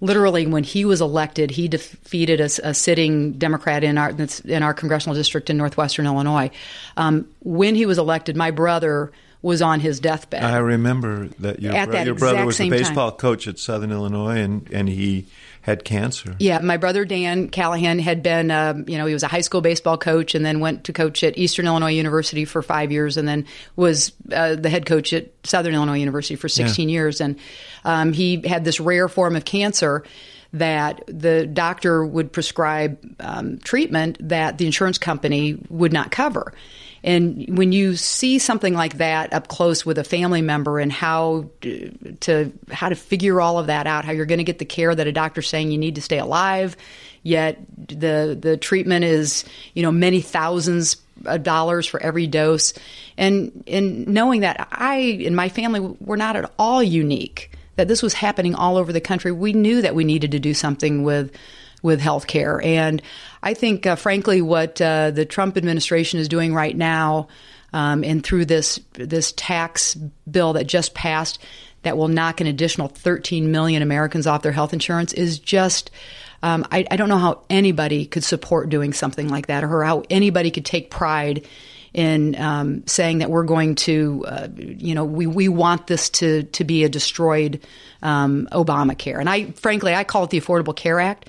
literally, 0.03 0.47
when 0.47 0.65
he 0.65 0.85
was 0.85 1.01
elected, 1.01 1.53
he 1.53 1.69
defeated 1.69 2.41
a, 2.41 2.51
a 2.69 2.75
sitting 2.75 3.33
Democrat 3.33 3.83
in 3.83 3.97
our 3.97 4.11
in 4.45 4.63
our 4.63 4.75
congressional 4.75 5.15
district 5.15 5.49
in 5.49 5.57
northwestern 5.57 6.05
Illinois. 6.05 6.51
Um, 6.99 7.29
when 7.41 7.75
he 7.75 7.87
was 7.87 7.97
elected, 7.97 8.37
my 8.37 8.51
brother 8.51 9.13
was 9.41 9.63
on 9.63 9.81
his 9.81 9.99
deathbed. 9.99 10.45
I 10.45 10.59
remember 10.59 11.29
that 11.41 11.61
your, 11.61 11.73
bro- 11.73 11.87
that 11.87 12.07
your 12.07 12.15
brother 12.15 12.45
was 12.45 12.57
the 12.57 12.65
same 12.65 12.71
time. 12.71 12.81
baseball 12.81 13.13
coach 13.13 13.49
at 13.49 13.59
Southern 13.59 13.91
Illinois, 13.91 14.39
and, 14.39 14.69
and 14.71 14.89
he 14.89 15.27
had 15.63 15.85
cancer. 15.85 16.35
Yeah, 16.41 16.59
my 16.59 16.77
brother 16.77 17.05
Dan 17.05 17.49
Callahan 17.49 18.01
had 18.01 18.23
been, 18.23 18.51
um, 18.51 18.85
you 18.89 18.99
know, 18.99 19.07
he 19.07 19.15
was 19.15 19.23
a 19.23 19.29
high 19.29 19.41
school 19.41 19.61
baseball 19.61 19.97
coach 19.97 20.35
and 20.35 20.45
then 20.45 20.59
went 20.59 20.85
to 20.85 20.93
coach 20.93 21.23
at 21.23 21.39
Eastern 21.39 21.67
Illinois 21.67 21.93
University 21.93 22.45
for 22.45 22.63
five 22.63 22.91
years 22.91 23.17
and 23.17 23.27
then 23.27 23.47
was 23.77 24.13
uh, 24.33 24.57
the 24.57 24.69
head 24.69 24.87
coach 24.87 25.13
at 25.13 25.29
Southern 25.45 25.75
Illinois 25.75 26.01
University 26.01 26.35
for 26.35 26.49
16 26.49 26.89
years. 26.89 27.21
And 27.21 27.39
um, 27.85 28.13
he 28.13 28.43
had 28.45 28.65
this 28.65 28.81
rare 28.81 29.09
form 29.09 29.37
of 29.37 29.45
cancer 29.45 30.05
that 30.53 31.03
the 31.07 31.47
doctor 31.47 32.05
would 32.05 32.33
prescribe 32.33 32.99
um, 33.21 33.59
treatment 33.59 34.19
that 34.29 34.59
the 34.59 34.67
insurance 34.67 34.99
company 34.99 35.59
would 35.69 35.93
not 35.93 36.11
cover. 36.11 36.53
And 37.05 37.59
when 37.59 37.73
you 37.73 37.97
see 37.97 38.39
something 38.39 38.75
like 38.75 38.99
that 38.99 39.33
up 39.33 39.49
close 39.49 39.85
with 39.85 39.99
a 39.99 40.05
family 40.05 40.41
member 40.41 40.79
and 40.79 40.93
how 40.93 41.51
to 41.61 42.53
how 42.71 42.89
to 42.89 42.95
figure 42.95 43.41
all 43.41 43.59
of 43.59 43.67
that 43.67 43.87
out, 43.87 44.05
how 44.05 44.13
you're 44.13 44.27
going 44.27 44.39
to 44.39 44.45
get 44.45 44.59
the 44.59 44.65
care 44.65 44.95
that 44.95 45.07
a 45.07 45.13
doctor's 45.13 45.49
saying 45.49 45.73
you 45.73 45.79
need 45.79 45.97
to 45.97 46.03
stay 46.03 46.19
alive, 46.19 46.77
yet 47.23 47.59
the 47.77 48.39
the 48.41 48.57
treatment 48.57 49.05
is 49.05 49.45
you 49.75 49.83
know 49.83 49.91
many 49.91 50.21
thousands 50.21 50.97
of 51.25 51.43
dollars 51.43 51.87
for 51.87 52.01
every 52.01 52.29
dose, 52.29 52.73
and 53.17 53.65
in 53.67 54.13
knowing 54.13 54.43
that 54.43 54.69
I 54.71 55.23
and 55.25 55.35
my 55.35 55.49
family 55.49 55.81
were 55.81 56.17
not 56.17 56.37
at 56.37 56.53
all 56.57 56.83
unique, 56.83 57.52
that 57.83 57.89
this 57.89 58.01
was 58.01 58.15
happening 58.15 58.55
all 58.55 58.77
over 58.77 58.93
the 58.93 59.01
country, 59.01 59.33
we 59.33 59.53
knew 59.53 59.83
that 59.83 59.93
we 59.93 60.05
needed 60.05 60.31
to 60.31 60.39
do 60.39 60.55
something 60.55 61.03
with 61.03 61.37
with 61.83 62.01
healthcare. 62.01 62.65
And 62.65 63.03
I 63.43 63.55
think, 63.55 63.87
uh, 63.87 63.97
frankly, 63.97 64.41
what 64.41 64.81
uh, 64.81 65.11
the 65.11 65.25
Trump 65.25 65.57
administration 65.57 66.21
is 66.21 66.29
doing 66.29 66.55
right 66.55 66.77
now, 66.77 67.27
um, 67.73 68.05
and 68.05 68.23
through 68.23 68.45
this 68.45 68.79
this 68.93 69.33
tax 69.33 69.97
bill 70.31 70.53
that 70.53 70.69
just 70.69 70.95
passed, 70.95 71.41
that 71.83 71.97
will 71.97 72.07
knock 72.07 72.41
an 72.41 72.47
additional 72.47 72.87
13 72.87 73.51
million 73.51 73.83
Americans 73.83 74.29
off 74.29 74.43
their 74.43 74.53
health 74.53 74.73
insurance, 74.73 75.13
is 75.13 75.41
just. 75.41 75.91
Um, 76.45 76.67
I, 76.73 76.85
I 76.91 76.97
don't 76.97 77.09
know 77.09 77.19
how 77.19 77.43
anybody 77.51 78.05
could 78.05 78.25
support 78.25 78.69
doing 78.69 78.93
something 78.93 79.29
like 79.29 79.47
that, 79.47 79.63
or 79.63 79.85
how 79.85 80.03
anybody 80.11 80.51
could 80.51 80.65
take 80.65 80.91
pride 80.91 81.47
in 81.95 82.35
um, 82.37 82.87
saying 82.87 83.19
that 83.19 83.31
we're 83.31 83.45
going 83.45 83.75
to, 83.75 84.25
uh, 84.27 84.49
you 84.57 84.95
know, 84.95 85.05
we, 85.05 85.27
we 85.27 85.49
want 85.49 85.87
this 85.87 86.09
to, 86.11 86.45
to 86.45 86.65
be 86.65 86.85
a 86.85 86.89
destroyed 86.89 87.61
um, 88.03 88.49
Obamacare. 88.53 89.21
And 89.21 89.29
I, 89.29 89.51
frankly, 89.53 89.95
I 89.95 90.05
call 90.05 90.25
it 90.25 90.31
the 90.31 90.41
Affordable 90.41 90.75
Care 90.75 91.01
Act 91.01 91.29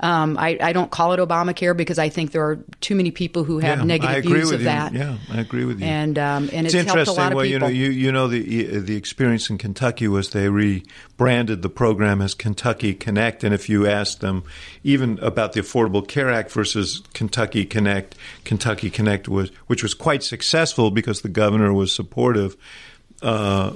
um, 0.00 0.36
I, 0.38 0.58
I, 0.60 0.72
don't 0.72 0.90
call 0.90 1.12
it 1.12 1.20
Obamacare 1.20 1.76
because 1.76 1.98
I 1.98 2.08
think 2.08 2.32
there 2.32 2.44
are 2.44 2.56
too 2.80 2.94
many 2.94 3.10
people 3.10 3.44
who 3.44 3.58
have 3.60 3.78
yeah, 3.78 3.84
negative 3.84 4.24
views 4.24 4.50
of 4.50 4.60
you. 4.60 4.64
that. 4.64 4.92
Yeah, 4.92 5.18
I 5.30 5.40
agree 5.40 5.64
with 5.64 5.80
you. 5.80 5.86
And 5.86 6.18
um, 6.18 6.50
and 6.52 6.66
it's, 6.66 6.74
it's 6.74 6.86
interesting. 6.86 6.94
Helped 6.96 7.08
a 7.08 7.12
lot 7.12 7.34
well, 7.34 7.44
of 7.44 7.50
people. 7.50 7.52
you 7.52 7.58
know, 7.58 7.68
you 7.68 7.90
you 7.90 8.12
know 8.12 8.28
the 8.28 8.78
the 8.80 8.96
experience 8.96 9.48
in 9.50 9.58
Kentucky 9.58 10.08
was 10.08 10.30
they 10.30 10.48
rebranded 10.48 11.62
the 11.62 11.68
program 11.68 12.20
as 12.20 12.34
Kentucky 12.34 12.92
Connect, 12.94 13.44
and 13.44 13.54
if 13.54 13.68
you 13.68 13.86
ask 13.86 14.18
them 14.18 14.42
even 14.82 15.18
about 15.20 15.52
the 15.52 15.60
Affordable 15.60 16.06
Care 16.06 16.30
Act 16.30 16.50
versus 16.50 17.02
Kentucky 17.12 17.64
Connect, 17.64 18.16
Kentucky 18.44 18.90
Connect 18.90 19.28
was 19.28 19.50
which 19.68 19.82
was 19.82 19.94
quite 19.94 20.22
successful 20.22 20.90
because 20.90 21.22
the 21.22 21.28
governor 21.28 21.72
was 21.72 21.92
supportive. 21.92 22.56
Uh, 23.22 23.74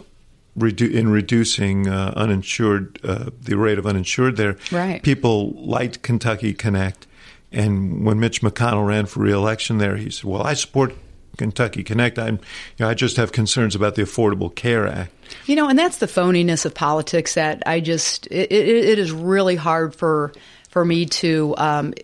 redu- 0.59 0.93
in 0.93 1.09
reducing 1.09 1.89
uh, 1.89 2.13
uninsured 2.17 2.99
uh, 3.05 3.31
the 3.41 3.57
rate 3.57 3.79
of 3.79 3.87
uninsured 3.87 4.37
there. 4.37 4.57
Right. 4.71 5.03
People 5.03 5.53
liked 5.53 6.03
Kentucky 6.03 6.55
Connect, 6.55 7.07
and 7.53 8.05
when 8.05 8.21
Mitch 8.21 8.43
McConnell 8.43 8.87
ran 8.87 9.07
for 9.07 9.21
reelection 9.21 9.79
there, 9.79 9.97
he 9.97 10.11
said, 10.11 10.25
"Well, 10.25 10.43
I 10.43 10.55
support." 10.55 10.95
Kentucky 11.37 11.85
Connect. 11.85 12.19
I'm, 12.19 12.35
you 12.35 12.41
know, 12.81 12.89
I 12.89 12.95
just 12.95 13.17
have 13.17 13.31
concerns 13.31 13.75
about 13.75 13.95
the 13.95 14.03
Affordable 14.03 14.53
Care 14.53 14.89
Act. 14.89 15.13
You 15.47 15.57
know, 15.57 15.69
and 15.69 15.79
that's 15.79 15.99
the 15.99 16.07
phoniness 16.07 16.67
of 16.67 16.75
politics 16.75 17.35
that 17.35 17.63
I 17.65 17.81
just 17.81 18.27
it, 18.27 18.51
it, 18.51 18.67
it 18.67 18.99
is 18.99 19.13
really 19.13 19.57
hard 19.57 19.95
for 19.95 20.33
for 20.69 20.85
me 20.85 21.07
to 21.07 21.55
um, 21.57 21.95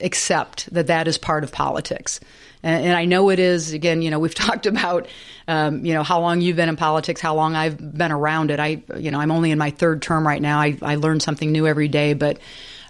accept 0.00 0.72
that 0.74 0.88
that 0.88 1.08
is 1.08 1.16
part 1.16 1.44
of 1.44 1.52
politics. 1.52 2.20
And, 2.62 2.86
and, 2.86 2.96
I 2.96 3.04
know 3.04 3.30
it 3.30 3.38
is. 3.38 3.72
Again, 3.72 4.02
you 4.02 4.10
know, 4.10 4.18
we've 4.18 4.34
talked 4.46 4.66
about, 4.66 5.08
um, 5.48 5.84
you 5.84 5.94
know, 5.94 6.02
how 6.02 6.20
long 6.20 6.40
you've 6.40 6.56
been 6.56 6.68
in 6.68 6.76
politics, 6.76 7.20
how 7.20 7.34
long 7.34 7.54
I've 7.54 7.76
been 7.78 8.12
around 8.12 8.50
it. 8.50 8.60
I, 8.60 8.82
you 8.96 9.10
know, 9.10 9.18
I'm 9.18 9.30
only 9.30 9.50
in 9.50 9.58
my 9.58 9.70
third 9.70 10.02
term 10.02 10.26
right 10.26 10.40
now. 10.40 10.58
I, 10.60 10.78
I 10.82 10.94
learn 10.96 11.20
something 11.20 11.50
new 11.50 11.66
every 11.66 11.88
day, 11.88 12.14
but. 12.14 12.38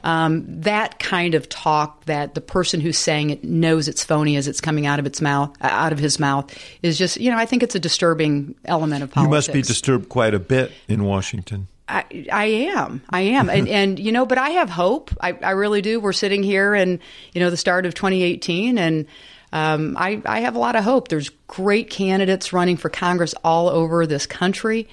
Um, 0.04 0.62
that 0.62 0.98
kind 0.98 1.36
of 1.36 1.48
talk 1.48 2.06
that 2.06 2.34
the 2.34 2.40
person 2.40 2.80
who's 2.80 2.98
saying 2.98 3.30
it 3.30 3.44
knows 3.44 3.86
it's 3.86 4.02
phony 4.02 4.34
as 4.34 4.48
it's 4.48 4.60
coming 4.60 4.84
out 4.84 4.98
of 4.98 5.06
its 5.06 5.20
mouth, 5.20 5.56
out 5.60 5.92
of 5.92 6.00
his 6.00 6.18
mouth, 6.18 6.52
is 6.82 6.98
just 6.98 7.20
you 7.20 7.30
know 7.30 7.36
I 7.36 7.46
think 7.46 7.62
it's 7.62 7.76
a 7.76 7.78
disturbing 7.78 8.56
element 8.64 9.04
of 9.04 9.12
politics. 9.12 9.30
You 9.30 9.36
must 9.36 9.52
be 9.52 9.62
disturbed 9.62 10.08
quite 10.08 10.34
a 10.34 10.40
bit 10.40 10.72
in 10.88 11.04
Washington. 11.04 11.68
I, 11.88 12.26
I 12.32 12.44
am. 12.46 13.02
I 13.10 13.20
am. 13.20 13.50
and, 13.50 13.68
and, 13.80 13.98
you 13.98 14.12
know, 14.12 14.26
but 14.26 14.38
I 14.38 14.50
have 14.50 14.70
hope. 14.70 15.10
I, 15.20 15.32
I 15.32 15.50
really 15.50 15.82
do. 15.82 16.00
We're 16.00 16.12
sitting 16.12 16.42
here 16.42 16.74
and, 16.74 16.98
you 17.32 17.40
know, 17.40 17.50
the 17.50 17.56
start 17.56 17.86
of 17.86 17.94
2018 17.94 18.78
and 18.78 19.06
um, 19.52 19.96
I, 19.98 20.22
I 20.24 20.40
have 20.40 20.54
a 20.54 20.58
lot 20.58 20.76
of 20.76 20.84
hope. 20.84 21.08
There's 21.08 21.28
great 21.46 21.90
candidates 21.90 22.52
running 22.52 22.76
for 22.76 22.88
Congress 22.88 23.34
all 23.44 23.68
over 23.68 24.06
this 24.06 24.26
country. 24.26 24.88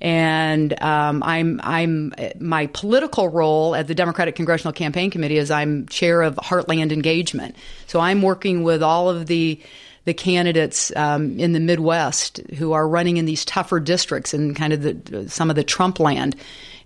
And 0.00 0.80
um, 0.82 1.22
I'm 1.22 1.58
I'm 1.62 2.12
my 2.38 2.66
political 2.66 3.28
role 3.28 3.74
at 3.74 3.86
the 3.86 3.94
Democratic 3.94 4.36
Congressional 4.36 4.74
Campaign 4.74 5.10
Committee 5.10 5.38
is 5.38 5.50
I'm 5.50 5.86
chair 5.86 6.20
of 6.20 6.36
Heartland 6.36 6.92
Engagement. 6.92 7.56
So 7.86 7.98
I'm 7.98 8.20
working 8.20 8.62
with 8.62 8.82
all 8.82 9.08
of 9.08 9.26
the 9.26 9.58
the 10.04 10.14
candidates 10.14 10.92
um, 10.94 11.38
in 11.40 11.52
the 11.52 11.60
Midwest 11.60 12.38
who 12.56 12.72
are 12.72 12.86
running 12.86 13.16
in 13.16 13.24
these 13.24 13.44
tougher 13.44 13.80
districts 13.80 14.34
and 14.34 14.54
kind 14.54 14.72
of 14.72 14.82
the, 14.82 15.28
some 15.28 15.50
of 15.50 15.56
the 15.56 15.64
Trump 15.64 15.98
land. 15.98 16.36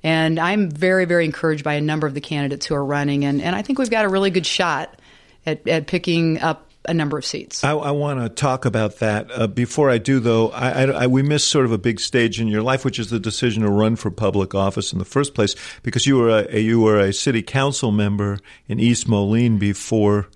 And 0.03 0.39
I'm 0.39 0.71
very, 0.71 1.05
very 1.05 1.27
encouraged 1.27 1.63
by 1.63 1.75
a 1.75 1.83
number 1.83 2.07
of 2.07 2.15
the 2.15 2.23
candidates 2.23 2.65
who 2.65 2.75
are 2.75 2.85
running. 2.85 3.27
And, 3.27 3.43
and 3.43 3.55
I 3.55 3.61
think 3.61 3.79
we've 3.79 3.91
got 3.91 4.07
a 4.07 4.09
really 4.09 4.31
good 4.31 4.47
shot 4.47 4.99
at, 5.45 5.69
at 5.69 5.87
picking 5.87 6.41
up 6.41 6.70
a 6.87 6.95
number 6.95 7.19
of 7.19 7.25
seats. 7.25 7.63
I, 7.63 7.73
I 7.73 7.91
want 7.91 8.21
to 8.21 8.29
talk 8.29 8.65
about 8.65 9.01
that. 9.01 9.31
Uh, 9.31 9.47
before 9.47 9.91
I 9.91 9.99
do, 9.99 10.19
though, 10.19 10.51
I, 10.51 10.85
I, 10.85 11.07
we 11.07 11.23
missed 11.23 11.49
sort 11.49 11.67
of 11.67 11.73
a 11.73 11.79
big 11.79 12.01
stage 12.01 12.41
in 12.41 12.49
your 12.49 12.63
life, 12.63 12.85
which 12.85 12.99
is 12.99 13.11
the 13.11 13.21
decision 13.21 13.63
to 13.63 13.69
run 13.69 13.97
for 13.97 14.11
public 14.11 14.55
office 14.55 14.93
in 14.93 14.99
the 14.99 15.05
first 15.05 15.35
place, 15.35 15.55
because 15.83 16.07
you 16.07 16.17
were 16.17 16.47
a, 16.49 16.59
you 16.59 16.81
were 16.81 16.99
a 16.99 17.13
city 17.13 17.43
council 17.43 17.93
member 17.93 18.39
in 18.67 18.81
East 18.81 19.09
Moline 19.09 19.59
before 19.59 20.29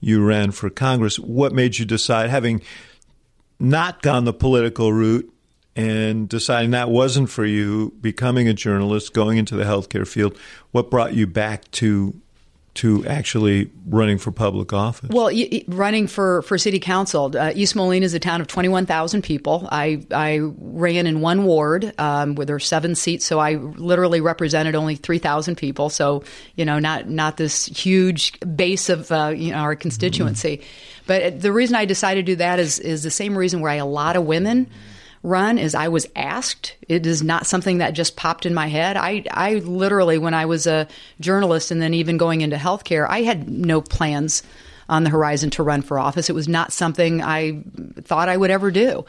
you 0.00 0.24
ran 0.24 0.50
for 0.50 0.68
Congress. 0.68 1.18
What 1.18 1.52
made 1.52 1.78
you 1.78 1.84
decide, 1.84 2.28
having 2.28 2.60
not 3.60 4.02
gone 4.02 4.24
the 4.24 4.32
political 4.32 4.92
route 4.92 5.32
and 5.76 6.28
deciding 6.28 6.72
that 6.72 6.90
wasn't 6.90 7.30
for 7.30 7.44
you, 7.44 7.92
becoming 8.00 8.48
a 8.48 8.52
journalist, 8.52 9.14
going 9.14 9.38
into 9.38 9.56
the 9.56 9.64
healthcare 9.64 10.06
field, 10.06 10.36
what 10.72 10.90
brought 10.90 11.14
you 11.14 11.26
back 11.26 11.70
to 11.72 12.20
to 12.74 13.06
actually 13.06 13.70
running 13.86 14.18
for 14.18 14.32
public 14.32 14.72
office? 14.72 15.10
Well, 15.10 15.30
running 15.68 16.06
for, 16.06 16.42
for 16.42 16.58
city 16.58 16.80
council. 16.80 17.36
Uh, 17.36 17.52
East 17.54 17.76
Moline 17.76 18.02
is 18.02 18.14
a 18.14 18.18
town 18.18 18.40
of 18.40 18.46
21,000 18.48 19.22
people. 19.22 19.68
I, 19.70 20.04
I 20.10 20.40
ran 20.40 21.06
in 21.06 21.20
one 21.20 21.44
ward 21.44 21.94
um, 21.98 22.34
where 22.34 22.46
there 22.46 22.56
are 22.56 22.60
seven 22.60 22.94
seats, 22.94 23.24
so 23.24 23.38
I 23.38 23.54
literally 23.54 24.20
represented 24.20 24.74
only 24.74 24.96
3,000 24.96 25.56
people. 25.56 25.88
So, 25.88 26.24
you 26.56 26.64
know, 26.64 26.78
not, 26.78 27.08
not 27.08 27.36
this 27.36 27.66
huge 27.66 28.38
base 28.40 28.88
of 28.88 29.10
uh, 29.12 29.32
you 29.36 29.52
know, 29.52 29.58
our 29.58 29.76
constituency. 29.76 30.58
Mm-hmm. 30.58 31.04
But 31.06 31.40
the 31.40 31.52
reason 31.52 31.76
I 31.76 31.84
decided 31.84 32.26
to 32.26 32.32
do 32.32 32.36
that 32.36 32.58
is, 32.58 32.78
is 32.78 33.02
the 33.02 33.10
same 33.10 33.36
reason 33.38 33.60
why 33.60 33.74
a 33.74 33.86
lot 33.86 34.16
of 34.16 34.24
women– 34.24 34.68
run 35.24 35.58
is 35.58 35.74
I 35.74 35.88
was 35.88 36.06
asked. 36.14 36.76
It 36.86 37.06
is 37.06 37.22
not 37.22 37.46
something 37.46 37.78
that 37.78 37.94
just 37.94 38.14
popped 38.14 38.46
in 38.46 38.54
my 38.54 38.68
head. 38.68 38.96
I, 38.96 39.24
I 39.30 39.54
literally, 39.54 40.18
when 40.18 40.34
I 40.34 40.44
was 40.44 40.66
a 40.66 40.86
journalist 41.18 41.70
and 41.70 41.80
then 41.82 41.94
even 41.94 42.18
going 42.18 42.42
into 42.42 42.56
healthcare, 42.56 43.08
I 43.08 43.22
had 43.22 43.48
no 43.48 43.80
plans 43.80 44.42
on 44.86 45.02
the 45.02 45.10
horizon 45.10 45.48
to 45.50 45.62
run 45.62 45.80
for 45.80 45.98
office. 45.98 46.28
It 46.28 46.34
was 46.34 46.46
not 46.46 46.72
something 46.72 47.22
I 47.22 47.62
thought 48.02 48.28
I 48.28 48.36
would 48.36 48.50
ever 48.50 48.70
do. 48.70 49.06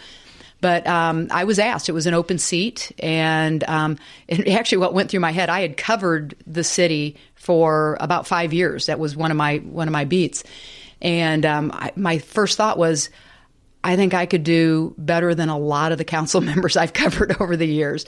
But 0.61 0.87
um, 0.87 1.27
I 1.31 1.43
was 1.43 1.59
asked. 1.59 1.89
It 1.89 1.91
was 1.91 2.07
an 2.07 2.13
open 2.13 2.39
seat, 2.39 2.93
and 2.99 3.61
um, 3.65 3.97
actually, 4.29 4.77
what 4.79 4.93
went 4.93 5.11
through 5.11 5.19
my 5.19 5.31
head, 5.31 5.49
I 5.49 5.59
had 5.59 5.75
covered 5.75 6.33
the 6.47 6.63
city 6.63 7.17
for 7.35 7.97
about 7.99 8.25
five 8.25 8.53
years. 8.53 8.85
That 8.85 8.97
was 8.97 9.17
one 9.17 9.31
of 9.31 9.37
my 9.37 9.57
one 9.57 9.89
of 9.89 9.91
my 9.91 10.05
beats, 10.05 10.45
and 11.01 11.45
um, 11.45 11.71
I, 11.73 11.91
my 11.97 12.19
first 12.19 12.57
thought 12.57 12.77
was, 12.77 13.09
I 13.85 13.95
think 13.97 14.15
I 14.15 14.25
could 14.25 14.43
do 14.43 14.95
better 14.97 15.35
than 15.35 15.47
a 15.47 15.57
lot 15.57 15.91
of 15.91 15.99
the 15.99 16.03
council 16.03 16.41
members 16.51 16.75
I've 16.75 16.91
covered 16.91 17.39
over 17.39 17.55
the 17.55 17.67
years. 17.67 18.05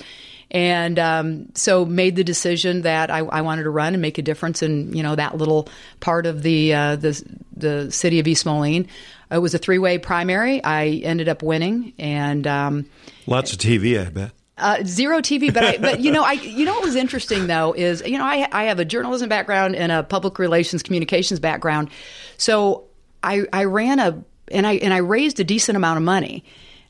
And 0.50 0.98
um, 0.98 1.50
so 1.54 1.86
made 1.86 2.16
the 2.16 2.24
decision 2.24 2.82
that 2.82 3.12
I, 3.12 3.20
I, 3.20 3.42
wanted 3.42 3.64
to 3.64 3.70
run 3.70 3.94
and 3.94 4.02
make 4.02 4.18
a 4.18 4.22
difference 4.22 4.64
in 4.64 4.96
you 4.96 5.04
know 5.04 5.14
that 5.14 5.36
little 5.36 5.68
part 6.00 6.26
of 6.26 6.42
the 6.42 6.74
uh, 6.74 6.96
the, 6.96 7.22
the 7.56 7.92
city 7.92 8.20
of 8.20 8.28
East 8.28 8.46
Moline. 8.46 8.88
It 9.30 9.40
was 9.40 9.54
a 9.54 9.58
three 9.58 9.78
way 9.78 9.98
primary. 9.98 10.64
I 10.64 11.02
ended 11.04 11.28
up 11.28 11.44
winning, 11.44 11.92
and 12.00 12.48
um, 12.48 12.86
lots 13.28 13.52
of 13.52 13.60
TV, 13.60 14.00
I 14.00 14.10
bet. 14.10 14.32
Uh, 14.58 14.84
zero 14.86 15.20
TV, 15.20 15.54
but 15.54 15.66
I, 15.66 15.78
but 15.78 16.00
you 16.00 16.12
know, 16.12 16.24
I 16.24 16.32
you 16.32 16.64
know 16.64 16.76
what 16.76 16.86
was 16.86 16.96
interesting 16.96 17.48
though 17.48 17.74
is 17.74 18.02
you 18.06 18.18
know 18.18 18.26
I 18.26 18.48
I 18.54 18.64
have 18.64 18.80
a 18.80 18.86
journalism 18.86 19.28
background 19.28 19.76
and 19.76 19.92
a 19.92 20.02
public 20.02 20.40
relations 20.40 20.82
communications 20.82 21.42
background, 21.42 21.90
so 22.38 22.86
I 23.22 23.44
I 23.52 23.66
ran 23.66 24.00
a 24.00 24.24
and 24.52 24.66
I 24.66 24.74
and 24.74 24.94
I 24.94 24.98
raised 24.98 25.40
a 25.40 25.44
decent 25.44 25.76
amount 25.76 25.98
of 25.98 26.04
money, 26.04 26.44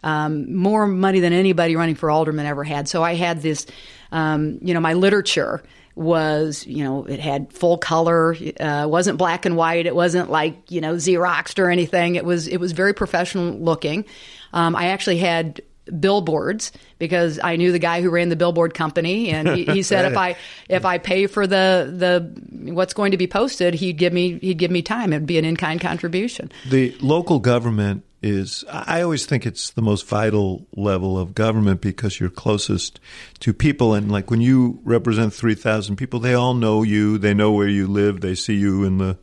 um, 0.03 0.55
more 0.55 0.87
money 0.87 1.19
than 1.19 1.33
anybody 1.33 1.75
running 1.75 1.95
for 1.95 2.09
alderman 2.09 2.45
ever 2.45 2.63
had. 2.63 2.87
So 2.87 3.03
I 3.03 3.15
had 3.15 3.41
this, 3.41 3.65
um, 4.11 4.59
you 4.61 4.73
know, 4.73 4.79
my 4.79 4.93
literature 4.93 5.63
was, 5.95 6.65
you 6.67 6.83
know, 6.83 7.05
it 7.05 7.19
had 7.19 7.51
full 7.51 7.77
color, 7.77 8.35
uh, 8.59 8.85
wasn't 8.87 9.17
black 9.17 9.45
and 9.45 9.57
white, 9.57 9.87
it 9.87 9.95
wasn't 9.95 10.29
like 10.29 10.71
you 10.71 10.81
know 10.81 10.95
Xeroxed 10.95 11.59
or 11.59 11.69
anything. 11.69 12.15
It 12.15 12.25
was 12.25 12.47
it 12.47 12.57
was 12.57 12.71
very 12.71 12.93
professional 12.93 13.53
looking. 13.53 14.05
Um, 14.53 14.75
I 14.75 14.87
actually 14.87 15.17
had 15.17 15.61
billboards 15.99 16.71
because 16.99 17.39
I 17.43 17.55
knew 17.55 17.71
the 17.71 17.79
guy 17.79 18.01
who 18.01 18.09
ran 18.09 18.29
the 18.29 18.35
billboard 18.35 18.73
company, 18.73 19.29
and 19.29 19.47
he, 19.49 19.65
he 19.65 19.83
said 19.83 20.11
if 20.11 20.17
I 20.17 20.35
if 20.69 20.85
I 20.85 20.97
pay 20.97 21.27
for 21.27 21.47
the 21.47 21.91
the 21.95 22.71
what's 22.73 22.93
going 22.93 23.11
to 23.11 23.17
be 23.17 23.27
posted, 23.27 23.73
he'd 23.73 23.97
give 23.97 24.13
me 24.13 24.39
he'd 24.39 24.57
give 24.57 24.71
me 24.71 24.81
time. 24.81 25.13
It'd 25.13 25.25
be 25.25 25.37
an 25.37 25.45
in 25.45 25.57
kind 25.57 25.79
contribution. 25.79 26.51
The 26.69 26.95
local 26.99 27.39
government 27.39 28.03
is 28.21 28.63
I 28.69 29.01
always 29.01 29.25
think 29.25 29.45
it's 29.45 29.69
the 29.71 29.81
most 29.81 30.07
vital 30.07 30.65
level 30.75 31.19
of 31.19 31.35
government 31.35 31.81
because 31.81 32.19
you're 32.19 32.31
closest 32.31 32.99
to 33.41 33.53
people 33.53 33.93
and 33.93 34.11
like 34.11 34.31
when 34.31 34.41
you 34.41 34.79
represent 34.83 35.33
3000 35.33 35.97
people 35.97 36.19
they 36.19 36.33
all 36.33 36.55
know 36.55 36.81
you 36.81 37.19
they 37.19 37.35
know 37.35 37.51
where 37.51 37.67
you 37.67 37.85
live 37.85 38.21
they 38.21 38.33
see 38.33 38.55
you 38.55 38.83
in 38.83 38.97
the 38.97 39.19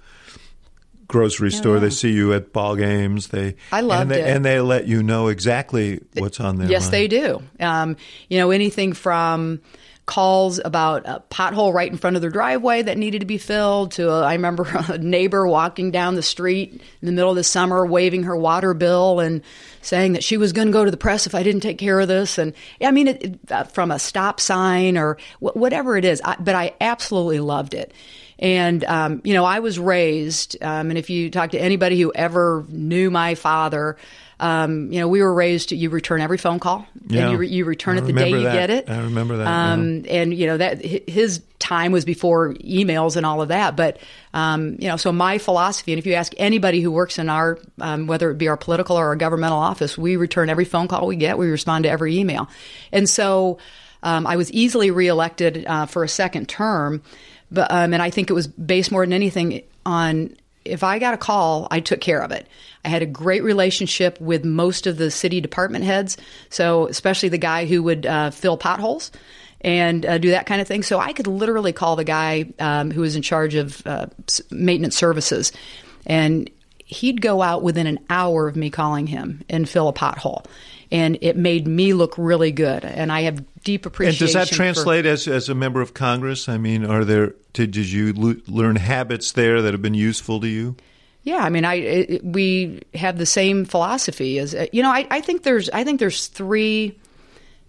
grocery 1.07 1.51
store 1.51 1.79
they 1.81 1.91
see 1.91 2.11
you 2.13 2.33
at 2.33 2.53
ball 2.53 2.77
games 2.77 3.29
they 3.29 3.57
I 3.71 3.81
loved 3.83 4.03
and 4.03 4.11
they, 4.11 4.21
it. 4.23 4.27
and 4.27 4.45
they 4.45 4.61
let 4.61 4.87
you 4.87 5.03
know 5.03 5.29
exactly 5.29 6.01
what's 6.15 6.41
on 6.41 6.57
their 6.57 6.69
Yes, 6.71 6.85
mind. 6.85 6.93
they 6.93 7.09
do. 7.09 7.43
Um, 7.61 7.97
you 8.29 8.39
know, 8.39 8.51
anything 8.51 8.93
from 8.95 9.61
calls 10.07 10.61
about 10.63 11.07
a 11.07 11.23
pothole 11.31 11.73
right 11.73 11.91
in 11.91 11.97
front 11.97 12.15
of 12.15 12.21
their 12.23 12.31
driveway 12.31 12.83
that 12.83 12.99
needed 12.99 13.21
to 13.21 13.27
be 13.27 13.39
filled 13.39 13.93
to 13.93 14.11
a, 14.11 14.23
I 14.23 14.35
remember 14.35 14.65
a 14.89 14.99
neighbor 14.99 15.47
walking 15.47 15.91
down 15.91 16.15
the 16.15 16.23
street 16.23 16.73
in 16.73 17.07
the 17.07 17.13
middle 17.13 17.31
of 17.31 17.37
the 17.37 17.45
summer 17.45 17.87
waving 17.87 18.25
her 18.25 18.37
water 18.37 18.75
bill 18.75 19.21
and 19.21 19.41
saying 19.81 20.13
that 20.15 20.23
she 20.25 20.37
was 20.37 20.53
going 20.53 20.69
to 20.69 20.73
go 20.73 20.85
to 20.85 20.91
the 20.91 20.97
press 20.99 21.27
if 21.27 21.35
I 21.35 21.43
didn't 21.43 21.63
take 21.63 21.79
care 21.79 21.99
of 22.01 22.09
this. 22.09 22.37
And 22.39 22.53
I 22.83 22.91
mean, 22.91 23.09
it, 23.09 23.23
it, 23.23 23.39
uh, 23.53 23.65
from 23.65 23.91
a 23.91 23.99
stop 23.99 24.41
sign 24.41 24.99
or 24.99 25.17
wh- 25.39 25.57
whatever 25.57 25.97
it 25.97 26.05
is, 26.05 26.21
I, 26.25 26.37
but 26.39 26.55
I 26.55 26.75
absolutely 26.81 27.41
loved 27.41 27.73
it. 27.75 27.93
And, 28.39 28.85
um, 28.85 29.21
you 29.25 29.35
know, 29.35 29.45
I 29.45 29.61
was 29.61 29.79
raised, 29.79 30.57
um, 30.63 30.91
and 30.91 30.99
if 30.99 31.09
you 31.11 31.31
talk 31.31 31.51
to 31.53 31.59
anybody 31.59 32.01
who 32.01 32.13
ever 32.15 32.65
knew 32.69 33.11
my 33.11 33.35
father, 33.37 33.97
um, 34.41 34.91
you 34.93 34.99
know, 34.99 35.07
we 35.07 35.23
were 35.23 35.33
raised 35.33 35.69
to 35.69 35.77
you 35.77 35.89
return 35.91 36.21
every 36.21 36.39
phone 36.39 36.59
call 36.59 36.85
Yeah. 37.07 37.23
and 37.23 37.31
you, 37.33 37.39
re- 37.39 37.49
you 37.49 37.65
return 37.65 37.97
I 37.97 37.99
it 38.03 38.07
the 38.07 38.13
day 38.13 38.25
remember 38.25 38.37
you 38.39 38.43
that. 38.45 38.53
get 38.55 38.71
it. 38.71 38.91
I 38.91 38.99
remember 39.03 39.37
that, 39.37 39.47
Um, 39.47 40.03
And, 40.11 40.35
you 40.35 40.47
know, 40.49 40.57
that 40.57 40.85
hi- 40.85 41.03
his 41.07 41.41
time 41.61 41.93
was 41.93 42.05
before 42.05 42.55
emails 42.55 43.17
and 43.17 43.25
all 43.25 43.41
of 43.41 43.49
that. 43.49 43.77
But, 43.77 43.99
um, 44.35 44.77
you 44.81 44.89
know, 44.89 44.97
so 44.97 45.13
my 45.13 45.39
philosophy, 45.39 45.93
and 45.93 45.99
if 46.01 46.07
you 46.07 46.15
ask 46.15 46.33
anybody 46.37 46.81
who 46.81 46.91
works 46.91 47.19
in 47.21 47.29
our, 47.31 47.59
um, 47.81 48.09
whether 48.09 48.31
it 48.33 48.37
be 48.39 48.49
our 48.49 48.57
political 48.57 48.97
or 48.99 49.07
our 49.07 49.17
governmental 49.17 49.59
office, 49.59 49.97
we 49.97 50.17
return 50.17 50.51
every 50.51 50.65
phone 50.65 50.89
call 50.89 51.07
we 51.07 51.17
get, 51.17 51.39
we 51.39 51.47
respond 51.47 51.85
to 51.85 51.91
every 51.91 52.19
email. 52.19 52.49
And 52.91 53.09
so, 53.09 53.59
um, 54.03 54.27
I 54.27 54.37
was 54.37 54.51
easily 54.53 54.91
reelected 54.91 55.65
uh, 55.67 55.87
for 55.87 56.05
a 56.05 56.09
second 56.09 56.49
term, 56.49 57.01
but 57.55 57.71
um, 57.71 57.95
and 57.95 58.03
I 58.03 58.11
think 58.11 58.31
it 58.31 58.35
was 58.35 58.47
based 58.47 58.91
more 58.93 59.05
than 59.05 59.13
anything 59.13 59.63
on 59.87 60.37
if 60.65 60.83
I 60.83 60.99
got 60.99 61.15
a 61.15 61.19
call, 61.19 61.69
I 61.71 61.81
took 61.81 62.01
care 62.01 62.23
of 62.23 62.31
it. 62.31 62.47
I 62.85 62.89
had 62.89 63.03
a 63.03 63.07
great 63.07 63.43
relationship 63.43 64.21
with 64.21 64.45
most 64.45 64.87
of 64.87 64.97
the 64.97 65.11
city 65.11 65.41
department 65.41 65.85
heads, 65.85 66.17
so 66.49 66.87
especially 66.89 67.29
the 67.29 67.39
guy 67.39 67.67
who 67.67 67.83
would 67.83 68.07
uh, 68.07 68.31
fill 68.31 68.57
potholes 68.57 69.11
and 69.61 70.05
uh, 70.05 70.19
do 70.19 70.31
that 70.31 70.47
kind 70.47 70.61
of 70.61 70.69
thing. 70.69 70.83
So 70.83 70.99
I 70.99 71.13
could 71.13 71.27
literally 71.27 71.73
call 71.73 71.97
the 71.97 72.05
guy 72.05 72.53
um, 72.59 72.91
who 72.91 73.03
was 73.03 73.17
in 73.17 73.23
charge 73.23 73.55
of 73.55 73.87
uh, 73.87 74.07
maintenance 74.51 74.97
services, 74.97 75.53
and 76.07 76.51
he'd 76.79 77.21
go 77.21 77.43
out 77.43 77.63
within 77.63 77.87
an 77.87 77.99
hour 78.11 78.47
of 78.47 78.57
me 78.57 78.71
calling 78.71 79.07
him 79.07 79.43
and 79.49 79.69
fill 79.69 79.89
a 79.89 79.93
pothole. 79.93 80.45
And 80.91 81.19
it 81.23 81.37
made 81.37 81.67
me 81.67 81.95
look 81.95 82.17
really 82.19 82.53
good, 82.53 82.85
and 82.85 83.11
I 83.11 83.23
have 83.23 83.43
deep 83.65 83.87
appreciation. 83.87 84.25
and 84.25 84.33
does 84.33 84.35
that 84.35 84.49
for- 84.49 84.55
translate 84.55 85.07
as 85.07 85.27
as 85.27 85.49
a 85.49 85.55
member 85.55 85.81
of 85.81 85.95
Congress? 85.95 86.49
I 86.49 86.59
mean, 86.59 86.85
are 86.85 87.05
there 87.05 87.35
did, 87.55 87.71
did 87.71 87.91
you 87.91 88.13
lo- 88.13 88.41
learn 88.47 88.77
habits 88.77 89.33
there 89.33 89.63
that 89.63 89.73
have 89.73 89.83
been 89.83 89.95
useful 89.95 90.41
to 90.41 90.47
you? 90.47 90.77
Yeah, 91.23 91.39
I 91.39 91.49
mean, 91.49 91.65
I 91.65 91.75
it, 91.75 92.25
we 92.25 92.83
have 92.95 93.17
the 93.17 93.25
same 93.25 93.65
philosophy 93.65 94.39
as 94.39 94.55
you 94.73 94.83
know. 94.83 94.91
I, 94.91 95.07
I 95.11 95.21
think 95.23 95.43
there's 95.43 95.71
I 95.71 95.83
think 95.83 95.99
there's 95.99 96.27
three 96.27 96.99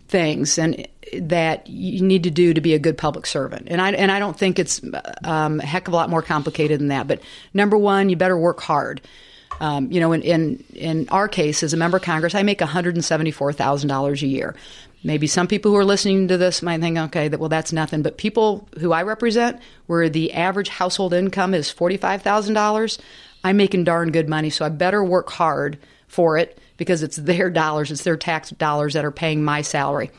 things 0.10 0.58
and 0.58 0.86
that 1.14 1.68
you 1.68 2.02
need 2.02 2.24
to 2.24 2.32
do 2.32 2.54
to 2.54 2.60
be 2.60 2.74
a 2.74 2.80
good 2.80 2.98
public 2.98 3.26
servant, 3.26 3.68
and 3.70 3.82
I 3.82 3.92
and 3.92 4.12
I 4.12 4.20
don't 4.20 4.38
think 4.38 4.60
it's 4.60 4.82
um, 5.24 5.62
a 5.62 5.66
heck 5.66 5.88
of 5.88 5.94
a 5.94 5.96
lot 5.96 6.10
more 6.10 6.22
complicated 6.22 6.82
than 6.82 6.90
that. 6.90 7.08
But 7.08 7.22
number 7.54 7.78
one, 7.78 8.10
you 8.10 8.18
better 8.18 8.38
work 8.38 8.60
hard. 8.60 9.00
Um, 9.62 9.90
you 9.90 10.02
know, 10.02 10.12
in, 10.12 10.22
in 10.22 10.64
in 10.74 11.10
our 11.10 11.30
case, 11.30 11.64
as 11.64 11.74
a 11.74 11.78
member 11.78 11.96
of 11.96 12.04
Congress, 12.04 12.36
I 12.36 12.44
make 12.44 12.60
one 12.60 12.68
hundred 12.68 12.96
and 12.96 13.06
seventy 13.06 13.32
four 13.32 13.54
thousand 13.54 13.88
dollars 13.88 14.22
a 14.22 14.28
year. 14.28 14.54
Maybe 15.06 15.28
some 15.28 15.46
people 15.46 15.70
who 15.70 15.78
are 15.78 15.86
listening 15.86 16.30
to 16.30 16.38
this 16.38 16.64
might 16.64 16.82
think, 16.82 16.98
okay, 16.98 17.28
that 17.28 17.40
well, 17.40 17.48
that's 17.48 17.72
nothing. 17.72 18.02
But 18.02 18.18
people 18.18 18.68
who 18.80 18.92
I 18.92 19.04
represent, 19.04 19.62
where 19.86 20.10
the 20.10 20.34
average 20.34 20.68
household 20.68 21.14
income 21.14 21.54
is 21.54 21.70
forty 21.70 21.96
five 21.96 22.24
thousand 22.24 22.56
dollars, 22.56 22.98
I'm 23.44 23.56
making 23.56 23.84
darn 23.84 24.12
good 24.12 24.28
money. 24.28 24.50
So 24.50 24.66
I 24.66 24.70
better 24.70 25.04
work 25.04 25.30
hard 25.30 25.78
for 26.08 26.40
it 26.40 26.58
because 26.78 27.04
it's 27.04 27.18
their 27.18 27.52
dollars, 27.52 27.92
it's 27.92 28.04
their 28.04 28.18
tax 28.18 28.50
dollars 28.50 28.96
that 28.96 29.06
are 29.06 29.12
paying 29.12 29.44
my 29.44 29.62
salary. 29.62 30.10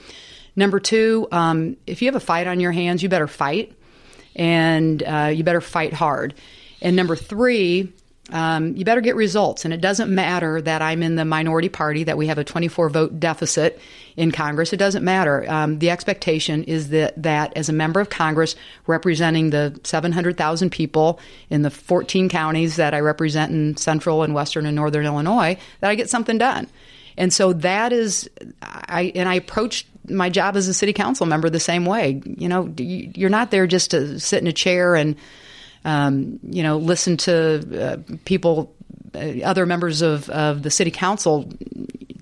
Number 0.55 0.79
two, 0.79 1.27
um, 1.33 1.77
if 1.89 2.01
you 2.01 2.07
have 2.07 2.15
a 2.15 2.21
fight 2.21 2.47
on 2.47 2.61
your 2.61 2.71
hands, 2.73 3.03
you 3.03 3.09
better 3.09 3.27
fight, 3.27 3.77
and 4.37 5.03
uh, 5.03 5.33
you 5.35 5.43
better 5.43 5.61
fight 5.61 5.95
hard. 5.95 6.35
And 6.81 6.95
number 6.95 7.17
three, 7.17 7.93
um, 8.33 8.77
you 8.77 8.85
better 8.85 9.01
get 9.01 9.15
results. 9.15 9.65
And 9.65 9.73
it 9.73 9.81
doesn't 9.81 10.13
matter 10.13 10.61
that 10.61 10.83
I'm 10.83 11.03
in 11.03 11.15
the 11.15 11.25
minority 11.25 11.69
party, 11.69 12.05
that 12.05 12.19
we 12.19 12.27
have 12.27 12.39
a 12.39 12.45
24 12.45 12.89
vote 12.91 13.21
deficit 13.21 13.81
in 14.17 14.33
Congress. 14.33 14.73
It 14.73 14.79
doesn't 14.79 15.05
matter. 15.05 15.49
Um, 15.49 15.79
the 15.79 15.91
expectation 15.91 16.65
is 16.65 16.89
that, 16.91 17.23
that 17.23 17.57
as 17.57 17.69
a 17.69 17.73
member 17.73 18.01
of 18.01 18.11
Congress 18.11 18.57
representing 18.87 19.51
the 19.51 19.79
700,000 19.85 20.71
people 20.71 21.21
in 21.51 21.63
the 21.63 21.71
14 21.71 22.29
counties 22.29 22.77
that 22.77 22.95
I 22.95 23.01
represent 23.01 23.53
in 23.53 23.77
central 23.77 24.23
and 24.23 24.35
western 24.35 24.67
and 24.67 24.75
northern 24.75 25.07
Illinois, 25.07 25.57
that 25.81 25.91
I 25.91 25.95
get 25.95 26.11
something 26.11 26.39
done. 26.39 26.69
And 27.17 27.33
so 27.33 27.53
that 27.55 27.93
is, 27.93 28.29
I 28.61 29.13
and 29.15 29.29
I 29.29 29.35
approach 29.35 29.87
my 30.09 30.29
job 30.29 30.57
as 30.57 30.69
a 30.69 30.75
city 30.75 30.93
council 30.93 31.27
member 31.27 31.49
the 31.49 31.61
same 31.61 31.87
way. 31.87 32.21
You 32.25 32.49
know, 32.49 32.73
you're 32.77 33.31
not 33.31 33.51
there 33.51 33.67
just 33.67 33.93
to 33.93 34.21
sit 34.21 34.43
in 34.43 34.47
a 34.47 34.53
chair 34.53 34.95
and, 34.95 35.17
um, 35.87 36.41
you 36.43 36.65
know, 36.65 36.79
listen 36.79 37.17
to 37.17 37.81
uh, 37.81 38.17
people, 38.25 38.75
uh, 39.15 39.45
other 39.45 39.65
members 39.67 40.03
of, 40.03 40.29
of 40.31 40.65
the 40.65 40.71
city 40.71 40.91
council 40.91 41.51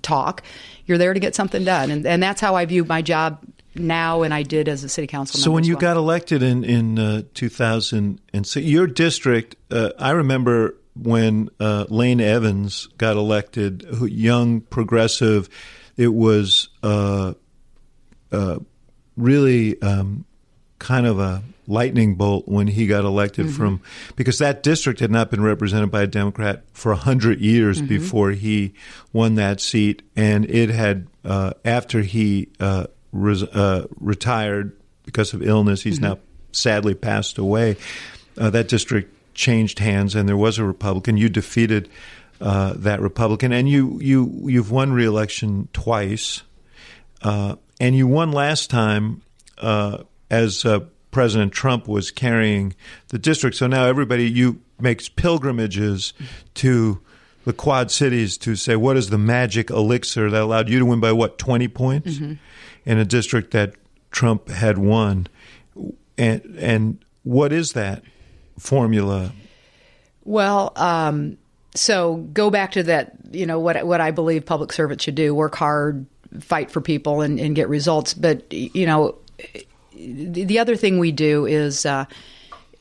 talk. 0.03 0.43
You're 0.85 0.99
there 0.99 1.15
to 1.15 1.19
get 1.19 1.33
something 1.33 1.65
done, 1.65 1.89
and 1.89 2.05
and 2.05 2.21
that's 2.21 2.39
how 2.39 2.55
I 2.55 2.65
view 2.65 2.85
my 2.85 3.01
job 3.01 3.43
now, 3.73 4.21
and 4.21 4.35
I 4.35 4.43
did 4.43 4.69
as 4.69 4.83
a 4.83 4.89
city 4.89 5.07
council. 5.07 5.39
Member. 5.39 5.43
So 5.43 5.51
when 5.51 5.63
you 5.63 5.73
well. 5.73 5.81
got 5.81 5.97
elected 5.97 6.43
in 6.43 6.63
in 6.63 6.99
uh, 6.99 7.23
2006, 7.33 8.55
your 8.63 8.85
district, 8.85 9.55
uh, 9.71 9.89
I 9.97 10.11
remember 10.11 10.75
when 10.95 11.49
uh, 11.59 11.85
Lane 11.89 12.21
Evans 12.21 12.85
got 12.99 13.17
elected, 13.17 13.83
young 14.01 14.61
progressive. 14.61 15.49
It 15.97 16.13
was 16.13 16.69
uh, 16.83 17.33
uh, 18.31 18.59
really 19.17 19.81
um, 19.81 20.25
kind 20.79 21.05
of 21.05 21.19
a 21.19 21.43
lightning 21.67 22.15
bolt 22.15 22.47
when 22.47 22.67
he 22.67 22.85
got 22.85 23.03
elected 23.03 23.51
from 23.51 23.81
because 24.15 24.37
that 24.37 24.61
district 24.61 24.99
had 24.99 25.09
not 25.09 25.31
been 25.31 25.41
represented 25.41 25.89
by 25.89 26.03
a 26.03 26.07
Democrat 26.07 26.63
for 26.73 26.91
a 26.91 26.95
hundred 26.95 27.39
years 27.39 27.81
before 27.81 28.31
he 28.31 28.73
won 29.13 29.35
that 29.35 29.59
seat, 29.59 30.01
and 30.15 30.45
it 30.49 30.69
had 30.69 31.07
uh, 31.23 31.51
after 31.63 32.01
he 32.01 32.49
uh, 32.59 32.85
res- 33.11 33.43
uh, 33.43 33.87
retired 33.99 34.75
because 35.03 35.33
of 35.33 35.41
illness. 35.41 35.81
He's 35.81 35.99
now 35.99 36.19
sadly 36.51 36.93
passed 36.93 37.37
away. 37.37 37.77
Uh, 38.37 38.49
that 38.51 38.67
district 38.67 39.13
changed 39.33 39.79
hands, 39.79 40.15
and 40.15 40.27
there 40.27 40.37
was 40.37 40.57
a 40.57 40.63
Republican. 40.63 41.17
You 41.17 41.29
defeated 41.29 41.89
uh, 42.41 42.73
that 42.77 43.01
Republican, 43.01 43.51
and 43.51 43.67
you 43.69 43.99
you 44.01 44.41
you've 44.45 44.71
won 44.71 44.91
re-election 44.91 45.69
twice. 45.73 46.43
Uh, 47.21 47.55
and 47.79 47.95
you 47.95 48.07
won 48.07 48.31
last 48.31 48.69
time 48.69 49.21
uh, 49.57 50.03
as 50.29 50.65
uh, 50.65 50.81
President 51.11 51.53
Trump 51.53 51.87
was 51.87 52.11
carrying 52.11 52.75
the 53.09 53.19
district. 53.19 53.55
So 53.55 53.67
now 53.67 53.85
everybody 53.85 54.29
you 54.29 54.61
makes 54.79 55.07
pilgrimages 55.07 56.13
to 56.55 56.99
the 57.45 57.53
Quad 57.53 57.91
Cities 57.91 58.37
to 58.39 58.55
say 58.55 58.75
what 58.75 58.97
is 58.97 59.09
the 59.09 59.17
magic 59.17 59.69
elixir 59.69 60.29
that 60.29 60.41
allowed 60.41 60.67
you 60.67 60.79
to 60.79 60.85
win 60.85 60.99
by 60.99 61.11
what 61.11 61.37
twenty 61.37 61.67
points 61.67 62.17
in 62.17 62.97
a 62.97 63.05
district 63.05 63.51
that 63.51 63.75
Trump 64.11 64.49
had 64.49 64.77
won, 64.77 65.27
and 66.17 66.57
and 66.59 67.05
what 67.23 67.53
is 67.53 67.73
that 67.73 68.03
formula? 68.57 69.31
Well, 70.23 70.73
um, 70.75 71.37
so 71.75 72.15
go 72.33 72.49
back 72.49 72.71
to 72.73 72.83
that. 72.83 73.13
You 73.31 73.45
know 73.45 73.59
what 73.59 73.85
what 73.85 74.01
I 74.01 74.11
believe 74.11 74.45
public 74.45 74.73
servants 74.73 75.03
should 75.03 75.15
do: 75.15 75.35
work 75.35 75.55
hard, 75.55 76.05
fight 76.39 76.71
for 76.71 76.81
people, 76.81 77.21
and, 77.21 77.39
and 77.39 77.55
get 77.55 77.69
results. 77.69 78.13
But 78.13 78.51
you 78.51 78.85
know, 78.85 79.15
the 79.95 80.43
the 80.43 80.59
other 80.59 80.75
thing 80.75 80.99
we 80.99 81.11
do 81.11 81.45
is, 81.45 81.85
uh, 81.85 82.05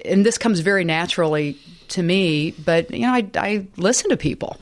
and 0.05 0.25
this 0.25 0.39
comes 0.39 0.61
very 0.61 0.85
naturally 0.85 1.59
to 1.89 2.03
me. 2.03 2.53
But 2.53 2.91
you 2.91 3.03
know, 3.03 3.13
I, 3.13 3.29
I 3.37 3.67
listen 3.77 4.11
to 4.11 4.17
people. 4.17 4.59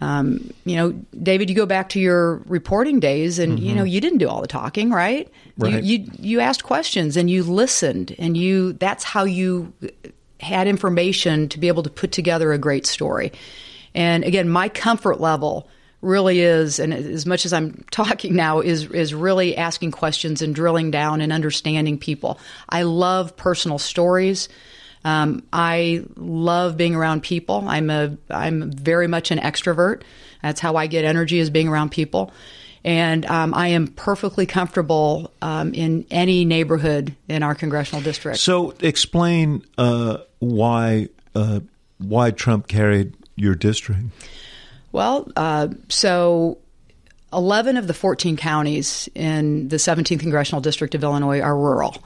Um, 0.00 0.50
you 0.64 0.74
know, 0.74 0.92
David, 1.22 1.48
you 1.48 1.54
go 1.54 1.66
back 1.66 1.90
to 1.90 2.00
your 2.00 2.38
reporting 2.46 2.98
days, 2.98 3.38
and 3.38 3.60
you 3.60 3.72
know, 3.74 3.84
you 3.84 4.00
didn't 4.00 4.18
do 4.18 4.28
all 4.28 4.40
the 4.40 4.48
talking, 4.48 4.90
right? 4.90 5.30
Right. 5.56 5.82
You, 5.82 5.98
you 5.98 6.10
you 6.18 6.40
asked 6.40 6.64
questions 6.64 7.16
and 7.16 7.30
you 7.30 7.44
listened, 7.44 8.16
and 8.18 8.36
you 8.36 8.72
that's 8.74 9.04
how 9.04 9.24
you 9.24 9.72
had 10.40 10.66
information 10.66 11.48
to 11.50 11.58
be 11.58 11.68
able 11.68 11.84
to 11.84 11.90
put 11.90 12.10
together 12.10 12.52
a 12.52 12.58
great 12.58 12.84
story. 12.84 13.32
And 13.94 14.24
again, 14.24 14.48
my 14.48 14.68
comfort 14.68 15.20
level 15.20 15.68
really 16.02 16.40
is, 16.40 16.78
and 16.78 16.92
as 16.92 17.24
much 17.24 17.46
as 17.46 17.52
I'm 17.52 17.84
talking 17.90 18.34
now, 18.34 18.60
is 18.60 18.90
is 18.90 19.14
really 19.14 19.56
asking 19.56 19.92
questions 19.92 20.42
and 20.42 20.54
drilling 20.54 20.90
down 20.90 21.20
and 21.20 21.32
understanding 21.32 21.98
people. 21.98 22.38
I 22.68 22.82
love 22.82 23.36
personal 23.36 23.78
stories. 23.78 24.48
Um, 25.04 25.42
I 25.52 26.04
love 26.16 26.76
being 26.76 26.94
around 26.94 27.22
people. 27.22 27.64
I'm 27.66 27.90
a 27.90 28.16
I'm 28.30 28.70
very 28.70 29.06
much 29.06 29.30
an 29.30 29.38
extrovert. 29.38 30.02
That's 30.42 30.60
how 30.60 30.76
I 30.76 30.86
get 30.86 31.04
energy 31.04 31.38
is 31.38 31.50
being 31.50 31.68
around 31.68 31.90
people, 31.90 32.32
and 32.84 33.24
um, 33.26 33.54
I 33.54 33.68
am 33.68 33.88
perfectly 33.88 34.46
comfortable 34.46 35.32
um, 35.40 35.72
in 35.74 36.04
any 36.10 36.44
neighborhood 36.44 37.16
in 37.28 37.42
our 37.42 37.54
congressional 37.54 38.02
district. 38.02 38.38
So, 38.38 38.74
explain 38.80 39.64
uh, 39.78 40.18
why 40.40 41.08
uh, 41.34 41.60
why 41.98 42.30
Trump 42.30 42.68
carried 42.68 43.14
your 43.36 43.54
district. 43.54 44.02
Well, 44.92 45.26
uh, 45.36 45.68
so 45.88 46.58
11 47.32 47.76
of 47.78 47.86
the 47.86 47.94
14 47.94 48.36
counties 48.36 49.08
in 49.14 49.68
the 49.68 49.76
17th 49.76 50.20
congressional 50.20 50.60
district 50.60 50.94
of 50.94 51.02
Illinois 51.02 51.40
are 51.40 51.56
rural. 51.56 51.96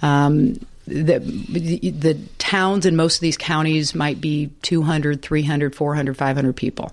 Um, 0.00 0.64
the, 0.86 1.18
the, 1.18 1.90
the, 1.90 2.14
towns 2.38 2.86
in 2.86 2.96
most 2.96 3.16
of 3.16 3.20
these 3.20 3.36
counties 3.36 3.94
might 3.94 4.20
be 4.20 4.50
200, 4.62 5.22
300, 5.22 5.74
400, 5.76 6.16
500 6.16 6.56
people. 6.56 6.92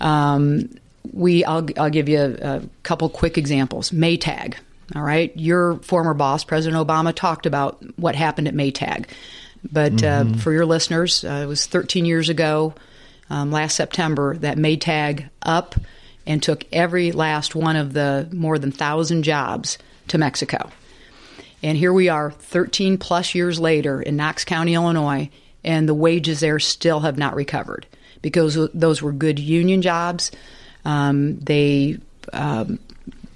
Um, 0.00 0.70
we, 1.12 1.44
I'll, 1.44 1.66
I'll, 1.76 1.90
give 1.90 2.08
you 2.08 2.18
a, 2.18 2.56
a 2.56 2.62
couple 2.82 3.08
quick 3.10 3.36
examples. 3.36 3.90
Maytag, 3.90 4.54
all 4.94 5.02
right. 5.02 5.30
Your 5.36 5.76
former 5.80 6.14
boss, 6.14 6.42
President 6.44 6.86
Obama, 6.86 7.14
talked 7.14 7.44
about 7.44 7.82
what 7.98 8.14
happened 8.14 8.48
at 8.48 8.54
Maytag. 8.54 9.06
But 9.70 9.92
mm-hmm. 9.92 10.34
uh, 10.34 10.38
for 10.38 10.52
your 10.52 10.66
listeners, 10.66 11.22
uh, 11.22 11.42
it 11.44 11.46
was 11.46 11.66
13 11.66 12.04
years 12.04 12.28
ago 12.28 12.74
um, 13.32 13.50
last 13.50 13.76
September 13.76 14.36
that 14.36 14.58
Maytag 14.58 15.30
up 15.40 15.74
and 16.26 16.42
took 16.42 16.66
every 16.70 17.12
last 17.12 17.54
one 17.54 17.76
of 17.76 17.94
the 17.94 18.28
more 18.30 18.58
than 18.58 18.70
1,000 18.70 19.22
jobs 19.22 19.78
to 20.08 20.18
Mexico. 20.18 20.70
And 21.62 21.78
here 21.78 21.94
we 21.94 22.10
are 22.10 22.30
13 22.30 22.98
plus 22.98 23.34
years 23.34 23.58
later 23.58 24.02
in 24.02 24.16
Knox 24.16 24.44
County, 24.44 24.74
Illinois, 24.74 25.30
and 25.64 25.88
the 25.88 25.94
wages 25.94 26.40
there 26.40 26.58
still 26.58 27.00
have 27.00 27.16
not 27.16 27.34
recovered 27.34 27.86
because 28.20 28.68
those 28.74 29.00
were 29.00 29.12
good 29.12 29.38
union 29.38 29.80
jobs. 29.80 30.30
Um, 30.84 31.38
they 31.38 31.98
um, 32.34 32.80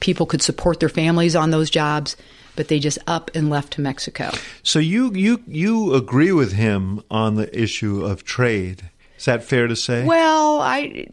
people 0.00 0.26
could 0.26 0.42
support 0.42 0.78
their 0.78 0.90
families 0.90 1.34
on 1.34 1.52
those 1.52 1.70
jobs, 1.70 2.16
but 2.54 2.68
they 2.68 2.80
just 2.80 2.98
up 3.06 3.30
and 3.34 3.48
left 3.48 3.72
to 3.74 3.80
Mexico. 3.80 4.30
So 4.62 4.78
you 4.78 5.14
you 5.14 5.42
you 5.46 5.94
agree 5.94 6.32
with 6.32 6.52
him 6.52 7.02
on 7.10 7.36
the 7.36 7.58
issue 7.58 8.04
of 8.04 8.24
trade 8.24 8.90
is 9.18 9.24
that 9.24 9.44
fair 9.44 9.66
to 9.66 9.76
say? 9.76 10.04
Well, 10.04 10.60
I 10.60 11.08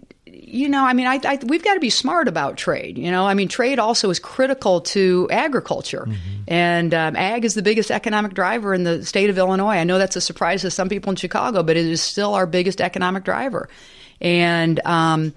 you 0.54 0.68
know, 0.68 0.84
I 0.84 0.94
mean, 0.94 1.08
I, 1.08 1.20
I, 1.24 1.40
we've 1.46 1.64
got 1.64 1.76
to 1.76 1.80
be 1.80 1.90
smart 1.90 2.28
about 2.28 2.58
trade. 2.58 2.98
You 2.98 3.12
know, 3.12 3.26
I 3.26 3.34
mean, 3.34 3.48
trade 3.48 3.80
also 3.80 4.10
is 4.10 4.20
critical 4.20 4.82
to 4.82 5.28
agriculture, 5.32 6.06
mm-hmm. 6.08 6.44
and 6.48 6.94
um, 6.94 7.16
ag 7.16 7.46
is 7.46 7.54
the 7.54 7.62
biggest 7.62 7.92
economic 7.92 8.34
driver 8.34 8.74
in 8.74 8.84
the 8.84 9.06
state 9.06 9.30
of 9.30 9.38
Illinois. 9.38 9.76
I 9.76 9.84
know 9.84 9.98
that's 9.98 10.16
a 10.16 10.22
surprise 10.22 10.62
to 10.62 10.72
some 10.72 10.90
people 10.90 11.12
in 11.12 11.16
Chicago, 11.16 11.64
but 11.64 11.78
it 11.78 11.86
is 11.86 12.02
still 12.02 12.34
our 12.34 12.46
biggest 12.46 12.82
economic 12.82 13.24
driver, 13.24 13.70
and 14.22 14.84
um, 14.86 15.34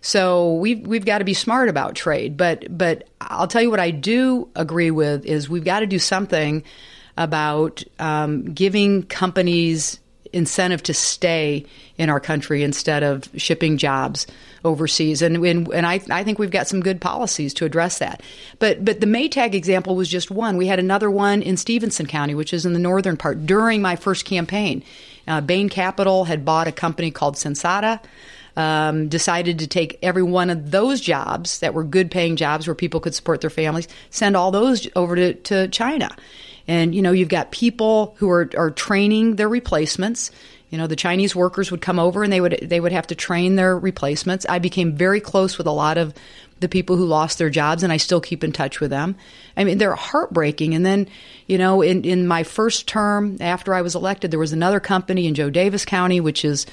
so 0.00 0.54
we've 0.54 0.86
we've 0.86 1.04
got 1.04 1.18
to 1.18 1.24
be 1.24 1.34
smart 1.34 1.68
about 1.68 1.94
trade. 1.94 2.36
But 2.36 2.66
but 2.76 3.08
I'll 3.20 3.48
tell 3.48 3.62
you 3.62 3.70
what 3.70 3.80
I 3.80 3.90
do 3.90 4.48
agree 4.54 4.90
with 4.90 5.24
is 5.24 5.48
we've 5.48 5.64
got 5.64 5.80
to 5.80 5.86
do 5.86 5.98
something 5.98 6.64
about 7.16 7.82
um, 7.98 8.52
giving 8.52 9.04
companies 9.04 10.00
incentive 10.34 10.82
to 10.84 10.94
stay 10.94 11.64
in 11.96 12.10
our 12.10 12.20
country 12.20 12.62
instead 12.62 13.02
of 13.02 13.28
shipping 13.36 13.78
jobs 13.78 14.26
overseas. 14.64 15.22
And 15.22 15.36
and, 15.44 15.72
and 15.72 15.86
I, 15.86 16.00
I 16.10 16.24
think 16.24 16.38
we've 16.38 16.50
got 16.50 16.66
some 16.66 16.80
good 16.80 17.00
policies 17.00 17.54
to 17.54 17.64
address 17.64 17.98
that. 17.98 18.22
But 18.58 18.84
but 18.84 19.00
the 19.00 19.06
Maytag 19.06 19.54
example 19.54 19.96
was 19.96 20.08
just 20.08 20.30
one. 20.30 20.56
We 20.56 20.66
had 20.66 20.78
another 20.78 21.10
one 21.10 21.42
in 21.42 21.56
Stephenson 21.56 22.06
County, 22.06 22.34
which 22.34 22.52
is 22.52 22.66
in 22.66 22.72
the 22.72 22.78
northern 22.78 23.16
part, 23.16 23.46
during 23.46 23.80
my 23.80 23.96
first 23.96 24.24
campaign. 24.24 24.82
Uh, 25.26 25.40
Bain 25.40 25.68
Capital 25.68 26.24
had 26.24 26.44
bought 26.44 26.68
a 26.68 26.72
company 26.72 27.10
called 27.10 27.36
Sensata. 27.36 28.00
Um, 28.56 29.08
decided 29.08 29.58
to 29.58 29.66
take 29.66 29.98
every 30.00 30.22
one 30.22 30.48
of 30.48 30.70
those 30.70 31.00
jobs 31.00 31.58
that 31.58 31.74
were 31.74 31.82
good 31.82 32.08
paying 32.08 32.36
jobs 32.36 32.68
where 32.68 32.74
people 32.76 33.00
could 33.00 33.12
support 33.12 33.40
their 33.40 33.50
families, 33.50 33.88
send 34.10 34.36
all 34.36 34.52
those 34.52 34.86
over 34.94 35.16
to, 35.16 35.34
to 35.34 35.66
China. 35.66 36.14
And, 36.66 36.94
you 36.94 37.02
know, 37.02 37.12
you've 37.12 37.28
got 37.28 37.50
people 37.50 38.14
who 38.18 38.30
are, 38.30 38.50
are 38.56 38.70
training 38.70 39.36
their 39.36 39.48
replacements. 39.48 40.30
You 40.70 40.78
know, 40.78 40.86
the 40.86 40.96
Chinese 40.96 41.36
workers 41.36 41.70
would 41.70 41.82
come 41.82 41.98
over 41.98 42.24
and 42.24 42.32
they 42.32 42.40
would 42.40 42.58
they 42.62 42.80
would 42.80 42.92
have 42.92 43.06
to 43.08 43.14
train 43.14 43.54
their 43.54 43.78
replacements. 43.78 44.46
I 44.48 44.58
became 44.58 44.96
very 44.96 45.20
close 45.20 45.56
with 45.58 45.66
a 45.66 45.72
lot 45.72 45.98
of 45.98 46.14
the 46.60 46.68
people 46.68 46.96
who 46.96 47.04
lost 47.04 47.38
their 47.38 47.50
jobs, 47.50 47.82
and 47.82 47.92
I 47.92 47.98
still 47.98 48.20
keep 48.20 48.42
in 48.42 48.52
touch 48.52 48.80
with 48.80 48.90
them. 48.90 49.16
I 49.56 49.64
mean, 49.64 49.78
they're 49.78 49.94
heartbreaking. 49.94 50.74
And 50.74 50.84
then, 50.84 51.08
you 51.46 51.58
know, 51.58 51.82
in, 51.82 52.04
in 52.04 52.26
my 52.26 52.42
first 52.42 52.88
term 52.88 53.36
after 53.40 53.74
I 53.74 53.82
was 53.82 53.94
elected, 53.94 54.30
there 54.30 54.40
was 54.40 54.52
another 54.52 54.80
company 54.80 55.26
in 55.26 55.34
Jo 55.34 55.50
Daviess 55.50 55.84
County, 55.84 56.20
which 56.20 56.44
is 56.44 56.66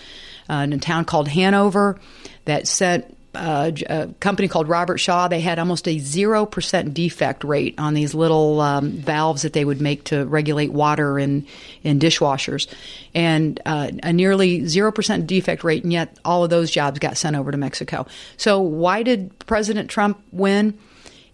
uh, 0.50 0.56
in 0.56 0.74
a 0.74 0.78
town 0.78 1.06
called 1.06 1.28
Hanover, 1.28 2.00
that 2.46 2.68
sent 2.68 3.18
uh, 3.34 3.72
a 3.90 4.08
company 4.20 4.48
called 4.48 4.68
Robertshaw. 4.68 5.30
They 5.30 5.40
had 5.40 5.60
almost 5.60 5.88
a 5.88 5.98
0% 5.98 6.94
defect 6.94 7.44
rate 7.44 7.76
on 7.78 7.94
these 7.94 8.14
little 8.14 8.60
um, 8.60 8.92
valves 8.92 9.44
that 9.44 9.54
they 9.54 9.64
would 9.64 9.82
make 9.82 10.04
to 10.06 10.26
regulate 10.26 10.72
water 10.72 11.18
in, 11.18 11.46
in 11.84 12.00
dishwashers. 12.00 12.68
And 13.14 13.60
uh, 13.66 13.92
a 14.04 14.12
nearly 14.12 14.62
0% 14.62 15.28
defect 15.28 15.64
rate, 15.64 15.84
and 15.84 15.94
yet 15.94 16.18
all 16.26 16.44
of 16.44 16.50
those 16.50 16.72
jobs 16.72 17.00
got 17.00 17.18
sent 17.18 17.36
over 17.36 17.52
to 17.52 17.58
Mexico. 17.58 18.06
So, 18.38 18.60
why 18.60 19.04
did 19.04 19.38
President 19.40 19.90
Trump 19.90 20.22
win? 20.32 20.78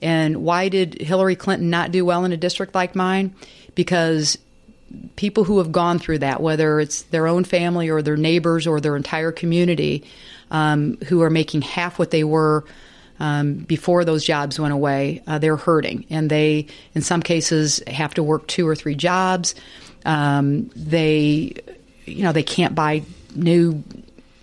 And 0.02 0.44
why 0.44 0.70
did 0.70 1.02
Hillary 1.02 1.36
Clinton 1.36 1.70
not 1.70 1.92
do 1.92 2.06
well 2.06 2.24
in 2.24 2.32
a 2.32 2.38
district 2.38 2.76
like 2.76 2.96
mine? 2.96 3.34
Because 3.74 4.38
people 5.16 5.44
who 5.44 5.58
have 5.58 5.72
gone 5.72 6.00
through 6.00 6.20
that, 6.20 6.42
whether 6.42 6.80
it's 6.80 7.04
their 7.04 7.28
own 7.28 7.44
family 7.44 7.90
or 7.90 8.02
their 8.02 8.18
neighbors 8.18 8.68
or 8.68 8.80
their 8.80 8.96
entire 8.96 9.32
community, 9.32 10.04
um, 10.52 10.98
who 11.08 11.22
are 11.22 11.30
making 11.30 11.62
half 11.62 12.00
what 12.00 12.12
they 12.12 12.24
were 12.24 12.66
um, 13.20 13.56
before 13.56 14.06
those 14.06 14.24
jobs 14.24 14.60
went 14.60 14.74
away, 14.74 15.24
uh, 15.28 15.40
they're 15.40 15.58
hurting. 15.58 16.06
And 16.10 16.30
they, 16.30 16.68
in 16.94 17.02
some 17.02 17.22
cases, 17.22 17.82
have 17.88 18.14
to 18.16 18.24
work 18.24 18.48
two 18.48 18.68
or 18.68 18.76
three 18.76 18.96
jobs. 18.96 19.56
Um, 20.06 20.70
they, 20.76 21.54
you 22.06 22.24
know, 22.24 22.32
they 22.32 22.44
can't 22.44 22.76
buy 22.76 23.04
new 23.36 23.84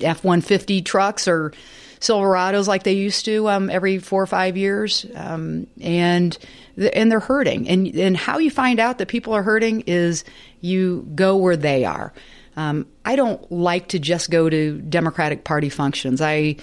F 0.00 0.24
150 0.24 0.82
trucks 0.82 1.28
or 1.28 1.52
Silverados 2.00 2.66
like 2.66 2.82
they 2.82 2.92
used 2.94 3.24
to 3.24 3.48
um, 3.48 3.70
every 3.70 3.98
four 3.98 4.22
or 4.22 4.26
five 4.26 4.56
years. 4.56 5.06
Um, 5.14 5.66
and, 5.80 6.36
and 6.76 7.10
they're 7.10 7.20
hurting. 7.20 7.68
And, 7.68 7.86
and 7.94 8.16
how 8.16 8.38
you 8.38 8.50
find 8.50 8.80
out 8.80 8.98
that 8.98 9.08
people 9.08 9.32
are 9.34 9.42
hurting 9.42 9.82
is 9.86 10.24
you 10.60 11.08
go 11.14 11.36
where 11.36 11.56
they 11.56 11.84
are. 11.84 12.12
Um, 12.56 12.86
I 13.04 13.16
don't 13.16 13.50
like 13.50 13.88
to 13.88 13.98
just 13.98 14.30
go 14.30 14.48
to 14.48 14.80
Democratic 14.80 15.44
Party 15.44 15.68
functions. 15.68 16.20
I 16.20 16.56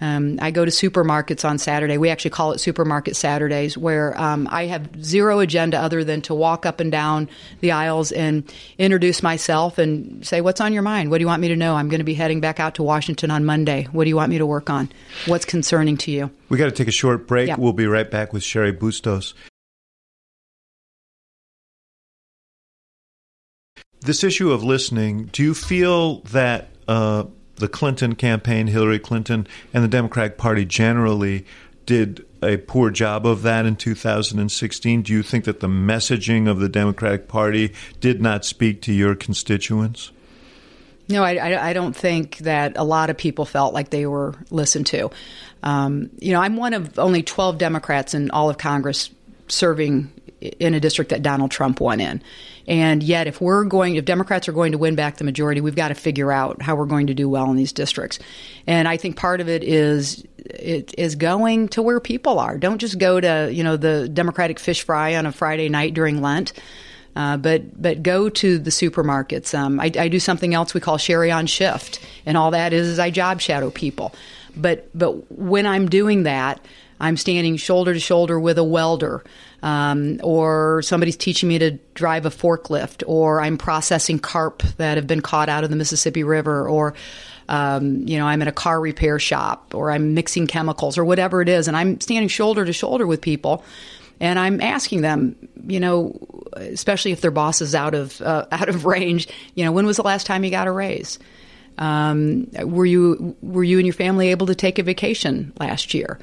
um, 0.00 0.38
I 0.40 0.50
go 0.50 0.64
to 0.64 0.70
supermarkets 0.70 1.48
on 1.48 1.58
Saturday. 1.58 1.96
We 1.96 2.10
actually 2.10 2.32
call 2.32 2.52
it 2.52 2.58
Supermarket 2.58 3.16
Saturdays, 3.16 3.78
where 3.78 4.18
um, 4.20 4.46
I 4.50 4.66
have 4.66 5.02
zero 5.02 5.40
agenda 5.40 5.80
other 5.80 6.04
than 6.04 6.20
to 6.22 6.34
walk 6.34 6.66
up 6.66 6.80
and 6.80 6.92
down 6.92 7.28
the 7.60 7.72
aisles 7.72 8.12
and 8.12 8.50
introduce 8.78 9.22
myself 9.22 9.78
and 9.78 10.26
say, 10.26 10.40
What's 10.40 10.60
on 10.60 10.72
your 10.72 10.82
mind? 10.82 11.10
What 11.10 11.18
do 11.18 11.22
you 11.22 11.28
want 11.28 11.40
me 11.40 11.48
to 11.48 11.56
know? 11.56 11.76
I'm 11.76 11.88
going 11.88 12.00
to 12.00 12.04
be 12.04 12.14
heading 12.14 12.40
back 12.40 12.60
out 12.60 12.74
to 12.76 12.82
Washington 12.82 13.30
on 13.30 13.44
Monday. 13.44 13.84
What 13.92 14.04
do 14.04 14.10
you 14.10 14.16
want 14.16 14.30
me 14.30 14.38
to 14.38 14.46
work 14.46 14.68
on? 14.68 14.90
What's 15.26 15.44
concerning 15.44 15.96
to 15.98 16.10
you? 16.10 16.30
We 16.48 16.58
got 16.58 16.66
to 16.66 16.72
take 16.72 16.88
a 16.88 16.92
short 16.92 17.26
break. 17.26 17.56
We'll 17.56 17.72
be 17.72 17.86
right 17.86 18.10
back 18.10 18.32
with 18.32 18.42
Cheri 18.42 18.72
Bustos. 18.72 19.34
This 24.06 24.22
issue 24.22 24.52
of 24.52 24.62
listening, 24.62 25.24
do 25.32 25.42
you 25.42 25.52
feel 25.52 26.20
that 26.20 26.68
uh, 26.86 27.24
the 27.56 27.66
Clinton 27.66 28.14
campaign, 28.14 28.68
Hillary 28.68 29.00
Clinton, 29.00 29.48
and 29.74 29.82
the 29.82 29.88
Democratic 29.88 30.38
Party 30.38 30.64
generally 30.64 31.44
did 31.86 32.24
a 32.40 32.56
poor 32.56 32.90
job 32.90 33.26
of 33.26 33.42
that 33.42 33.66
in 33.66 33.74
2016? 33.74 35.02
Do 35.02 35.12
you 35.12 35.24
think 35.24 35.44
that 35.46 35.58
the 35.58 35.66
messaging 35.66 36.48
of 36.48 36.60
the 36.60 36.68
Democratic 36.68 37.26
Party 37.26 37.74
did 37.98 38.22
not 38.22 38.44
speak 38.44 38.80
to 38.82 38.92
your 38.92 39.16
constituents? 39.16 40.12
No, 41.08 41.24
I, 41.24 41.70
I, 41.70 41.72
don't 41.72 41.94
think 41.94 42.38
that 42.38 42.76
a 42.76 42.84
lot 42.84 43.10
of 43.10 43.18
people 43.18 43.44
felt 43.44 43.74
like 43.74 43.90
they 43.90 44.06
were 44.06 44.34
listened 44.50 44.86
to. 44.88 45.10
Um, 45.64 46.10
you 46.20 46.32
know, 46.32 46.40
I'm 46.40 46.56
one 46.56 46.74
of 46.74 46.96
only 46.96 47.24
12 47.24 47.58
Democrats 47.58 48.14
in 48.14 48.30
all 48.30 48.50
of 48.50 48.58
Congress 48.58 49.10
serving 49.48 50.12
in 50.40 50.74
a 50.74 50.80
district 50.80 51.10
that 51.10 51.22
Donald 51.22 51.50
Trump 51.50 51.80
won 51.80 52.00
in. 52.00 52.22
And 52.68 53.02
yet, 53.02 53.26
if 53.26 53.40
we're 53.40 53.64
going, 53.64 53.96
if 53.96 54.04
Democrats 54.04 54.48
are 54.48 54.52
going 54.52 54.72
to 54.72 54.78
win 54.78 54.96
back 54.96 55.16
the 55.16 55.24
majority, 55.24 55.60
we've 55.60 55.76
got 55.76 55.88
to 55.88 55.94
figure 55.94 56.32
out 56.32 56.60
how 56.60 56.74
we're 56.74 56.86
going 56.86 57.06
to 57.06 57.14
do 57.14 57.28
well 57.28 57.50
in 57.50 57.56
these 57.56 57.72
districts. 57.72 58.18
And 58.66 58.88
I 58.88 58.96
think 58.96 59.16
part 59.16 59.40
of 59.40 59.48
it 59.48 59.62
is 59.62 60.24
it 60.36 60.94
is 60.98 61.14
going 61.14 61.68
to 61.68 61.82
where 61.82 62.00
people 62.00 62.38
are. 62.38 62.58
Don't 62.58 62.78
just 62.78 62.98
go 62.98 63.20
to 63.20 63.50
you 63.52 63.62
know 63.62 63.76
the 63.76 64.08
Democratic 64.08 64.58
fish 64.58 64.82
fry 64.82 65.16
on 65.16 65.26
a 65.26 65.32
Friday 65.32 65.68
night 65.68 65.94
during 65.94 66.20
Lent. 66.20 66.52
Uh, 67.14 67.38
but 67.38 67.80
but 67.80 68.02
go 68.02 68.28
to 68.28 68.58
the 68.58 68.70
supermarkets. 68.70 69.58
Um, 69.58 69.80
I, 69.80 69.90
I, 69.98 70.08
do 70.08 70.20
something 70.20 70.52
else 70.52 70.74
we 70.74 70.82
call 70.82 70.98
Cheri 70.98 71.30
on 71.30 71.46
Shift, 71.46 71.98
and 72.26 72.36
all 72.36 72.50
that 72.50 72.74
is, 72.74 72.86
is 72.88 72.98
I 72.98 73.10
job 73.10 73.40
shadow 73.40 73.70
people. 73.70 74.14
but 74.54 74.90
but 74.94 75.12
when 75.32 75.66
I'm 75.66 75.88
doing 75.88 76.24
that, 76.24 76.60
I'm 77.00 77.16
standing 77.16 77.56
shoulder 77.56 77.92
to 77.92 78.00
shoulder 78.00 78.38
with 78.40 78.58
a 78.58 78.64
welder, 78.64 79.24
um, 79.62 80.20
or 80.22 80.82
somebody's 80.82 81.16
teaching 81.16 81.48
me 81.48 81.58
to 81.58 81.72
drive 81.94 82.26
a 82.26 82.30
forklift, 82.30 83.02
or 83.06 83.40
I'm 83.40 83.58
processing 83.58 84.18
carp 84.18 84.62
that 84.78 84.96
have 84.96 85.06
been 85.06 85.20
caught 85.20 85.48
out 85.48 85.64
of 85.64 85.70
the 85.70 85.76
Mississippi 85.76 86.24
River, 86.24 86.68
or 86.68 86.94
um, 87.48 88.06
you 88.08 88.18
know, 88.18 88.26
I'm 88.26 88.42
in 88.42 88.48
a 88.48 88.52
car 88.52 88.80
repair 88.80 89.18
shop, 89.18 89.74
or 89.74 89.90
I'm 89.90 90.14
mixing 90.14 90.46
chemicals, 90.46 90.98
or 90.98 91.04
whatever 91.04 91.42
it 91.42 91.48
is, 91.48 91.68
and 91.68 91.76
I'm 91.76 92.00
standing 92.00 92.28
shoulder 92.28 92.64
to 92.64 92.72
shoulder 92.72 93.06
with 93.06 93.20
people, 93.20 93.62
and 94.20 94.38
I'm 94.38 94.60
asking 94.60 95.02
them, 95.02 95.36
you 95.66 95.80
know, 95.80 96.18
especially 96.54 97.12
if 97.12 97.20
their 97.20 97.30
boss 97.30 97.60
is 97.60 97.74
out 97.74 97.94
of 97.94 98.20
uh, 98.22 98.46
out 98.50 98.68
of 98.68 98.84
range, 98.86 99.28
you 99.54 99.64
know, 99.64 99.72
when 99.72 99.86
was 99.86 99.96
the 99.96 100.02
last 100.02 100.26
time 100.26 100.44
you 100.44 100.50
got 100.50 100.66
a 100.66 100.72
raise? 100.72 101.18
Um, 101.78 102.48
were 102.62 102.86
you 102.86 103.36
were 103.42 103.64
you 103.64 103.78
and 103.78 103.86
your 103.86 103.92
family 103.92 104.30
able 104.30 104.46
to 104.46 104.54
take 104.54 104.78
a 104.78 104.82
vacation 104.82 105.52
last 105.60 105.92
year? 105.92 106.18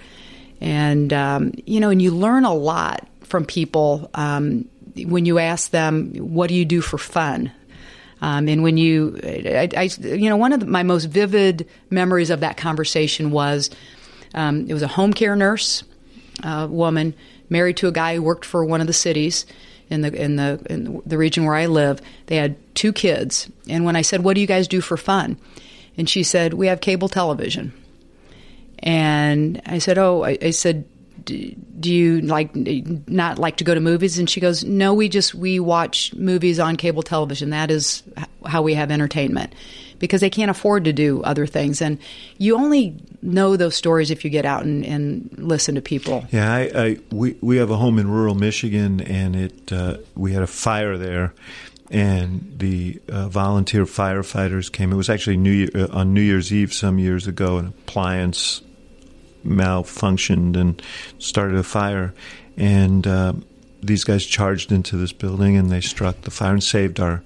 And, 0.63 1.11
um, 1.11 1.51
you 1.65 1.81
know, 1.81 1.89
and 1.89 2.01
you 2.01 2.11
learn 2.11 2.45
a 2.45 2.53
lot 2.53 3.05
from 3.23 3.43
people 3.43 4.09
um, 4.13 4.69
when 4.95 5.25
you 5.25 5.37
ask 5.37 5.71
them, 5.71 6.13
what 6.15 6.47
do 6.47 6.55
you 6.55 6.63
do 6.63 6.79
for 6.79 6.97
fun? 6.97 7.51
Um, 8.21 8.47
and 8.47 8.63
when 8.63 8.77
you, 8.77 9.19
I, 9.21 9.67
I, 9.75 9.89
you 9.99 10.29
know, 10.29 10.37
one 10.37 10.53
of 10.53 10.61
the, 10.61 10.65
my 10.65 10.83
most 10.83 11.05
vivid 11.05 11.67
memories 11.89 12.29
of 12.29 12.39
that 12.39 12.55
conversation 12.55 13.31
was 13.31 13.69
um, 14.33 14.65
it 14.69 14.73
was 14.73 14.83
a 14.83 14.87
home 14.87 15.11
care 15.11 15.35
nurse 15.35 15.83
uh, 16.43 16.65
woman 16.69 17.13
married 17.49 17.75
to 17.77 17.89
a 17.89 17.91
guy 17.91 18.15
who 18.15 18.23
worked 18.23 18.45
for 18.45 18.63
one 18.63 18.79
of 18.79 18.87
the 18.87 18.93
cities 18.93 19.45
in 19.89 19.99
the 19.99 20.13
in 20.13 20.37
the 20.37 20.65
in 20.69 21.01
the 21.05 21.17
region 21.17 21.43
where 21.43 21.55
I 21.55 21.65
live. 21.65 22.01
They 22.27 22.37
had 22.37 22.55
two 22.73 22.93
kids, 22.93 23.49
and 23.67 23.83
when 23.83 23.97
I 23.97 24.01
said, 24.01 24.23
"What 24.23 24.35
do 24.35 24.41
you 24.41 24.47
guys 24.47 24.69
do 24.69 24.79
for 24.79 24.95
fun?" 24.95 25.37
and 25.97 26.09
she 26.09 26.23
said, 26.23 26.53
"We 26.53 26.67
have 26.67 26.79
cable 26.79 27.09
television." 27.09 27.73
And 28.83 29.61
I 29.65 29.79
said, 29.79 29.97
"Oh," 29.97 30.23
I, 30.23 30.37
I 30.41 30.51
said, 30.51 30.85
"Do 31.25 31.55
you 31.93 32.21
like 32.21 32.53
not 32.53 33.39
like 33.39 33.57
to 33.57 33.63
go 33.63 33.73
to 33.73 33.79
movies?" 33.79 34.19
And 34.19 34.29
she 34.29 34.41
goes, 34.41 34.63
"No, 34.63 34.93
we 34.93 35.07
just 35.09 35.33
we 35.33 35.59
watch 35.59 36.13
movies 36.13 36.59
on 36.59 36.75
cable 36.75 37.01
television. 37.01 37.49
That 37.51 37.71
is 37.71 38.03
how 38.45 38.61
we 38.61 38.73
have 38.73 38.91
entertainment." 38.91 39.55
Because 39.99 40.19
they 40.19 40.29
can't 40.29 40.51
afford 40.51 40.83
to 40.83 40.91
do 40.91 41.23
other 41.23 41.45
things, 41.45 41.81
and 41.81 41.97
you 42.37 42.57
only 42.57 42.97
know 43.21 43.55
those 43.55 43.73
stories 43.73 44.11
if 44.11 44.25
you 44.25 44.29
get 44.29 44.43
out 44.43 44.65
and, 44.65 44.83
and 44.83 45.33
listen 45.37 45.75
to 45.75 45.81
people. 45.81 46.25
Yeah, 46.29 46.53
I, 46.53 46.71
I, 46.75 46.97
we 47.09 47.37
we 47.39 47.55
have 47.55 47.69
a 47.69 47.77
home 47.77 47.97
in 47.97 48.11
rural 48.11 48.35
Michigan, 48.35 48.99
and 48.99 49.33
it 49.33 49.71
uh, 49.71 49.99
we 50.13 50.33
had 50.33 50.43
a 50.43 50.47
fire 50.47 50.97
there, 50.97 51.33
and 51.89 52.55
the 52.57 52.99
uh, 53.07 53.29
volunteer 53.29 53.85
firefighters 53.85 54.69
came. 54.69 54.91
It 54.91 54.97
was 54.97 55.09
actually 55.09 55.37
New 55.37 55.51
Year, 55.51 55.69
uh, 55.73 55.87
on 55.91 56.13
New 56.13 56.21
Year's 56.21 56.51
Eve 56.51 56.73
some 56.73 56.99
years 56.99 57.25
ago. 57.25 57.57
An 57.57 57.67
appliance 57.67 58.61
malfunctioned 59.45 60.57
and 60.57 60.81
started 61.19 61.57
a 61.57 61.63
fire. 61.63 62.13
And 62.57 63.05
uh, 63.07 63.33
these 63.81 64.03
guys 64.03 64.25
charged 64.25 64.71
into 64.71 64.97
this 64.97 65.13
building 65.13 65.57
and 65.57 65.69
they 65.69 65.81
struck 65.81 66.21
the 66.21 66.31
fire 66.31 66.53
and 66.53 66.63
saved 66.63 66.99
our 66.99 67.23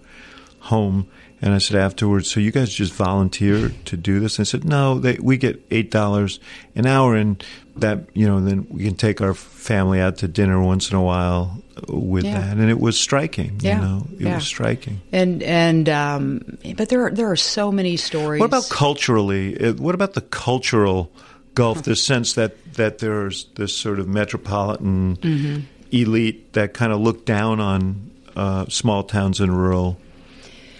home. 0.60 1.08
And 1.40 1.54
I 1.54 1.60
said 1.60 1.78
afterwards, 1.78 2.32
so 2.32 2.40
you 2.40 2.52
guys 2.52 2.74
just 2.74 2.94
volunteer 2.94 3.72
to 3.86 3.96
do 3.96 4.20
this? 4.20 4.40
And 4.40 4.48
I 4.48 4.50
said, 4.50 4.66
no, 4.66 4.98
they, 4.98 5.18
we 5.22 5.38
get 5.38 5.64
eight 5.70 5.92
dollars 5.92 6.40
an 6.74 6.88
hour, 6.88 7.16
and 7.16 7.44
that 7.76 8.10
you 8.16 8.28
know, 8.28 8.42
then 8.42 8.66
we 8.72 8.84
can 8.86 8.96
take 8.96 9.22
our 9.22 9.36
family 9.36 10.02
out 10.02 10.18
to 10.18 10.28
dinner 10.28 10.60
once 10.60 10.90
in 10.90 10.98
a 10.98 11.04
while 11.04 11.62
with 11.90 12.26
yeah. 12.26 12.40
that. 12.40 12.58
And 12.58 12.72
it 12.72 12.80
was 12.80 13.00
striking. 13.00 13.60
Yeah. 13.60 13.76
You 13.76 13.82
know, 13.86 14.08
it 14.14 14.22
yeah. 14.22 14.36
was 14.36 14.48
striking. 14.48 15.00
And 15.12 15.44
and 15.44 15.88
um, 15.90 16.58
but 16.76 16.90
there 16.90 17.06
are, 17.06 17.12
there 17.12 17.30
are 17.30 17.36
so 17.36 17.72
many 17.72 17.98
stories. 17.98 18.40
What 18.40 18.48
about 18.48 18.68
culturally? 18.70 19.74
What 19.74 19.94
about 19.94 20.14
the 20.14 20.22
cultural? 20.22 21.12
Gulf, 21.58 21.84
this 21.84 22.04
sense 22.04 22.34
that, 22.34 22.74
that 22.74 23.00
there's 23.00 23.46
this 23.56 23.76
sort 23.76 24.00
of 24.00 24.08
metropolitan 24.08 25.18
mm-hmm. 25.18 25.60
elite 25.92 26.54
that 26.54 26.76
kind 26.76 26.94
of 26.94 27.00
look 27.00 27.26
down 27.26 27.60
on 27.60 28.12
uh, 28.36 28.66
small 28.68 29.04
towns 29.04 29.42
in 29.42 29.52
rural 29.52 30.00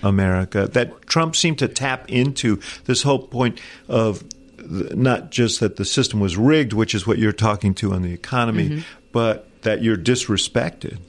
America. 0.04 0.68
That 0.68 1.08
Trump 1.08 1.36
seemed 1.36 1.58
to 1.60 1.68
tap 1.68 2.12
into 2.12 2.60
this 2.86 3.02
whole 3.02 3.28
point 3.28 3.60
of 3.90 4.24
not 4.70 5.32
just 5.32 5.62
that 5.62 5.78
the 5.78 5.86
system 5.86 6.20
was 6.20 6.38
rigged, 6.38 6.74
which 6.74 6.94
is 6.94 7.08
what 7.08 7.18
you're 7.18 7.32
talking 7.32 7.74
to 7.76 7.94
on 7.94 8.04
the 8.04 8.14
economy, 8.14 8.70
mm-hmm. 8.70 8.82
but 9.12 9.50
that 9.64 9.82
you're 9.82 9.98
disrespected. 9.98 11.00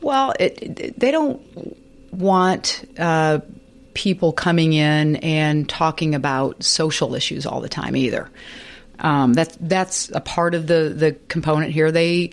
Well, 0.00 0.34
it, 0.40 0.58
it, 0.60 0.98
they 0.98 1.12
don't 1.12 1.40
want. 2.12 2.84
Uh, 2.98 3.38
people 3.94 4.32
coming 4.32 4.72
in 4.72 5.14
and 5.16 5.68
talking 5.68 6.16
about 6.16 6.64
social 6.64 7.14
issues 7.14 7.46
all 7.46 7.60
the 7.60 7.68
time 7.68 7.94
either. 7.94 8.28
Um, 8.98 9.34
that's 9.34 9.56
that's 9.60 10.10
a 10.10 10.20
part 10.20 10.54
of 10.54 10.66
the 10.66 10.92
the 10.94 11.12
component 11.28 11.72
here. 11.72 11.90
They 11.90 12.32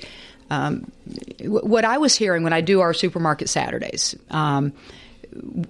um, 0.50 0.92
w- 1.40 1.66
what 1.66 1.86
I 1.86 1.98
was 1.98 2.16
hearing 2.16 2.44
when 2.44 2.54
I 2.54 2.62
do 2.62 2.82
our 2.82 2.94
supermarket 2.94 3.50
Saturdays 3.50 4.16
um, 4.30 4.74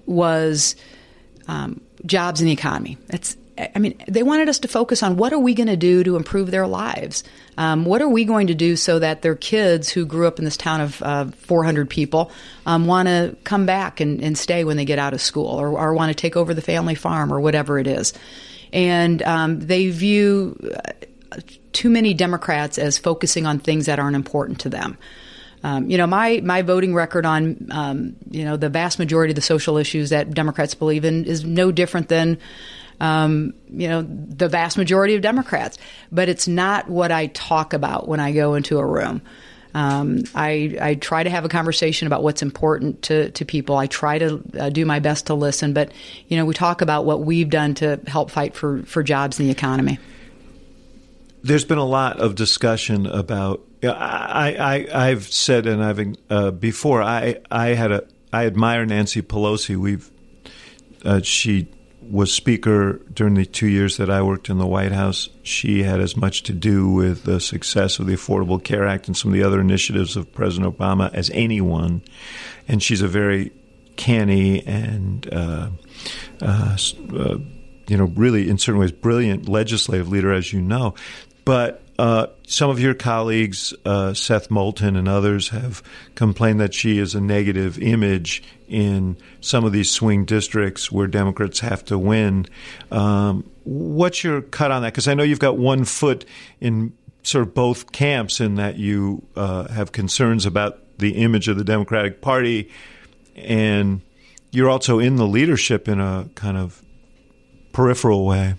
was 0.06 0.76
um, 1.48 1.80
jobs 2.04 2.40
in 2.40 2.46
the 2.46 2.52
economy. 2.52 2.98
That's 3.06 3.36
I 3.58 3.78
mean, 3.78 4.02
they 4.08 4.22
wanted 4.22 4.48
us 4.48 4.60
to 4.60 4.68
focus 4.68 5.02
on 5.02 5.16
what 5.16 5.32
are 5.32 5.38
we 5.38 5.54
going 5.54 5.68
to 5.68 5.76
do 5.76 6.02
to 6.04 6.16
improve 6.16 6.50
their 6.50 6.66
lives. 6.66 7.22
Um, 7.58 7.84
what 7.84 8.00
are 8.00 8.08
we 8.08 8.24
going 8.24 8.46
to 8.46 8.54
do 8.54 8.76
so 8.76 8.98
that 8.98 9.20
their 9.20 9.34
kids 9.34 9.90
who 9.90 10.06
grew 10.06 10.26
up 10.26 10.38
in 10.38 10.44
this 10.44 10.56
town 10.56 10.80
of 10.80 11.02
uh, 11.02 11.26
400 11.26 11.88
people 11.90 12.32
um, 12.64 12.86
want 12.86 13.08
to 13.08 13.36
come 13.44 13.66
back 13.66 14.00
and, 14.00 14.22
and, 14.22 14.38
stay 14.38 14.64
when 14.64 14.78
they 14.78 14.86
get 14.86 14.98
out 14.98 15.12
of 15.12 15.20
school 15.20 15.60
or, 15.60 15.68
or 15.68 15.92
want 15.92 16.08
to 16.08 16.14
take 16.14 16.36
over 16.36 16.54
the 16.54 16.62
family 16.62 16.94
farm 16.94 17.32
or 17.32 17.40
whatever 17.40 17.78
it 17.78 17.86
is 17.86 18.14
and 18.72 19.22
um, 19.22 19.60
they 19.60 19.88
view 19.88 20.56
uh, 21.32 21.38
too 21.72 21.90
many 21.90 22.14
Democrats 22.14 22.78
as 22.78 22.98
focusing 22.98 23.46
on 23.46 23.58
things 23.58 23.86
that 23.86 23.98
aren't 23.98 24.16
important 24.16 24.60
to 24.60 24.68
them. 24.68 24.98
Um, 25.64 25.88
you 25.88 25.96
know, 25.96 26.06
my 26.06 26.40
my 26.42 26.62
voting 26.62 26.94
record 26.94 27.24
on 27.24 27.68
um, 27.70 28.16
you 28.30 28.44
know 28.44 28.56
the 28.56 28.68
vast 28.68 28.98
majority 28.98 29.30
of 29.30 29.36
the 29.36 29.42
social 29.42 29.76
issues 29.76 30.10
that 30.10 30.30
Democrats 30.30 30.74
believe 30.74 31.04
in 31.04 31.24
is 31.24 31.44
no 31.44 31.70
different 31.70 32.08
than 32.08 32.38
um, 33.00 33.54
you 33.68 33.88
know 33.88 34.02
the 34.02 34.48
vast 34.48 34.76
majority 34.76 35.14
of 35.14 35.22
Democrats. 35.22 35.78
But 36.10 36.28
it's 36.28 36.48
not 36.48 36.88
what 36.88 37.12
I 37.12 37.28
talk 37.28 37.74
about 37.74 38.08
when 38.08 38.18
I 38.18 38.32
go 38.32 38.54
into 38.54 38.78
a 38.78 38.86
room. 38.86 39.22
Um, 39.74 40.24
I, 40.34 40.76
I, 40.80 40.94
try 40.96 41.22
to 41.22 41.30
have 41.30 41.46
a 41.46 41.48
conversation 41.48 42.06
about 42.06 42.22
what's 42.22 42.42
important 42.42 43.02
to, 43.02 43.30
to 43.30 43.44
people. 43.44 43.76
I 43.76 43.86
try 43.86 44.18
to 44.18 44.42
uh, 44.60 44.68
do 44.68 44.84
my 44.84 44.98
best 44.98 45.28
to 45.28 45.34
listen, 45.34 45.72
but 45.72 45.92
you 46.28 46.36
know, 46.36 46.44
we 46.44 46.52
talk 46.52 46.82
about 46.82 47.06
what 47.06 47.22
we've 47.22 47.48
done 47.48 47.74
to 47.76 47.98
help 48.06 48.30
fight 48.30 48.54
for, 48.54 48.82
for 48.82 49.02
jobs 49.02 49.40
in 49.40 49.46
the 49.46 49.52
economy. 49.52 49.98
There's 51.42 51.64
been 51.64 51.78
a 51.78 51.86
lot 51.86 52.20
of 52.20 52.34
discussion 52.34 53.06
about. 53.06 53.62
I, 53.82 54.86
I 54.92 55.08
I've 55.08 55.24
said 55.24 55.66
and 55.66 55.82
I've 55.82 56.16
uh, 56.30 56.52
before 56.52 57.02
I 57.02 57.40
I 57.50 57.68
had 57.68 57.90
a 57.90 58.06
I 58.32 58.46
admire 58.46 58.86
Nancy 58.86 59.22
Pelosi. 59.22 59.76
We've 59.76 60.08
uh, 61.04 61.20
she 61.22 61.68
was 62.10 62.32
Speaker 62.32 63.00
during 63.12 63.34
the 63.34 63.46
two 63.46 63.66
years 63.66 63.96
that 63.96 64.10
I 64.10 64.22
worked 64.22 64.48
in 64.48 64.58
the 64.58 64.66
White 64.66 64.92
House. 64.92 65.28
She 65.42 65.82
had 65.82 66.00
as 66.00 66.16
much 66.16 66.42
to 66.44 66.52
do 66.52 66.90
with 66.90 67.24
the 67.24 67.40
success 67.40 67.98
of 67.98 68.06
the 68.06 68.14
Affordable 68.14 68.62
Care 68.62 68.86
Act 68.86 69.06
and 69.06 69.16
some 69.16 69.30
of 69.30 69.34
the 69.34 69.44
other 69.44 69.60
initiatives 69.60 70.16
of 70.16 70.32
President 70.32 70.76
Obama 70.76 71.12
as 71.14 71.30
anyone. 71.30 72.02
And 72.68 72.82
she's 72.82 73.02
a 73.02 73.08
very 73.08 73.52
canny 73.96 74.66
and, 74.66 75.32
uh, 75.32 75.70
uh, 76.40 76.76
uh, 77.16 77.38
you 77.88 77.96
know, 77.96 78.12
really, 78.14 78.48
in 78.48 78.58
certain 78.58 78.80
ways, 78.80 78.92
brilliant 78.92 79.48
legislative 79.48 80.08
leader, 80.08 80.32
as 80.32 80.52
you 80.52 80.60
know. 80.60 80.94
But 81.44 81.82
uh, 82.02 82.26
some 82.48 82.68
of 82.68 82.80
your 82.80 82.94
colleagues, 82.94 83.72
uh, 83.84 84.12
Seth 84.12 84.50
Moulton 84.50 84.96
and 84.96 85.06
others, 85.06 85.50
have 85.50 85.84
complained 86.16 86.58
that 86.58 86.74
she 86.74 86.98
is 86.98 87.14
a 87.14 87.20
negative 87.20 87.78
image 87.78 88.42
in 88.66 89.16
some 89.40 89.64
of 89.64 89.70
these 89.70 89.88
swing 89.88 90.24
districts 90.24 90.90
where 90.90 91.06
Democrats 91.06 91.60
have 91.60 91.84
to 91.84 91.96
win. 91.96 92.46
Um, 92.90 93.48
what's 93.62 94.24
your 94.24 94.42
cut 94.42 94.72
on 94.72 94.82
that? 94.82 94.92
Because 94.92 95.06
I 95.06 95.14
know 95.14 95.22
you've 95.22 95.38
got 95.38 95.58
one 95.58 95.84
foot 95.84 96.24
in 96.60 96.92
sort 97.22 97.46
of 97.46 97.54
both 97.54 97.92
camps 97.92 98.40
in 98.40 98.56
that 98.56 98.78
you 98.78 99.24
uh, 99.36 99.68
have 99.68 99.92
concerns 99.92 100.44
about 100.44 100.98
the 100.98 101.22
image 101.22 101.46
of 101.46 101.56
the 101.56 101.62
Democratic 101.62 102.20
Party, 102.20 102.68
and 103.36 104.00
you're 104.50 104.70
also 104.70 104.98
in 104.98 105.14
the 105.14 105.26
leadership 105.26 105.86
in 105.86 106.00
a 106.00 106.28
kind 106.34 106.56
of 106.56 106.82
peripheral 107.70 108.26
way. 108.26 108.56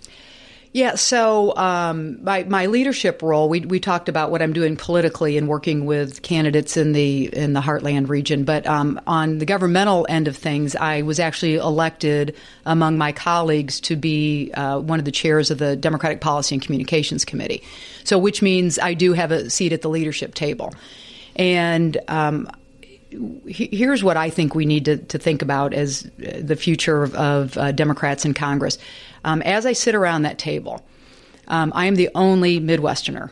Yeah, 0.73 0.95
so 0.95 1.55
um, 1.55 2.23
my 2.23 2.45
my 2.45 2.65
leadership 2.65 3.21
role, 3.21 3.47
we 3.47 3.59
we 3.59 3.79
talked 3.79 4.09
about 4.09 4.31
what 4.31 4.41
I'm 4.41 4.53
doing 4.53 4.75
politically 4.75 5.37
and 5.37 5.47
working 5.47 5.85
with 5.85 6.23
candidates 6.23 6.77
in 6.77 6.93
the 6.93 7.29
in 7.31 7.53
the 7.53 7.61
Heartland 7.61 8.09
region. 8.09 8.43
But 8.43 8.65
um, 8.65 8.99
on 9.05 9.37
the 9.37 9.45
governmental 9.45 10.07
end 10.09 10.27
of 10.27 10.35
things, 10.35 10.75
I 10.75 11.03
was 11.03 11.19
actually 11.19 11.55
elected 11.57 12.35
among 12.65 12.97
my 12.97 13.11
colleagues 13.11 13.79
to 13.81 13.95
be 13.95 14.51
uh, 14.55 14.79
one 14.79 14.97
of 14.97 15.05
the 15.05 15.11
chairs 15.11 15.51
of 15.51 15.59
the 15.59 15.75
Democratic 15.75 16.21
Policy 16.21 16.55
and 16.55 16.61
Communications 16.63 17.23
Committee. 17.23 17.61
So, 18.03 18.17
which 18.17 18.41
means 18.41 18.79
I 18.79 18.95
do 18.95 19.13
have 19.13 19.31
a 19.31 19.51
seat 19.51 19.73
at 19.73 19.83
the 19.83 19.89
leadership 19.89 20.33
table, 20.33 20.73
and. 21.35 21.95
Um, 22.07 22.49
here's 23.45 24.03
what 24.03 24.17
I 24.17 24.31
think 24.31 24.55
we 24.55 24.65
need 24.65 24.85
to, 24.85 24.97
to 24.97 25.19
think 25.19 25.43
about 25.43 25.71
as 25.75 26.09
the 26.17 26.55
future 26.55 27.03
of, 27.03 27.13
of 27.13 27.57
uh, 27.59 27.71
Democrats 27.71 28.25
in 28.25 28.33
Congress. 28.33 28.79
Um, 29.23 29.41
as 29.41 29.65
I 29.65 29.73
sit 29.73 29.95
around 29.95 30.23
that 30.23 30.37
table, 30.37 30.83
um, 31.47 31.71
I 31.75 31.85
am 31.85 31.95
the 31.95 32.09
only 32.15 32.59
Midwesterner 32.59 33.31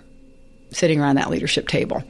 sitting 0.71 0.99
around 0.99 1.15
that 1.15 1.29
leadership 1.29 1.67
table. 1.67 2.03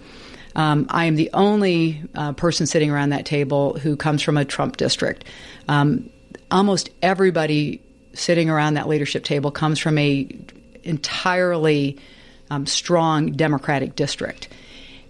Um, 0.56 0.86
I 0.90 1.06
am 1.06 1.16
the 1.16 1.30
only 1.34 2.02
uh, 2.14 2.34
person 2.34 2.66
sitting 2.66 2.92
around 2.92 3.10
that 3.10 3.26
table 3.26 3.78
who 3.80 3.96
comes 3.96 4.22
from 4.22 4.38
a 4.38 4.46
Trump 4.46 4.78
district. 4.78 5.26
Um, 5.68 6.10
almost 6.50 6.90
everybody 7.02 7.82
sitting 8.14 8.50
around 8.50 8.74
that 8.74 8.88
leadership 8.88 9.24
table 9.24 9.52
comes 9.52 9.80
from 9.80 9.98
a 9.98 10.28
entirely 10.84 11.98
um, 12.50 12.66
strong 12.66 13.32
Democratic 13.32 13.96
district. 13.96 14.50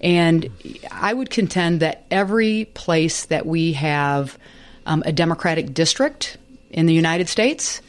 And 0.02 0.50
I 0.92 1.14
would 1.14 1.30
contend 1.30 1.80
that 1.80 2.06
every 2.12 2.66
place 2.74 3.26
that 3.26 3.46
we 3.46 3.74
have 3.74 4.38
um, 4.86 5.04
a 5.06 5.12
Democratic 5.12 5.74
district 5.74 6.38
in 6.70 6.86
the 6.86 6.94
United 6.94 7.30
States, 7.30 7.82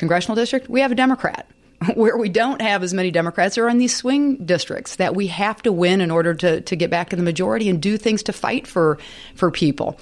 congressional 0.00 0.34
district, 0.34 0.68
we 0.68 0.80
have 0.80 0.90
a 0.90 0.96
Democrat. 0.96 1.48
Where 1.94 2.18
we 2.18 2.28
don't 2.28 2.60
have 2.60 2.82
as 2.82 2.92
many 2.92 3.10
Democrats 3.10 3.56
are 3.56 3.68
in 3.68 3.78
these 3.78 3.96
swing 3.96 4.44
districts 4.44 4.96
that 4.96 5.14
we 5.14 5.28
have 5.28 5.62
to 5.62 5.72
win 5.72 6.02
in 6.02 6.10
order 6.10 6.34
to, 6.34 6.60
to 6.60 6.76
get 6.76 6.90
back 6.90 7.12
in 7.12 7.18
the 7.18 7.24
majority 7.24 7.70
and 7.70 7.80
do 7.80 7.96
things 7.96 8.22
to 8.24 8.34
fight 8.34 8.66
for 8.66 8.98
for 9.34 9.50
people. 9.50 9.98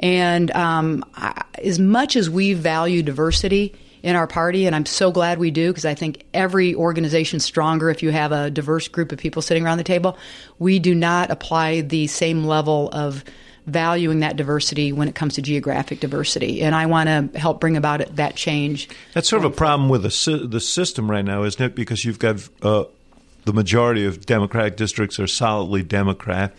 And 0.00 0.50
um, 0.50 1.02
I, 1.14 1.44
as 1.62 1.78
much 1.78 2.16
as 2.16 2.28
we 2.28 2.52
value 2.52 3.02
diversity 3.02 3.74
in 4.02 4.16
our 4.16 4.26
party, 4.26 4.66
and 4.66 4.76
I'm 4.76 4.84
so 4.84 5.10
glad 5.10 5.38
we 5.38 5.50
do 5.50 5.70
because 5.70 5.86
I 5.86 5.94
think 5.94 6.26
every 6.34 6.74
organization's 6.74 7.42
stronger 7.42 7.88
if 7.88 8.02
you 8.02 8.10
have 8.10 8.32
a 8.32 8.50
diverse 8.50 8.86
group 8.88 9.12
of 9.12 9.18
people 9.18 9.40
sitting 9.40 9.64
around 9.64 9.78
the 9.78 9.84
table. 9.84 10.18
We 10.58 10.78
do 10.78 10.94
not 10.94 11.30
apply 11.30 11.80
the 11.80 12.06
same 12.06 12.44
level 12.44 12.90
of 12.92 13.24
valuing 13.66 14.20
that 14.20 14.36
diversity 14.36 14.92
when 14.92 15.08
it 15.08 15.14
comes 15.14 15.34
to 15.34 15.42
geographic 15.42 16.00
diversity. 16.00 16.62
And 16.62 16.74
I 16.74 16.86
want 16.86 17.08
to 17.08 17.38
help 17.38 17.60
bring 17.60 17.76
about 17.76 18.00
it, 18.00 18.16
that 18.16 18.36
change. 18.36 18.88
That's 19.14 19.28
sort 19.28 19.44
of 19.44 19.52
a 19.52 19.54
problem 19.54 19.88
with 19.88 20.02
the, 20.02 20.46
the 20.46 20.60
system 20.60 21.10
right 21.10 21.24
now, 21.24 21.44
isn't 21.44 21.64
it? 21.64 21.74
Because 21.74 22.04
you've 22.04 22.18
got 22.18 22.48
uh, 22.62 22.84
the 23.44 23.52
majority 23.52 24.04
of 24.04 24.26
Democratic 24.26 24.76
districts 24.76 25.18
are 25.18 25.26
solidly 25.26 25.82
Democrat. 25.82 26.54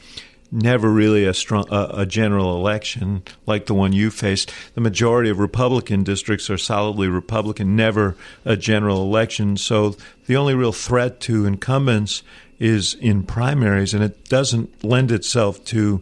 Never 0.52 0.90
really 0.90 1.26
a 1.26 1.34
strong 1.34 1.66
a 1.72 2.06
general 2.06 2.56
election 2.56 3.24
like 3.46 3.66
the 3.66 3.74
one 3.74 3.94
you 3.94 4.10
faced. 4.10 4.54
The 4.76 4.82
majority 4.82 5.30
of 5.30 5.40
Republican 5.40 6.04
districts 6.04 6.50
are 6.50 6.58
solidly 6.58 7.08
Republican. 7.08 7.76
Never 7.76 8.16
a 8.46 8.56
general 8.56 9.02
election. 9.02 9.58
So 9.58 9.96
the 10.28 10.38
only 10.38 10.54
real 10.54 10.72
threat 10.72 11.20
to 11.22 11.46
incumbents 11.46 12.24
is 12.60 12.94
in 12.94 13.24
primaries, 13.24 13.94
and 13.94 14.04
it 14.04 14.30
doesn't 14.30 14.84
lend 14.84 15.12
itself 15.12 15.64
to 15.66 16.02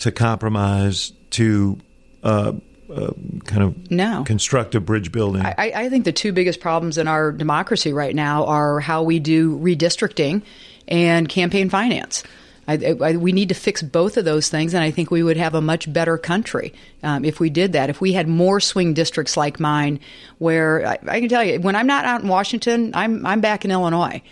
to 0.00 0.12
compromise, 0.12 1.12
to 1.30 1.78
uh, 2.22 2.52
uh, 2.92 3.12
kind 3.44 3.62
of 3.62 3.90
no. 3.90 4.24
constructive 4.24 4.84
bridge 4.84 5.12
building? 5.12 5.42
I, 5.42 5.54
I, 5.74 5.88
think 5.88 6.04
the 6.04 6.12
two 6.12 6.32
biggest 6.32 6.60
problems 6.60 6.98
in 6.98 7.06
our 7.06 7.32
democracy 7.32 7.92
right 7.92 8.14
now 8.14 8.46
are 8.46 8.80
how 8.80 9.02
we 9.02 9.18
do 9.18 9.58
redistricting 9.58 10.42
and 10.88 11.28
campaign 11.28 11.70
finance. 11.70 12.24
I, 12.66 12.96
I, 13.00 13.16
we 13.16 13.32
need 13.32 13.48
to 13.48 13.54
fix 13.54 13.82
both 13.82 14.16
of 14.16 14.24
those 14.24 14.48
things, 14.48 14.74
and 14.74 14.84
I 14.84 14.90
think 14.90 15.10
we 15.10 15.22
would 15.22 15.36
have 15.36 15.54
a 15.54 15.60
much 15.60 15.92
better 15.92 16.18
country 16.18 16.72
um, 17.02 17.24
if 17.24 17.40
we 17.40 17.50
did 17.50 17.72
that. 17.72 17.90
If 17.90 18.00
we 18.00 18.12
had 18.12 18.28
more 18.28 18.60
swing 18.60 18.94
districts 18.94 19.36
like 19.36 19.58
mine, 19.58 20.00
where 20.38 20.86
I, 20.86 21.20
can 21.20 21.28
tell 21.28 21.42
you, 21.42 21.60
when 21.60 21.74
I'm 21.74 21.86
not 21.86 22.04
out 22.04 22.22
in 22.22 22.28
Washington, 22.28 22.92
I'm 22.94 23.26
I'm 23.26 23.40
back 23.40 23.64
in 23.64 23.70
Illinois 23.70 24.22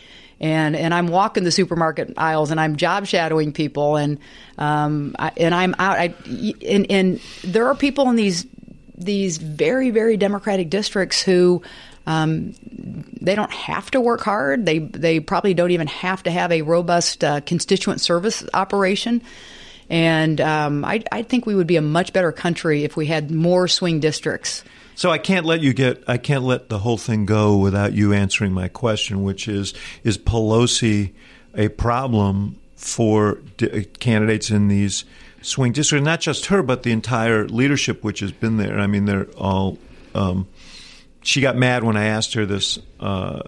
and 0.40 0.76
and 0.76 0.94
I'm 0.94 1.08
walking 1.08 1.44
the 1.44 1.50
supermarket 1.50 2.14
aisles 2.16 2.50
and 2.50 2.60
I'm 2.60 2.76
job 2.76 3.06
shadowing 3.06 3.52
people 3.52 3.96
and 3.96 4.18
um, 4.56 5.16
I, 5.18 5.32
and 5.36 5.54
I'm 5.54 5.74
out. 5.78 5.98
I, 5.98 6.14
and, 6.66 6.90
and 6.90 7.20
there 7.42 7.66
are 7.68 7.74
people 7.74 8.08
in 8.10 8.16
these 8.16 8.46
these 8.96 9.38
very 9.38 9.90
very 9.90 10.16
democratic 10.16 10.70
districts 10.70 11.22
who. 11.22 11.62
Um, 12.06 12.54
they 13.20 13.34
don't 13.34 13.52
have 13.52 13.90
to 13.90 14.00
work 14.00 14.22
hard. 14.22 14.64
They 14.64 14.78
they 14.78 15.20
probably 15.20 15.52
don't 15.52 15.72
even 15.72 15.88
have 15.88 16.22
to 16.22 16.30
have 16.30 16.50
a 16.50 16.62
robust 16.62 17.22
uh, 17.22 17.42
constituent 17.42 18.00
service 18.00 18.42
operation. 18.54 19.20
And 19.90 20.40
um, 20.40 20.86
I, 20.86 21.02
I 21.12 21.22
think 21.22 21.44
we 21.44 21.54
would 21.54 21.66
be 21.66 21.76
a 21.76 21.82
much 21.82 22.14
better 22.14 22.32
country 22.32 22.84
if 22.84 22.96
we 22.96 23.06
had 23.06 23.30
more 23.30 23.68
swing 23.68 24.00
districts. 24.00 24.64
So 24.98 25.12
I 25.12 25.18
can't 25.18 25.46
let 25.46 25.60
you 25.60 25.72
get 25.74 26.02
I 26.08 26.16
can't 26.16 26.42
let 26.42 26.70
the 26.70 26.80
whole 26.80 26.98
thing 26.98 27.24
go 27.24 27.56
without 27.56 27.92
you 27.92 28.12
answering 28.12 28.50
my 28.50 28.66
question, 28.66 29.22
which 29.22 29.46
is 29.46 29.72
is 30.02 30.18
Pelosi 30.18 31.12
a 31.54 31.68
problem 31.68 32.58
for 32.74 33.38
d- 33.56 33.84
candidates 34.00 34.50
in 34.50 34.66
these 34.66 35.04
swing 35.40 35.70
districts? 35.70 36.04
Not 36.04 36.20
just 36.20 36.46
her, 36.46 36.64
but 36.64 36.82
the 36.82 36.90
entire 36.90 37.46
leadership 37.46 38.02
which 38.02 38.18
has 38.18 38.32
been 38.32 38.56
there. 38.56 38.80
I 38.80 38.88
mean, 38.88 39.04
they're 39.04 39.28
all. 39.36 39.78
Um, 40.16 40.48
she 41.22 41.40
got 41.40 41.56
mad 41.56 41.84
when 41.84 41.96
I 41.96 42.06
asked 42.06 42.34
her 42.34 42.44
this 42.44 42.80
uh, 42.98 43.42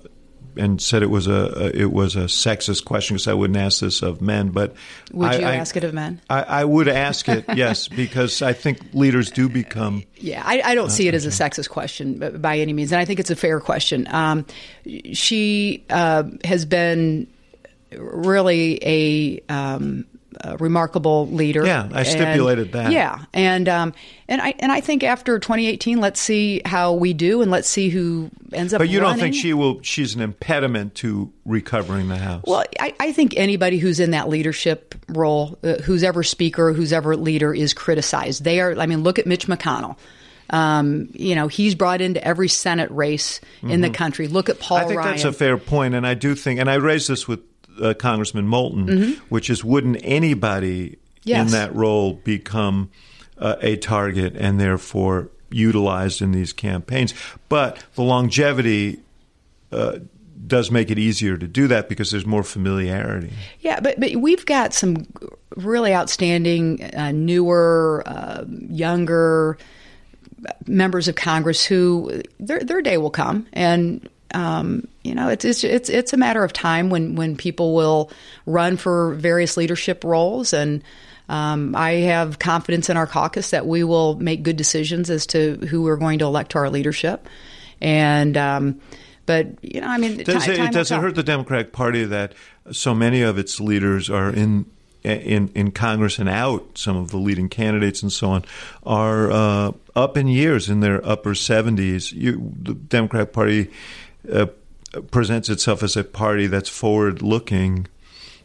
and 0.61 0.81
said 0.81 1.03
it 1.03 1.11
was 1.11 1.27
a, 1.27 1.33
a 1.33 1.81
it 1.81 1.93
was 1.93 2.17
a 2.17 2.25
sexist 2.25 2.85
question 2.85 3.17
because 3.17 3.29
I 3.29 3.35
wouldn't 3.35 3.57
ask 3.57 3.81
this 3.81 4.03
of 4.03 4.21
men. 4.21 4.51
But 4.51 4.75
would 5.13 5.29
I, 5.29 5.39
you 5.39 5.47
I, 5.47 5.57
ask 5.57 5.77
it 5.77 5.85
of 5.85 5.95
men? 5.95 6.21
I, 6.29 6.43
I, 6.43 6.65
would 6.65 6.89
ask 6.89 7.29
it, 7.29 7.45
yes, 7.57 7.89
because 7.89 8.43
I 8.43 8.53
think 8.53 8.79
leaders 8.93 9.31
do 9.31 9.49
become. 9.49 10.05
Yeah, 10.17 10.43
I, 10.45 10.61
I 10.65 10.75
don't 10.75 10.87
uh, 10.87 10.91
see 10.91 11.09
it 11.09 11.15
as 11.15 11.27
a 11.27 11.31
sexist 11.31 11.71
question 11.71 12.41
by 12.41 12.59
any 12.59 12.73
means, 12.73 12.93
and 12.93 13.01
I 13.01 13.05
think 13.05 13.19
it's 13.19 13.31
a 13.31 13.37
fair 13.37 13.61
question. 13.61 14.07
Um, 14.11 14.47
she 15.13 15.85
uh, 15.91 16.25
has 16.45 16.65
been 16.65 17.27
really 17.97 18.79
a 18.83 19.41
um, 19.49 20.05
a 20.41 20.57
remarkable 20.59 21.27
leader. 21.29 21.65
Yeah, 21.65 21.89
I 21.93 22.03
stipulated 22.03 22.67
and, 22.67 22.75
that. 22.75 22.93
Yeah, 22.93 23.25
and 23.33 23.69
um, 23.69 23.95
and 24.29 24.41
I 24.41 24.55
and 24.59 24.71
I 24.71 24.81
think 24.81 25.03
after 25.03 25.39
2018, 25.39 26.01
let's 26.01 26.21
see 26.21 26.63
how 26.65 26.95
we 26.95 27.13
do, 27.13 27.43
and 27.43 27.51
let's 27.51 27.69
see 27.69 27.89
who 27.89 28.31
ends 28.53 28.73
up. 28.73 28.79
But 28.79 28.89
you 28.89 29.01
running. 29.01 29.19
don't 29.19 29.21
think 29.21 29.35
she 29.35 29.53
will? 29.53 29.83
She's 29.83 30.15
an 30.15 30.21
impediment 30.21 30.95
to 30.97 31.33
recovering 31.45 32.09
the 32.09 32.17
House. 32.17 32.45
Well, 32.47 32.65
I, 32.79 32.95
I 33.01 33.13
think 33.13 33.35
anybody 33.37 33.79
who's 33.79 34.01
in 34.01 34.13
that 34.13 34.29
leadership 34.29 34.95
role, 35.09 35.59
uh, 35.63 35.75
who's 35.79 36.03
ever 36.03 36.23
speaker, 36.23 36.73
who's 36.73 36.93
ever 36.93 37.17
leader, 37.17 37.53
is 37.53 37.75
criticized. 37.75 38.45
They 38.45 38.61
are. 38.61 38.79
I 38.79 38.87
mean, 38.87 39.03
look 39.03 39.19
at 39.19 39.27
Mitch 39.27 39.47
McConnell. 39.47 39.97
Um, 40.51 41.09
you 41.13 41.35
know, 41.37 41.47
he's 41.49 41.75
brought 41.75 42.01
into 42.01 42.23
every 42.25 42.49
Senate 42.49 42.91
race 42.91 43.41
in 43.63 43.69
mm-hmm. 43.69 43.81
the 43.83 43.91
country. 43.91 44.27
Look 44.27 44.49
at 44.49 44.59
Paul. 44.59 44.79
I 44.79 44.85
think 44.85 44.99
Ryan. 44.99 45.11
that's 45.13 45.25
a 45.25 45.33
fair 45.33 45.57
point, 45.57 45.95
and 45.95 46.07
I 46.07 46.15
do 46.15 46.35
think, 46.35 46.59
and 46.59 46.69
I 46.69 46.75
raised 46.75 47.09
this 47.09 47.29
with 47.29 47.41
uh, 47.81 47.95
Congressman 47.95 48.47
Moulton, 48.47 48.87
mm-hmm. 48.87 49.25
which 49.29 49.51
is 49.51 49.65
wouldn't 49.65 49.99
anybody 50.03 50.99
yes. 51.25 51.47
in 51.47 51.53
that 51.53 51.75
role 51.75 52.15
become 52.15 52.91
uh, 53.39 53.57
a 53.61 53.77
target 53.77 54.37
and 54.37 54.61
therefore 54.61 55.31
utilized 55.51 56.23
in 56.23 56.33
these 56.33 56.53
campaigns? 56.53 57.15
But 57.49 57.85
the 57.95 58.03
longevity. 58.03 59.01
Uh, 59.73 60.01
does 60.47 60.71
make 60.71 60.91
it 60.91 60.99
easier 60.99 61.37
to 61.37 61.47
do 61.47 61.69
that 61.69 61.89
because 61.89 62.11
there's 62.11 62.27
more 62.27 62.43
familiarity. 62.43 63.33
Yeah, 63.61 63.79
but 63.79 64.01
but 64.01 64.17
we've 64.17 64.45
got 64.45 64.75
some 64.75 65.07
really 65.55 65.95
outstanding, 65.95 66.83
uh, 66.95 67.13
newer, 67.13 68.03
uh, 68.05 68.45
younger 68.49 69.59
members 70.67 71.09
of 71.09 71.15
Congress 71.15 71.65
who 71.65 72.23
their 72.39 72.61
their 72.61 72.83
day 72.83 72.97
will 72.99 73.11
come, 73.11 73.47
and 73.53 74.09
um, 74.35 74.89
you 75.03 75.15
know, 75.15 75.29
it's, 75.29 75.45
it's 75.45 75.65
it's 75.65 75.89
it's 75.89 76.13
a 76.13 76.17
matter 76.17 76.45
of 76.45 76.53
time 76.53 76.91
when 76.91 77.17
when 77.17 77.37
people 77.37 77.75
will 77.75 78.11
run 78.45 78.77
for 78.77 79.15
various 79.15 79.57
leadership 79.57 80.05
roles, 80.05 80.53
and 80.53 80.83
um, 81.29 81.75
I 81.75 81.93
have 81.93 82.39
confidence 82.39 82.91
in 82.91 82.97
our 82.97 83.07
caucus 83.07 83.51
that 83.51 83.67
we 83.67 83.83
will 83.83 84.17
make 84.17 84.43
good 84.43 84.57
decisions 84.57 85.09
as 85.09 85.27
to 85.29 85.57
who 85.71 85.83
we're 85.83 85.97
going 85.97 86.19
to 86.19 86.27
elect 86.27 86.53
to 86.53 86.59
our 86.59 86.71
leadership, 86.71 87.29
and. 87.81 88.37
Um, 88.37 88.81
but 89.27 89.63
you 89.63 89.81
know, 89.81 89.87
I 89.87 89.97
mean, 89.99 90.25
does 90.25 90.45
time, 90.45 90.55
it, 90.55 90.57
time 90.57 90.73
does 90.73 90.91
it 90.91 90.99
hurt 90.99 91.15
the 91.15 91.23
Democratic 91.23 91.73
Party 91.73 92.05
that 92.05 92.33
so 92.73 92.97
many 92.97 93.23
of 93.23 93.39
its 93.39 93.61
leaders 93.61 94.11
are 94.11 94.29
in 94.29 94.67
in 95.05 95.53
in 95.55 95.71
Congress 95.71 96.19
and 96.19 96.29
out, 96.29 96.77
some 96.77 96.97
of 96.97 97.13
the 97.13 97.17
leading 97.17 97.49
candidates 97.49 98.03
and 98.03 98.13
so 98.13 98.31
on 98.31 98.45
are 98.83 99.31
uh, 99.31 99.73
up 99.95 100.17
in 100.17 100.27
years 100.27 100.69
in 100.69 100.81
their 100.81 101.07
upper 101.07 101.37
seventies. 101.37 102.11
The 102.11 102.75
Democratic 102.89 103.33
Party 103.33 103.71
uh, 104.33 104.47
presents 105.11 105.49
itself 105.49 105.83
as 105.83 105.97
a 105.97 106.05
party 106.05 106.47
that's 106.47 106.69
forward 106.69 107.23
looking, 107.23 107.87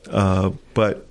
uh, 0.10 0.52
but. 0.74 1.08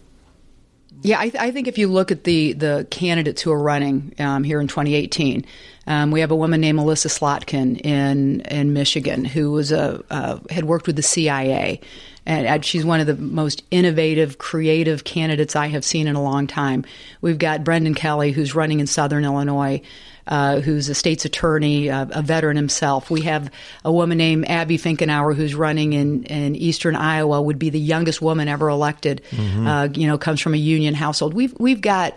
Yeah, 1.03 1.20
I, 1.20 1.28
th- 1.28 1.43
I, 1.43 1.51
think 1.51 1.68
if 1.68 1.76
you 1.76 1.89
look 1.89 2.11
at 2.11 2.24
the, 2.24 2.55
the 2.55 2.87
candidates 2.91 3.43
who 3.43 3.53
are 3.53 3.59
running 3.59 4.14
um, 4.18 4.43
here 4.43 4.59
in 4.59 4.68
2018, 4.68 5.45
um, 5.87 6.11
we 6.11 6.20
have 6.20 6.30
a 6.30 6.37
woman 6.37 6.61
named 6.61 6.76
Melissa 6.76 7.09
Slotkin 7.09 7.78
in 7.85 8.41
in 8.43 8.72
Michigan 8.72 9.24
who 9.24 9.53
was 9.53 9.70
a 9.70 10.03
uh, 10.11 10.39
had 10.49 10.64
worked 10.64 10.87
with 10.87 10.97
the 10.97 11.03
CIA, 11.03 11.80
and 12.24 12.64
she's 12.64 12.87
one 12.87 13.01
of 13.01 13.07
the 13.07 13.16
most 13.16 13.62
innovative, 13.70 14.39
creative 14.39 15.05
candidates 15.05 15.55
I 15.55 15.66
have 15.66 15.85
seen 15.85 16.07
in 16.07 16.16
a 16.16 16.22
long 16.22 16.47
time. 16.47 16.87
We've 17.20 17.39
got 17.39 17.64
Brendan 17.64 17.95
Kelly 17.95 18.32
who's 18.32 18.55
running 18.55 18.80
in 18.80 18.87
Southern 18.87 19.24
Illinois 19.24 19.82
uh, 20.27 20.61
who's 20.61 20.89
a 20.89 20.95
state's 20.95 21.25
attorney, 21.25 21.91
uh, 21.91 22.07
a 22.11 22.22
veteran 22.22 22.57
himself. 22.57 23.11
We 23.11 23.22
have 23.22 23.51
a 23.85 23.93
woman 23.93 24.18
named 24.18 24.49
Abby 24.49 24.79
Finkenauer 24.79 25.35
who's 25.35 25.55
running 25.55 25.93
in, 25.93 26.25
in 26.25 26.57
eastern 26.57 26.97
Iowa, 26.97 27.43
would 27.43 27.59
be 27.59 27.70
the 27.70 27.81
youngest 27.81 28.22
woman 28.22 28.49
ever 28.49 28.68
elected. 28.68 29.22
Mm-hmm. 29.31 29.66
Uh, 29.66 29.89
you 29.95 30.07
know, 30.07 30.18
comes 30.18 30.41
from 30.41 30.55
a 30.55 30.59
union 30.59 30.95
household. 30.95 31.35
We've 31.35 31.55
we've 31.59 31.81
got. 31.81 32.16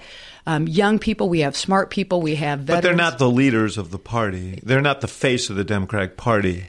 Um, 0.50 0.66
young 0.66 0.98
people, 0.98 1.28
we 1.28 1.42
have 1.42 1.58
smart 1.58 1.90
people, 1.90 2.22
we 2.22 2.36
have 2.36 2.60
veterans. 2.62 2.78
But 2.78 2.88
they're 2.88 2.96
not 2.96 3.20
the 3.20 3.30
leaders 3.30 3.78
of 3.78 3.92
the 3.92 4.00
party. 4.00 4.62
They're 4.64 4.80
not 4.80 5.02
the 5.02 5.08
face 5.10 5.50
of 5.50 5.58
the 5.58 5.66
Democratic 5.66 6.16
Party. 6.16 6.68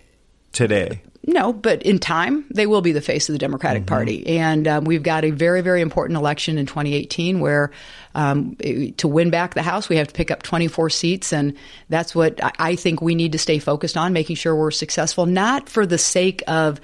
Today. 0.53 1.03
No, 1.27 1.53
but 1.53 1.83
in 1.83 1.99
time, 1.99 2.47
they 2.51 2.67
will 2.67 2.81
be 2.81 2.93
the 2.93 3.03
face 3.03 3.29
of 3.29 3.35
the 3.35 3.39
Democratic 3.39 3.83
mm-hmm. 3.83 3.95
Party. 3.95 4.27
And 4.39 4.67
um, 4.67 4.85
we've 4.85 5.03
got 5.03 5.25
a 5.25 5.31
very, 5.31 5.61
very 5.61 5.83
important 5.83 6.17
election 6.17 6.57
in 6.57 6.65
2018 6.65 7.41
where 7.41 7.71
um, 8.15 8.57
to 8.97 9.07
win 9.07 9.29
back 9.29 9.53
the 9.53 9.63
House, 9.63 9.91
we 9.91 9.97
have 9.97 10.09
to 10.09 10.15
pick 10.15 10.31
up 10.31 10.43
24 10.43 10.89
seats. 10.89 11.33
And 11.33 11.55
that's 11.91 12.15
what 12.15 12.41
I 12.59 12.77
think 12.77 13.03
we 13.03 13.15
need 13.15 13.33
to 13.33 13.39
stay 13.39 13.59
focused 13.59 13.99
on, 13.99 14.15
making 14.15 14.37
sure 14.37 14.57
we're 14.57 14.71
successful, 14.71 15.27
not 15.27 15.69
for 15.69 15.85
the 15.85 15.99
sake 15.99 16.43
of 16.47 16.81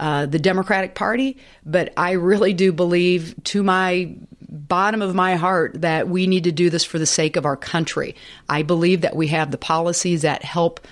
uh, 0.00 0.26
the 0.26 0.38
Democratic 0.38 0.94
Party, 0.94 1.38
but 1.64 1.92
I 1.96 2.12
really 2.12 2.52
do 2.52 2.72
believe 2.72 3.34
to 3.44 3.62
my 3.62 4.14
bottom 4.48 5.02
of 5.02 5.14
my 5.14 5.34
heart 5.34 5.80
that 5.80 6.08
we 6.08 6.26
need 6.26 6.44
to 6.44 6.52
do 6.52 6.70
this 6.70 6.84
for 6.84 6.98
the 6.98 7.06
sake 7.06 7.36
of 7.36 7.44
our 7.44 7.56
country. 7.56 8.14
I 8.48 8.62
believe 8.62 9.00
that 9.00 9.16
we 9.16 9.28
have 9.28 9.50
the 9.50 9.58
policies 9.58 10.22
that 10.22 10.44
help 10.44 10.86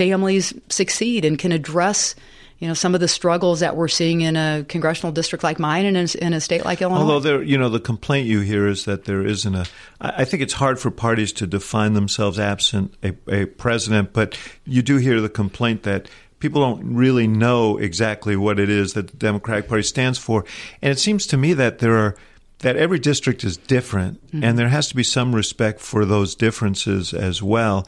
families 0.00 0.54
succeed 0.70 1.26
and 1.26 1.38
can 1.38 1.52
address 1.52 2.14
you 2.58 2.66
know 2.66 2.72
some 2.72 2.94
of 2.94 3.02
the 3.02 3.08
struggles 3.08 3.60
that 3.60 3.76
we're 3.76 3.86
seeing 3.86 4.22
in 4.22 4.34
a 4.34 4.64
congressional 4.66 5.12
district 5.12 5.44
like 5.44 5.58
mine 5.58 5.84
and 5.84 5.94
in 5.94 6.06
a, 6.06 6.24
in 6.24 6.32
a 6.32 6.40
state 6.40 6.64
like 6.64 6.80
Illinois. 6.80 7.00
Although 7.00 7.20
there, 7.20 7.42
you 7.42 7.58
know, 7.58 7.68
the 7.68 7.80
complaint 7.80 8.26
you 8.26 8.40
hear 8.40 8.66
is 8.66 8.86
that 8.86 9.04
there 9.04 9.22
isn't 9.26 9.54
a. 9.54 9.66
I 10.00 10.24
think 10.24 10.42
it's 10.42 10.54
hard 10.54 10.78
for 10.78 10.90
parties 10.90 11.32
to 11.34 11.46
define 11.46 11.92
themselves 11.92 12.38
absent 12.38 12.94
a, 13.02 13.14
a 13.28 13.44
president, 13.44 14.14
but 14.14 14.38
you 14.64 14.80
do 14.80 14.96
hear 14.96 15.20
the 15.20 15.28
complaint 15.28 15.82
that 15.82 16.08
people 16.38 16.62
don't 16.62 16.94
really 16.94 17.26
know 17.26 17.76
exactly 17.76 18.36
what 18.36 18.58
it 18.58 18.70
is 18.70 18.94
that 18.94 19.08
the 19.08 19.16
Democratic 19.18 19.68
Party 19.68 19.82
stands 19.82 20.18
for, 20.18 20.46
and 20.80 20.90
it 20.90 20.98
seems 20.98 21.26
to 21.26 21.36
me 21.36 21.52
that 21.52 21.80
there 21.80 21.96
are 21.98 22.16
that 22.60 22.76
every 22.76 22.98
district 22.98 23.44
is 23.44 23.58
different, 23.58 24.26
mm-hmm. 24.28 24.44
and 24.44 24.58
there 24.58 24.68
has 24.68 24.88
to 24.88 24.96
be 24.96 25.02
some 25.02 25.34
respect 25.34 25.78
for 25.78 26.06
those 26.06 26.34
differences 26.34 27.12
as 27.12 27.42
well 27.42 27.86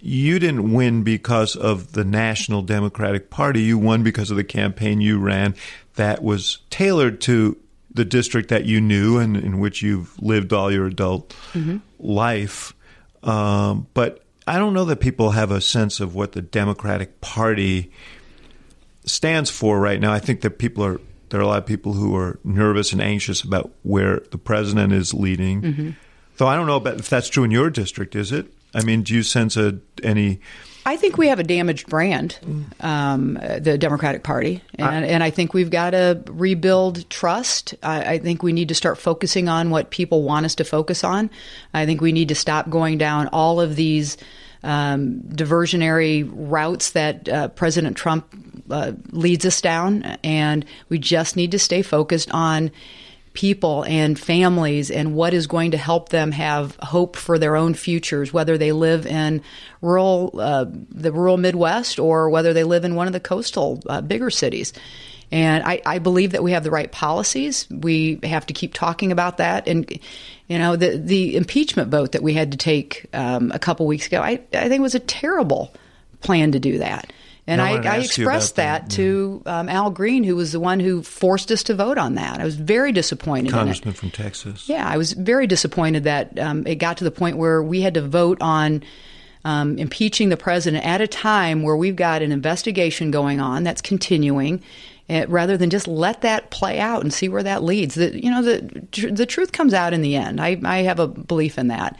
you 0.00 0.38
didn't 0.38 0.72
win 0.72 1.02
because 1.02 1.56
of 1.56 1.92
the 1.92 2.04
National 2.04 2.62
Democratic 2.62 3.30
Party. 3.30 3.62
You 3.62 3.78
won 3.78 4.02
because 4.02 4.30
of 4.30 4.36
the 4.36 4.44
campaign 4.44 5.00
you 5.00 5.18
ran 5.18 5.54
that 5.96 6.22
was 6.22 6.58
tailored 6.70 7.20
to 7.22 7.56
the 7.92 8.04
district 8.04 8.50
that 8.50 8.64
you 8.64 8.80
knew 8.80 9.18
and 9.18 9.36
in 9.36 9.58
which 9.58 9.82
you've 9.82 10.20
lived 10.22 10.52
all 10.52 10.70
your 10.70 10.86
adult 10.86 11.30
mm-hmm. 11.52 11.78
life. 11.98 12.72
Um, 13.22 13.88
but 13.94 14.24
I 14.46 14.58
don't 14.58 14.72
know 14.72 14.84
that 14.86 15.00
people 15.00 15.32
have 15.32 15.50
a 15.50 15.60
sense 15.60 16.00
of 16.00 16.14
what 16.14 16.32
the 16.32 16.42
Democratic 16.42 17.20
Party 17.20 17.90
stands 19.04 19.50
for 19.50 19.80
right 19.80 20.00
now. 20.00 20.12
I 20.12 20.20
think 20.20 20.42
that 20.42 20.58
people 20.58 20.84
are 20.84 21.00
there 21.30 21.40
are 21.40 21.42
a 21.42 21.46
lot 21.46 21.58
of 21.58 21.66
people 21.66 21.92
who 21.92 22.16
are 22.16 22.38
nervous 22.42 22.92
and 22.92 23.02
anxious 23.02 23.42
about 23.42 23.70
where 23.82 24.20
the 24.30 24.38
president 24.38 24.94
is 24.94 25.12
leading. 25.12 25.60
Mm-hmm. 25.60 25.90
Though 26.38 26.46
I 26.46 26.56
don't 26.56 26.66
know 26.66 26.76
about 26.76 26.98
if 26.98 27.10
that's 27.10 27.28
true 27.28 27.44
in 27.44 27.50
your 27.50 27.68
district. 27.68 28.16
Is 28.16 28.32
it? 28.32 28.46
I 28.74 28.82
mean, 28.82 29.02
do 29.02 29.14
you 29.14 29.22
sense 29.22 29.56
a, 29.56 29.78
any? 30.02 30.40
I 30.84 30.96
think 30.96 31.18
we 31.18 31.28
have 31.28 31.38
a 31.38 31.44
damaged 31.44 31.88
brand, 31.88 32.38
um, 32.80 33.34
the 33.34 33.76
Democratic 33.76 34.22
Party, 34.22 34.62
and, 34.76 34.88
I, 34.88 35.02
and, 35.02 35.22
I 35.22 35.28
think 35.28 35.52
we've 35.52 35.70
got 35.70 35.90
to 35.90 36.22
rebuild 36.26 37.08
trust. 37.10 37.74
I, 37.82 38.14
I, 38.14 38.18
think 38.18 38.42
we 38.42 38.54
need 38.54 38.68
to 38.68 38.74
start 38.74 38.96
focusing 38.96 39.50
on 39.50 39.68
what 39.68 39.90
people 39.90 40.22
want 40.22 40.46
us 40.46 40.54
to 40.54 40.64
focus 40.64 41.04
on. 41.04 41.28
I 41.74 41.84
think 41.84 42.00
we 42.00 42.12
need 42.12 42.28
to 42.28 42.34
stop 42.34 42.70
going 42.70 42.96
down 42.96 43.28
all 43.28 43.60
of 43.60 43.76
these 43.76 44.16
um, 44.62 45.20
diversionary 45.28 46.26
routes 46.32 46.92
that 46.92 47.28
uh, 47.28 47.48
President 47.48 47.96
Trump 47.96 48.26
uh, 48.70 48.92
leads 49.10 49.44
us 49.44 49.60
down, 49.60 50.04
and 50.24 50.64
we 50.88 50.98
just 50.98 51.36
need 51.36 51.50
to 51.50 51.58
stay 51.58 51.82
focused 51.82 52.30
on 52.32 52.70
people 53.32 53.84
and 53.84 54.18
families 54.18 54.90
and 54.90 55.14
what 55.14 55.34
is 55.34 55.46
going 55.46 55.72
to 55.72 55.76
help 55.76 56.08
them 56.08 56.32
have 56.32 56.76
hope 56.76 57.16
for 57.16 57.38
their 57.38 57.56
own 57.56 57.74
futures, 57.74 58.32
whether 58.32 58.58
they 58.58 58.72
live 58.72 59.06
in 59.06 59.42
rural, 59.80 60.30
uh, 60.38 60.66
the 60.68 61.12
rural 61.12 61.36
Midwest 61.36 61.98
or 61.98 62.30
whether 62.30 62.52
they 62.52 62.64
live 62.64 62.84
in 62.84 62.94
one 62.94 63.06
of 63.06 63.12
the 63.12 63.20
coastal 63.20 63.82
uh, 63.88 64.00
bigger 64.00 64.30
cities. 64.30 64.72
And 65.30 65.62
I, 65.64 65.82
I, 65.84 65.98
believe 65.98 66.32
that 66.32 66.42
we 66.42 66.52
have 66.52 66.64
the 66.64 66.70
right 66.70 66.90
policies. 66.90 67.66
We 67.70 68.18
have 68.22 68.46
to 68.46 68.54
keep 68.54 68.72
talking 68.72 69.12
about 69.12 69.36
that. 69.36 69.68
And, 69.68 69.86
you 70.46 70.58
know, 70.58 70.74
the, 70.74 70.96
the 70.96 71.36
impeachment 71.36 71.90
vote 71.90 72.12
that 72.12 72.22
we 72.22 72.32
had 72.32 72.52
to 72.52 72.58
take 72.58 73.04
um, 73.12 73.52
a 73.52 73.58
couple 73.58 73.86
weeks 73.86 74.06
ago, 74.06 74.22
I, 74.22 74.40
I 74.54 74.70
think 74.70 74.80
was 74.80 74.94
a 74.94 75.00
terrible 75.00 75.74
plan 76.22 76.52
to 76.52 76.58
do 76.58 76.78
that. 76.78 77.12
And 77.48 77.62
I, 77.62 77.76
I, 77.82 77.96
expressed 78.00 78.56
that, 78.56 78.82
that, 78.82 78.90
to 78.96 79.42
um, 79.46 79.70
Al 79.70 79.90
Green, 79.90 80.22
who 80.22 80.36
was 80.36 80.52
the 80.52 80.60
one 80.60 80.80
who 80.80 81.02
forced 81.02 81.50
us 81.50 81.62
to 81.64 81.74
vote 81.74 81.96
on 81.96 82.14
that. 82.16 82.40
I 82.40 82.44
was 82.44 82.56
very 82.56 82.92
disappointed. 82.92 83.52
Congressman 83.52 83.94
from 83.94 84.10
Texas. 84.10 84.68
Yeah, 84.68 84.86
I 84.86 84.98
was 84.98 85.14
very 85.14 85.46
disappointed 85.46 86.04
that 86.04 86.38
um, 86.38 86.66
it 86.66 86.74
got 86.74 86.98
to 86.98 87.04
the 87.04 87.10
point 87.10 87.38
where 87.38 87.62
we 87.62 87.80
had 87.80 87.94
to 87.94 88.02
vote 88.02 88.36
on 88.42 88.82
um, 89.46 89.78
impeaching 89.78 90.28
the 90.28 90.36
president 90.36 90.84
at 90.84 91.00
a 91.00 91.06
time 91.06 91.62
where 91.62 91.74
we've 91.74 91.96
got 91.96 92.20
an 92.20 92.32
investigation 92.32 93.10
going 93.10 93.40
on 93.40 93.64
that's 93.64 93.80
continuing. 93.80 94.62
Uh, 95.10 95.24
rather 95.26 95.56
than 95.56 95.70
just 95.70 95.88
let 95.88 96.20
that 96.20 96.50
play 96.50 96.78
out 96.78 97.00
and 97.00 97.14
see 97.14 97.30
where 97.30 97.42
that 97.42 97.62
leads, 97.62 97.94
the, 97.94 98.22
you 98.22 98.30
know, 98.30 98.42
the 98.42 99.10
the 99.10 99.24
truth 99.24 99.52
comes 99.52 99.72
out 99.72 99.94
in 99.94 100.02
the 100.02 100.14
end. 100.14 100.38
I, 100.38 100.60
I 100.66 100.82
have 100.82 100.98
a 100.98 101.06
belief 101.08 101.56
in 101.56 101.68
that 101.68 101.96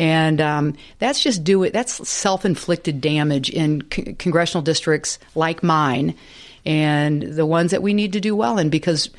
and 0.00 0.40
um, 0.40 0.76
that's 0.98 1.22
just 1.22 1.44
do 1.44 1.62
it. 1.62 1.74
That's 1.74 2.08
self 2.08 2.46
inflicted 2.46 3.02
damage 3.02 3.50
in 3.50 3.82
congressional 3.82 4.62
districts 4.62 5.18
like 5.34 5.62
mine, 5.62 6.14
and 6.64 7.22
the 7.22 7.44
ones 7.44 7.70
that 7.72 7.82
we 7.82 7.92
need 7.92 8.14
to 8.14 8.20
do 8.20 8.34
well 8.34 8.56
in 8.56 8.70
because 8.70 9.10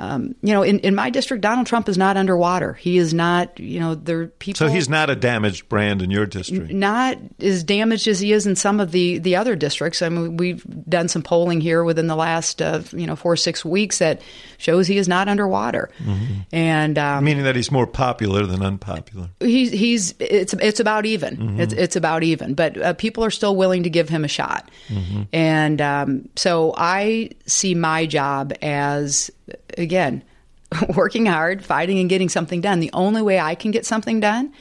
um, 0.00 0.34
you 0.40 0.54
know, 0.54 0.62
in, 0.62 0.78
in 0.78 0.94
my 0.94 1.10
district, 1.10 1.42
Donald 1.42 1.66
Trump 1.66 1.86
is 1.86 1.98
not 1.98 2.16
underwater. 2.16 2.72
He 2.72 2.96
is 2.96 3.12
not, 3.12 3.60
you 3.60 3.78
know, 3.78 3.94
there 3.94 4.28
people. 4.28 4.56
So 4.56 4.72
he's 4.72 4.88
not 4.88 5.10
a 5.10 5.14
damaged 5.14 5.68
brand 5.68 6.00
in 6.00 6.10
your 6.10 6.24
district. 6.24 6.72
Not 6.72 7.18
as 7.38 7.62
damaged 7.62 8.08
as 8.08 8.18
he 8.18 8.32
is 8.32 8.46
in 8.46 8.56
some 8.56 8.80
of 8.80 8.92
the 8.92 9.18
the 9.18 9.36
other 9.36 9.56
districts. 9.56 10.00
I 10.00 10.08
mean, 10.08 10.38
we've 10.38 10.64
done 10.88 11.08
some 11.08 11.20
polling 11.20 11.60
here 11.60 11.84
within 11.84 12.06
the 12.06 12.16
last, 12.16 12.62
uh, 12.62 12.80
you 12.92 13.06
know, 13.06 13.14
four 13.14 13.32
or 13.32 13.36
six 13.36 13.62
weeks 13.62 13.98
that 13.98 14.22
shows 14.56 14.86
he 14.86 14.96
is 14.96 15.06
not 15.06 15.28
underwater. 15.28 15.90
Mm-hmm. 15.98 16.34
And 16.50 16.98
um, 16.98 17.22
meaning 17.22 17.44
that 17.44 17.54
he's 17.54 17.70
more 17.70 17.86
popular 17.86 18.46
than 18.46 18.62
unpopular. 18.62 19.28
He's 19.40 19.70
he's 19.70 20.14
it's 20.18 20.54
it's 20.54 20.80
about 20.80 21.04
even. 21.04 21.36
Mm-hmm. 21.36 21.60
It's 21.60 21.74
it's 21.74 21.96
about 21.96 22.22
even. 22.22 22.54
But 22.54 22.80
uh, 22.80 22.94
people 22.94 23.22
are 23.22 23.30
still 23.30 23.54
willing 23.54 23.82
to 23.82 23.90
give 23.90 24.08
him 24.08 24.24
a 24.24 24.28
shot. 24.28 24.70
Mm-hmm. 24.88 25.22
And 25.34 25.82
um, 25.82 26.28
so 26.36 26.72
I 26.74 27.32
see 27.44 27.74
my 27.74 28.06
job 28.06 28.54
as 28.62 29.30
again, 29.76 30.22
working 30.96 31.26
hard, 31.26 31.64
fighting, 31.64 31.98
and 31.98 32.08
getting 32.08 32.28
something 32.28 32.60
done. 32.60 32.80
The 32.80 32.92
only 32.92 33.22
way 33.22 33.38
I 33.38 33.54
can 33.54 33.70
get 33.70 33.86
something 33.86 34.20
done 34.20 34.52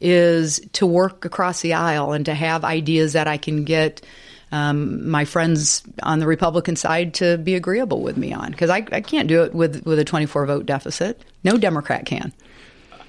is 0.00 0.60
to 0.72 0.86
work 0.86 1.24
across 1.24 1.60
the 1.60 1.74
aisle 1.74 2.12
and 2.12 2.26
to 2.26 2.34
have 2.34 2.64
ideas 2.64 3.12
that 3.12 3.28
I 3.28 3.36
can 3.36 3.64
get 3.64 4.04
um, 4.50 5.08
my 5.08 5.24
friends 5.24 5.82
on 6.02 6.18
the 6.18 6.26
Republican 6.26 6.76
side 6.76 7.14
to 7.14 7.38
be 7.38 7.54
agreeable 7.54 8.02
with 8.02 8.16
me 8.16 8.32
on 8.32 8.50
because 8.50 8.68
I, 8.68 8.86
I 8.92 9.00
can't 9.00 9.26
do 9.26 9.42
it 9.44 9.54
with 9.54 9.84
with 9.86 9.98
a 9.98 10.04
24 10.04 10.46
vote 10.46 10.66
deficit. 10.66 11.24
No 11.42 11.56
Democrat 11.56 12.04
can. 12.04 12.32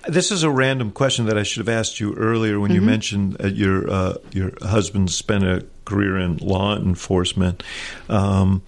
This 0.08 0.32
is 0.32 0.44
a 0.44 0.50
random 0.50 0.92
question 0.92 1.26
that 1.28 1.38
I 1.38 1.44
should 1.44 1.66
have 1.66 1.70
asked 1.70 2.00
you 2.00 2.14
earlier 2.14 2.60
when 2.60 2.72
mm-hmm. 2.72 2.82
you 2.82 2.86
mentioned 2.86 3.34
that 3.34 3.56
your 3.56 3.90
uh, 3.90 4.16
your 4.32 4.52
husband 4.62 5.12
spent 5.12 5.44
a 5.44 5.66
career 5.86 6.18
in 6.18 6.38
law 6.38 6.78
enforcement. 6.78 7.62
Um, 8.08 8.64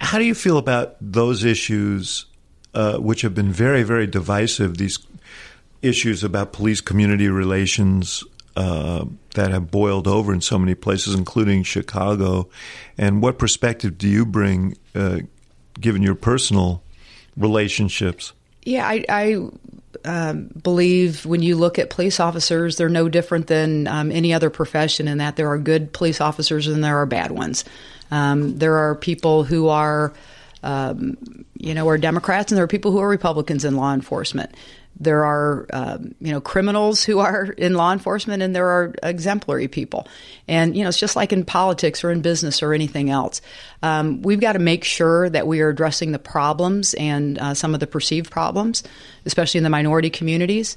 how 0.00 0.18
do 0.18 0.24
you 0.24 0.34
feel 0.34 0.58
about 0.58 0.96
those 1.00 1.44
issues, 1.44 2.26
uh, 2.74 2.98
which 2.98 3.22
have 3.22 3.34
been 3.34 3.50
very, 3.52 3.82
very 3.82 4.06
divisive? 4.06 4.76
These 4.76 4.98
issues 5.82 6.22
about 6.22 6.52
police 6.52 6.80
community 6.80 7.28
relations 7.28 8.24
uh, 8.56 9.04
that 9.34 9.50
have 9.50 9.70
boiled 9.70 10.08
over 10.08 10.32
in 10.32 10.40
so 10.40 10.58
many 10.58 10.74
places, 10.74 11.14
including 11.14 11.62
Chicago. 11.62 12.48
And 12.98 13.22
what 13.22 13.38
perspective 13.38 13.96
do 13.96 14.08
you 14.08 14.26
bring, 14.26 14.76
uh, 14.94 15.20
given 15.80 16.02
your 16.02 16.16
personal 16.16 16.82
relationships? 17.36 18.32
Yeah, 18.64 18.86
I, 18.86 19.04
I 19.08 19.48
um, 20.04 20.50
believe 20.62 21.24
when 21.24 21.42
you 21.42 21.56
look 21.56 21.78
at 21.78 21.90
police 21.90 22.20
officers, 22.20 22.76
they're 22.76 22.88
no 22.88 23.08
different 23.08 23.46
than 23.46 23.86
um, 23.86 24.10
any 24.10 24.34
other 24.34 24.50
profession 24.50 25.08
in 25.08 25.18
that 25.18 25.36
there 25.36 25.48
are 25.48 25.58
good 25.58 25.92
police 25.92 26.20
officers 26.20 26.66
and 26.66 26.82
there 26.82 26.98
are 26.98 27.06
bad 27.06 27.30
ones. 27.30 27.64
Um, 28.10 28.58
there 28.58 28.76
are 28.76 28.94
people 28.94 29.44
who 29.44 29.68
are, 29.68 30.12
um, 30.62 31.16
you 31.54 31.74
know, 31.74 31.88
are 31.88 31.98
Democrats, 31.98 32.50
and 32.50 32.56
there 32.56 32.64
are 32.64 32.68
people 32.68 32.92
who 32.92 32.98
are 32.98 33.08
Republicans 33.08 33.64
in 33.64 33.76
law 33.76 33.92
enforcement. 33.92 34.54
There 35.00 35.24
are, 35.24 35.66
um, 35.72 36.14
you 36.20 36.32
know, 36.32 36.40
criminals 36.40 37.04
who 37.04 37.20
are 37.20 37.44
in 37.58 37.74
law 37.74 37.92
enforcement, 37.92 38.42
and 38.42 38.54
there 38.54 38.68
are 38.68 38.94
exemplary 39.02 39.68
people. 39.68 40.08
And 40.48 40.76
you 40.76 40.82
know, 40.82 40.88
it's 40.88 40.98
just 40.98 41.16
like 41.16 41.32
in 41.32 41.44
politics 41.44 42.02
or 42.02 42.10
in 42.10 42.20
business 42.20 42.62
or 42.62 42.72
anything 42.72 43.10
else. 43.10 43.40
Um, 43.82 44.22
we've 44.22 44.40
got 44.40 44.52
to 44.54 44.58
make 44.58 44.84
sure 44.84 45.28
that 45.30 45.46
we 45.46 45.60
are 45.60 45.68
addressing 45.68 46.12
the 46.12 46.18
problems 46.18 46.94
and 46.94 47.38
uh, 47.38 47.54
some 47.54 47.74
of 47.74 47.80
the 47.80 47.86
perceived 47.86 48.30
problems, 48.30 48.82
especially 49.24 49.58
in 49.58 49.64
the 49.64 49.70
minority 49.70 50.10
communities. 50.10 50.76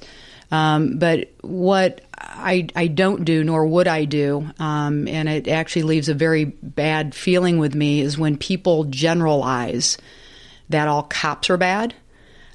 Um, 0.52 0.98
but 0.98 1.32
what 1.40 2.02
I, 2.42 2.66
I 2.74 2.88
don't 2.88 3.24
do, 3.24 3.44
nor 3.44 3.64
would 3.66 3.88
I 3.88 4.04
do, 4.04 4.50
um, 4.58 5.08
and 5.08 5.28
it 5.28 5.48
actually 5.48 5.84
leaves 5.84 6.08
a 6.08 6.14
very 6.14 6.44
bad 6.44 7.14
feeling 7.14 7.58
with 7.58 7.74
me, 7.74 8.00
is 8.00 8.18
when 8.18 8.36
people 8.36 8.84
generalize 8.84 9.98
that 10.68 10.88
all 10.88 11.04
cops 11.04 11.48
are 11.50 11.56
bad. 11.56 11.94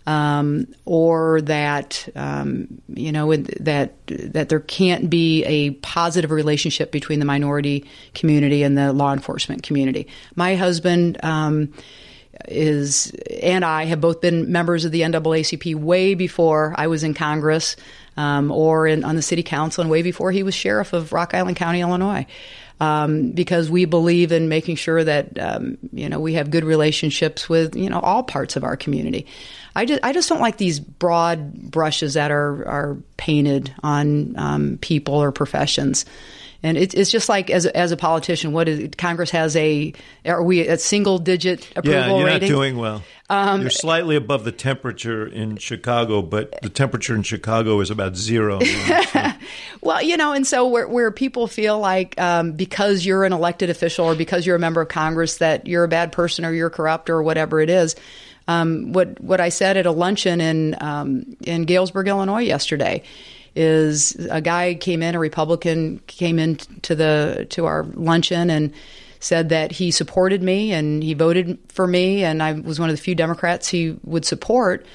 um, 0.08 0.68
or 0.86 1.42
that 1.42 2.08
um, 2.16 2.82
you 2.88 3.12
know 3.12 3.36
that 3.36 3.94
that 4.08 4.48
there 4.48 4.62
can't 4.62 5.10
be 5.10 5.44
a 5.44 5.72
positive 5.72 6.32
relationship 6.32 6.92
between 6.92 7.20
the 7.20 7.26
minority 7.26 7.86
community 8.16 8.64
and 8.64 8.78
the 8.78 8.94
law 8.94 9.12
enforcement 9.12 9.64
community. 9.64 10.08
My 10.36 10.56
husband 10.56 11.20
um, 11.24 11.74
is 12.48 13.12
and 13.42 13.64
I 13.64 13.86
have 13.86 14.02
both 14.02 14.22
been 14.22 14.52
members 14.52 14.86
of 14.86 14.92
the 14.92 15.02
NAACP 15.02 15.76
way 15.76 16.14
before 16.14 16.74
I 16.78 16.88
was 16.88 17.04
in 17.04 17.14
Congress 17.14 17.76
um, 18.16 18.52
or 18.52 18.88
in, 18.88 19.04
on 19.04 19.16
the 19.16 19.22
city 19.22 19.44
council, 19.44 19.82
and 19.82 19.92
way 19.92 20.02
before 20.02 20.32
he 20.32 20.44
was 20.44 20.56
sheriff 20.56 20.94
of 20.94 21.14
Rock 21.14 21.34
Island 21.34 21.58
County, 21.58 21.82
Illinois 21.82 22.26
um, 22.80 23.32
because 23.32 23.70
we 23.70 23.86
believe 23.86 24.32
in 24.32 24.50
making 24.50 24.76
sure 24.76 25.04
that 25.04 25.38
um, 25.40 25.78
you 25.92 26.10
know 26.10 26.20
we 26.20 26.34
have 26.34 26.52
good 26.52 26.64
relationships 26.64 27.50
with 27.50 27.76
you 27.76 27.90
know 27.90 28.00
all 28.00 28.24
parts 28.24 28.56
of 28.56 28.64
our 28.64 28.78
community. 28.78 29.26
I 29.76 29.86
just 29.86 30.04
I 30.04 30.14
just 30.14 30.30
don't 30.30 30.42
like 30.42 30.58
these 30.58 30.80
broad 30.80 31.54
brushes 31.54 32.14
that 32.14 32.32
are 32.32 32.68
are 32.68 32.98
painted 33.18 33.74
on 33.84 34.38
um, 34.38 34.78
people 34.82 35.16
or 35.16 35.32
professions. 35.32 36.06
And 36.64 36.78
it, 36.78 36.94
it's 36.96 37.12
just 37.12 37.30
like 37.30 37.50
as 37.50 37.66
a, 37.66 37.78
as 37.78 37.92
a 37.92 37.98
politician, 37.98 38.52
what 38.52 38.68
is 38.68 38.90
Congress 38.98 39.30
has 39.32 39.56
a 39.56 39.94
are 40.26 40.42
we 40.42 40.68
at 40.68 40.82
single 40.82 41.20
digit 41.20 41.68
approval 41.76 42.02
yeah, 42.02 42.18
you're 42.18 42.26
rating? 42.26 42.50
not 42.50 42.56
doing 42.56 42.78
well. 42.78 43.04
Um, 43.30 43.62
you're 43.62 43.70
slightly 43.70 44.16
above 44.16 44.46
the 44.46 44.52
temperature 44.52 45.28
in 45.28 45.58
Chicago, 45.58 46.22
but 46.22 46.62
the 46.62 46.70
temperature 46.70 47.14
in 47.14 47.24
Chicago 47.24 47.82
is 47.82 47.92
about 47.92 48.16
zero. 48.16 48.60
well, 49.82 50.02
you 50.02 50.16
know, 50.16 50.32
and 50.32 50.48
so 50.48 50.68
where, 50.68 50.88
where 50.88 51.12
people 51.12 51.48
feel 51.48 51.78
like 51.78 52.20
um, 52.20 52.54
because 52.54 53.06
you're 53.06 53.26
an 53.26 53.34
elected 53.34 53.70
official 53.70 54.06
or 54.06 54.16
because 54.16 54.46
you're 54.46 54.56
a 54.56 54.60
member 54.60 54.82
of 54.82 54.88
Congress 54.88 55.38
that 55.38 55.68
you're 55.68 55.84
a 55.84 55.90
bad 55.90 56.12
person 56.14 56.46
or 56.46 56.54
you're 56.54 56.70
corrupt 56.70 57.10
or 57.10 57.22
whatever 57.22 57.60
it 57.60 57.70
is. 57.70 57.96
Um, 58.48 58.94
what 58.94 59.20
what 59.20 59.42
I 59.42 59.50
said 59.50 59.76
at 59.76 59.86
a 59.86 59.92
luncheon 59.92 60.40
in 60.40 60.76
um, 60.80 61.36
in 61.42 61.64
Galesburg, 61.64 62.08
Illinois, 62.08 62.44
yesterday 62.44 63.04
is 63.58 64.16
a 64.30 64.40
guy 64.40 64.76
came 64.76 65.02
in, 65.02 65.16
a 65.16 65.20
Republican 65.20 66.00
came 66.08 66.38
in 66.38 66.58
to 66.84 66.96
the 66.96 67.48
to 67.50 67.66
our 67.66 67.84
luncheon 67.96 68.50
and 68.50 68.72
said 69.20 69.50
that 69.50 69.72
he 69.72 69.90
supported 69.90 70.44
me 70.44 70.72
and 70.72 71.04
he 71.04 71.14
voted 71.16 71.58
for 71.70 71.88
me, 71.88 72.24
and 72.24 72.44
I 72.44 72.54
was 72.54 72.80
one 72.80 72.90
of 72.90 72.96
the 72.96 73.02
few 73.02 73.16
Democrats 73.16 73.68
he 73.68 73.98
would 74.04 74.26
support 74.26 74.86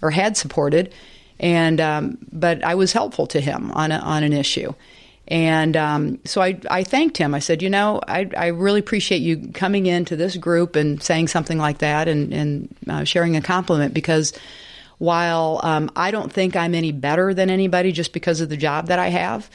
or 0.00 0.10
had 0.10 0.36
supported. 0.36 0.94
And 1.40 1.80
um, 1.80 2.18
but 2.30 2.62
I 2.62 2.76
was 2.76 2.92
helpful 2.92 3.26
to 3.28 3.40
him 3.40 3.72
on 3.72 3.90
a, 3.90 3.96
on 3.98 4.22
an 4.22 4.32
issue. 4.32 4.72
And 5.28 5.76
um, 5.76 6.18
so 6.24 6.42
I, 6.42 6.60
I 6.70 6.84
thanked 6.84 7.16
him. 7.16 7.34
I 7.34 7.38
said, 7.38 7.62
you 7.62 7.70
know, 7.70 8.00
I, 8.06 8.28
I 8.36 8.46
really 8.48 8.80
appreciate 8.80 9.22
you 9.22 9.48
coming 9.52 9.86
into 9.86 10.16
this 10.16 10.36
group 10.36 10.76
and 10.76 11.02
saying 11.02 11.28
something 11.28 11.58
like 11.58 11.78
that 11.78 12.08
and, 12.08 12.32
and 12.32 12.76
uh, 12.88 13.04
sharing 13.04 13.36
a 13.36 13.40
compliment 13.40 13.94
because 13.94 14.32
while 15.02 15.58
um, 15.64 15.90
I 15.96 16.12
don't 16.12 16.32
think 16.32 16.54
I'm 16.54 16.76
any 16.76 16.92
better 16.92 17.34
than 17.34 17.50
anybody 17.50 17.90
just 17.90 18.12
because 18.12 18.40
of 18.40 18.48
the 18.48 18.56
job 18.56 18.86
that 18.86 19.00
I 19.00 19.08
have, 19.08 19.50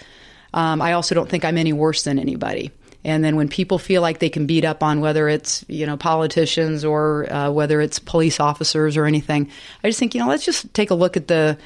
um, 0.53 0.81
I 0.81 0.91
also 0.91 1.15
don't 1.15 1.29
think 1.29 1.45
I'm 1.45 1.57
any 1.57 1.71
worse 1.71 2.03
than 2.03 2.19
anybody. 2.19 2.69
And 3.05 3.23
then 3.23 3.37
when 3.37 3.47
people 3.47 3.79
feel 3.79 4.01
like 4.01 4.19
they 4.19 4.27
can 4.29 4.45
beat 4.45 4.65
up 4.65 4.83
on 4.83 4.99
whether 4.99 5.29
it's 5.29 5.63
you 5.69 5.85
know 5.85 5.95
politicians 5.95 6.83
or 6.83 7.31
uh, 7.31 7.49
whether 7.49 7.79
it's 7.79 7.97
police 7.97 8.41
officers 8.41 8.97
or 8.97 9.05
anything, 9.05 9.49
I 9.85 9.87
just 9.87 9.99
think 9.99 10.13
you 10.13 10.19
know 10.19 10.27
let's 10.27 10.43
just 10.43 10.73
take 10.73 10.91
a 10.91 10.95
look 10.95 11.15
at 11.15 11.29
the 11.29 11.57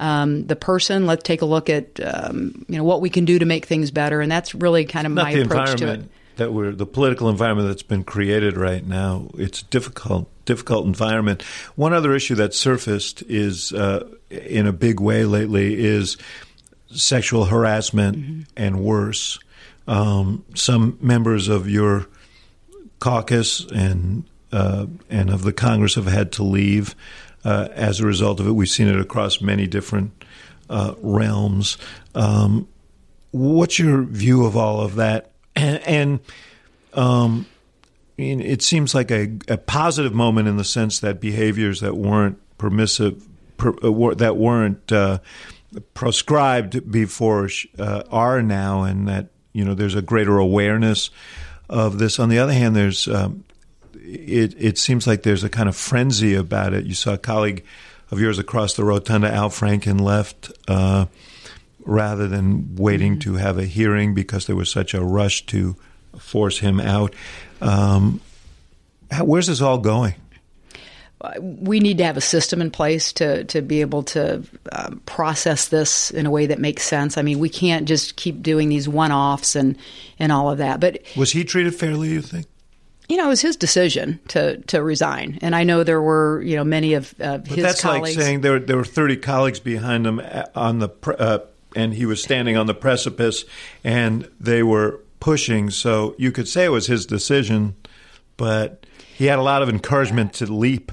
um, 0.00 0.46
the 0.46 0.56
person. 0.56 1.04
Let's 1.04 1.22
take 1.22 1.42
a 1.42 1.46
look 1.46 1.68
at 1.68 2.00
um, 2.02 2.64
you 2.66 2.78
know 2.78 2.84
what 2.84 3.02
we 3.02 3.10
can 3.10 3.26
do 3.26 3.38
to 3.38 3.44
make 3.44 3.66
things 3.66 3.90
better, 3.90 4.22
and 4.22 4.32
that's 4.32 4.54
really 4.54 4.86
kind 4.86 5.06
of 5.06 5.12
Not 5.12 5.24
my 5.24 5.30
approach 5.32 5.76
to 5.80 5.92
it. 5.92 6.00
That 6.38 6.52
we're 6.52 6.72
the 6.72 6.86
political 6.86 7.28
environment 7.28 7.68
that's 7.68 7.82
been 7.82 8.04
created 8.04 8.56
right 8.56 8.84
now. 8.84 9.28
It's 9.36 9.62
difficult, 9.62 10.28
difficult 10.44 10.86
environment. 10.86 11.42
One 11.76 11.92
other 11.92 12.14
issue 12.14 12.34
that 12.36 12.54
surfaced 12.54 13.22
is 13.28 13.72
uh, 13.72 14.08
in 14.30 14.66
a 14.66 14.72
big 14.72 15.00
way 15.00 15.24
lately 15.24 15.84
is 15.84 16.16
sexual 16.90 17.44
harassment 17.44 18.16
Mm-hmm. 18.16 18.40
and 18.56 18.80
worse. 18.80 19.38
Um, 19.86 20.44
some 20.54 20.98
members 21.00 21.48
of 21.48 21.68
your 21.68 22.06
caucus 22.98 23.64
and 23.70 24.24
uh, 24.52 24.86
and 25.10 25.30
of 25.30 25.42
the 25.42 25.52
Congress 25.52 25.94
have 25.96 26.06
had 26.06 26.32
to 26.32 26.42
leave 26.42 26.94
uh, 27.44 27.68
as 27.74 28.00
a 28.00 28.06
result 28.06 28.40
of 28.40 28.46
it. 28.46 28.52
We've 28.52 28.68
seen 28.68 28.88
it 28.88 28.98
across 28.98 29.40
many 29.40 29.66
different 29.66 30.24
uh, 30.70 30.94
realms. 31.02 31.78
Um, 32.14 32.68
what's 33.30 33.78
your 33.78 34.02
view 34.02 34.46
of 34.46 34.56
all 34.56 34.80
of 34.80 34.96
that? 34.96 35.32
And, 35.58 35.82
and 35.86 36.20
um, 36.92 37.46
it 38.16 38.62
seems 38.62 38.94
like 38.94 39.10
a, 39.10 39.30
a, 39.48 39.56
positive 39.56 40.14
moment 40.14 40.48
in 40.48 40.56
the 40.56 40.64
sense 40.64 41.00
that 41.00 41.20
behaviors 41.20 41.80
that 41.80 41.96
weren't 41.96 42.38
permissive, 42.58 43.26
per, 43.56 43.70
uh, 43.82 44.14
that 44.14 44.36
weren't 44.36 44.90
uh, 44.92 45.18
proscribed 45.94 46.90
before 46.90 47.48
uh, 47.78 48.02
are 48.10 48.42
now, 48.42 48.82
and 48.82 49.08
that 49.08 49.28
you 49.52 49.64
know 49.64 49.74
there's 49.74 49.94
a 49.94 50.02
greater 50.02 50.38
awareness 50.38 51.10
of 51.68 51.98
this. 51.98 52.18
On 52.18 52.28
the 52.28 52.38
other 52.38 52.52
hand, 52.52 52.74
there's 52.74 53.06
um, 53.08 53.44
it, 53.94 54.54
it 54.58 54.78
seems 54.78 55.06
like 55.06 55.22
there's 55.22 55.44
a 55.44 55.50
kind 55.50 55.68
of 55.68 55.76
frenzy 55.76 56.34
about 56.34 56.72
it. 56.72 56.86
You 56.86 56.94
saw 56.94 57.14
a 57.14 57.18
colleague 57.18 57.64
of 58.10 58.20
yours 58.20 58.38
across 58.38 58.74
the 58.74 58.84
rotunda, 58.84 59.32
Al 59.32 59.50
Franken, 59.50 60.00
left 60.00 60.50
uh, 60.66 61.06
rather 61.88 62.28
than 62.28 62.76
waiting 62.76 63.12
mm-hmm. 63.12 63.32
to 63.32 63.34
have 63.36 63.58
a 63.58 63.64
hearing 63.64 64.14
because 64.14 64.46
there 64.46 64.54
was 64.54 64.70
such 64.70 64.92
a 64.92 65.02
rush 65.02 65.46
to 65.46 65.74
force 66.18 66.58
him 66.58 66.80
out. 66.80 67.14
Um, 67.62 68.20
how, 69.10 69.24
where's 69.24 69.46
this 69.46 69.62
all 69.62 69.78
going? 69.78 70.14
We 71.40 71.80
need 71.80 71.98
to 71.98 72.04
have 72.04 72.16
a 72.16 72.20
system 72.20 72.60
in 72.60 72.70
place 72.70 73.12
to 73.14 73.42
to 73.44 73.60
be 73.60 73.80
able 73.80 74.04
to 74.04 74.44
um, 74.70 75.02
process 75.04 75.66
this 75.66 76.12
in 76.12 76.26
a 76.26 76.30
way 76.30 76.46
that 76.46 76.60
makes 76.60 76.84
sense. 76.84 77.18
I 77.18 77.22
mean, 77.22 77.40
we 77.40 77.48
can't 77.48 77.88
just 77.88 78.14
keep 78.14 78.40
doing 78.40 78.68
these 78.68 78.88
one 78.88 79.10
offs 79.10 79.56
and 79.56 79.76
and 80.20 80.30
all 80.30 80.48
of 80.48 80.58
that. 80.58 80.78
But 80.78 81.00
was 81.16 81.32
he 81.32 81.42
treated 81.42 81.74
fairly? 81.74 82.10
You 82.10 82.22
think? 82.22 82.46
you 83.08 83.16
know, 83.16 83.24
it 83.24 83.28
was 83.28 83.40
his 83.40 83.56
decision 83.56 84.20
to 84.28 84.58
to 84.62 84.82
resign, 84.82 85.38
and 85.40 85.56
I 85.56 85.64
know 85.64 85.82
there 85.82 86.02
were 86.02 86.42
you 86.42 86.56
know 86.56 86.64
many 86.64 86.92
of 86.94 87.14
uh, 87.18 87.38
his 87.38 87.62
that's 87.62 87.80
colleagues. 87.80 88.16
like 88.16 88.24
saying 88.24 88.42
there 88.42 88.60
there 88.60 88.76
were 88.76 88.84
thirty 88.84 89.16
colleagues 89.16 89.60
behind 89.60 90.06
him 90.06 90.20
on 90.54 90.78
the 90.78 90.90
uh, 91.18 91.38
and 91.76 91.94
he 91.94 92.06
was 92.06 92.22
standing 92.22 92.56
on 92.56 92.66
the 92.66 92.74
precipice, 92.74 93.44
and 93.84 94.28
they 94.40 94.62
were 94.62 95.00
pushing. 95.20 95.70
So 95.70 96.14
you 96.18 96.32
could 96.32 96.48
say 96.48 96.64
it 96.66 96.70
was 96.70 96.86
his 96.86 97.06
decision, 97.06 97.76
but 98.36 98.86
he 99.14 99.26
had 99.26 99.38
a 99.38 99.42
lot 99.42 99.62
of 99.62 99.68
encouragement 99.68 100.32
to 100.34 100.46
leap 100.46 100.92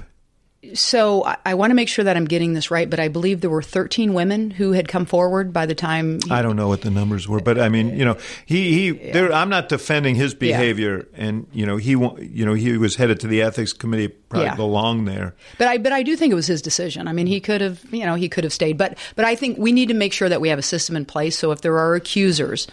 so 0.74 1.24
I, 1.24 1.36
I, 1.46 1.54
want 1.54 1.70
to 1.70 1.74
make 1.74 1.88
sure 1.88 2.04
that 2.04 2.16
I'm 2.16 2.24
getting 2.24 2.54
this 2.54 2.70
right, 2.70 2.88
but 2.88 3.00
I 3.00 3.08
believe 3.08 3.40
there 3.40 3.50
were 3.50 3.62
13 3.62 4.14
women 4.14 4.50
who 4.50 4.72
had 4.72 4.88
come 4.88 5.06
forward 5.06 5.52
by 5.52 5.66
the 5.66 5.74
time. 5.74 6.20
He, 6.20 6.30
I 6.30 6.42
don't 6.42 6.56
know 6.56 6.68
what 6.68 6.82
the 6.82 6.90
numbers 6.90 7.28
were, 7.28 7.40
but 7.40 7.58
I 7.60 7.68
mean, 7.68 7.96
you 7.96 8.04
know, 8.04 8.16
he 8.44 8.90
he. 8.90 9.08
Yeah. 9.08 9.30
I'm 9.32 9.48
not 9.48 9.68
defending 9.68 10.14
his 10.14 10.34
behavior, 10.34 11.08
yeah. 11.12 11.24
and 11.24 11.46
you 11.52 11.66
know, 11.66 11.76
he 11.76 11.90
you 11.90 12.44
know 12.44 12.54
he 12.54 12.76
was 12.78 12.96
headed 12.96 13.20
to 13.20 13.26
the 13.26 13.42
ethics 13.42 13.72
committee, 13.72 14.08
probably 14.08 14.46
yeah. 14.46 14.56
belonged 14.56 15.08
there. 15.08 15.34
But 15.58 15.68
I 15.68 15.78
but 15.78 15.92
I 15.92 16.02
do 16.02 16.16
think 16.16 16.32
it 16.32 16.36
was 16.36 16.46
his 16.46 16.62
decision. 16.62 17.08
I 17.08 17.12
mean, 17.12 17.26
he 17.26 17.40
could 17.40 17.60
have 17.60 17.84
you 17.92 18.04
know 18.04 18.14
he 18.14 18.28
could 18.28 18.44
have 18.44 18.52
stayed, 18.52 18.78
but 18.78 18.98
but 19.14 19.24
I 19.24 19.34
think 19.34 19.58
we 19.58 19.72
need 19.72 19.88
to 19.88 19.94
make 19.94 20.12
sure 20.12 20.28
that 20.28 20.40
we 20.40 20.48
have 20.48 20.58
a 20.58 20.62
system 20.62 20.96
in 20.96 21.04
place. 21.04 21.38
So 21.38 21.52
if 21.52 21.60
there 21.60 21.78
are 21.78 21.94
accusers, 21.94 22.66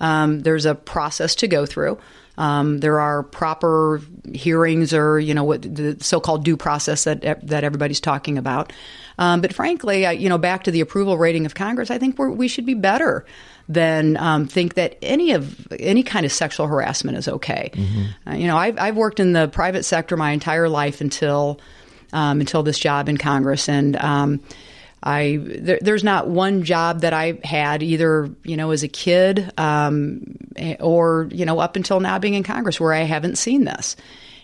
um, 0.00 0.40
there's 0.40 0.66
a 0.66 0.74
process 0.74 1.34
to 1.36 1.48
go 1.48 1.66
through. 1.66 1.98
Um, 2.38 2.78
there 2.78 3.00
are 3.00 3.24
proper 3.24 4.00
hearings 4.32 4.94
or 4.94 5.18
you 5.18 5.34
know 5.34 5.44
what 5.44 5.62
the 5.62 5.96
so-called 6.00 6.44
due 6.44 6.56
process 6.56 7.04
that 7.04 7.20
that 7.46 7.64
everybody's 7.64 8.00
talking 8.00 8.38
about. 8.38 8.72
Um, 9.18 9.40
but 9.40 9.52
frankly, 9.52 10.06
I, 10.06 10.12
you 10.12 10.28
know, 10.28 10.38
back 10.38 10.62
to 10.64 10.70
the 10.70 10.80
approval 10.80 11.18
rating 11.18 11.44
of 11.44 11.56
Congress, 11.56 11.90
I 11.90 11.98
think 11.98 12.16
we 12.18 12.46
should 12.46 12.64
be 12.64 12.74
better 12.74 13.26
than 13.68 14.16
um, 14.16 14.46
think 14.46 14.74
that 14.74 14.96
any 15.02 15.32
of 15.32 15.66
any 15.72 16.04
kind 16.04 16.24
of 16.24 16.32
sexual 16.32 16.68
harassment 16.68 17.18
is 17.18 17.26
okay. 17.26 17.70
Mm-hmm. 17.74 18.30
Uh, 18.30 18.34
you 18.36 18.46
know, 18.46 18.56
I've, 18.56 18.78
I've 18.78 18.96
worked 18.96 19.18
in 19.18 19.32
the 19.32 19.48
private 19.48 19.82
sector 19.82 20.16
my 20.16 20.30
entire 20.30 20.68
life 20.68 21.00
until 21.00 21.60
um, 22.12 22.40
until 22.40 22.62
this 22.62 22.78
job 22.78 23.08
in 23.08 23.18
Congress, 23.18 23.68
and 23.68 23.96
um, 23.96 24.40
I 25.02 25.38
there, 25.40 25.78
there's 25.80 26.04
not 26.04 26.28
one 26.28 26.64
job 26.64 27.02
that 27.02 27.12
I 27.12 27.38
had 27.44 27.82
either 27.82 28.30
you 28.44 28.56
know 28.56 28.70
as 28.70 28.82
a 28.82 28.88
kid 28.88 29.52
um, 29.58 30.36
or 30.80 31.28
you 31.30 31.44
know 31.44 31.58
up 31.60 31.76
until 31.76 32.00
now 32.00 32.18
being 32.18 32.34
in 32.34 32.42
Congress 32.42 32.80
where 32.80 32.92
I 32.92 33.02
haven't 33.02 33.36
seen 33.36 33.64
this. 33.64 33.96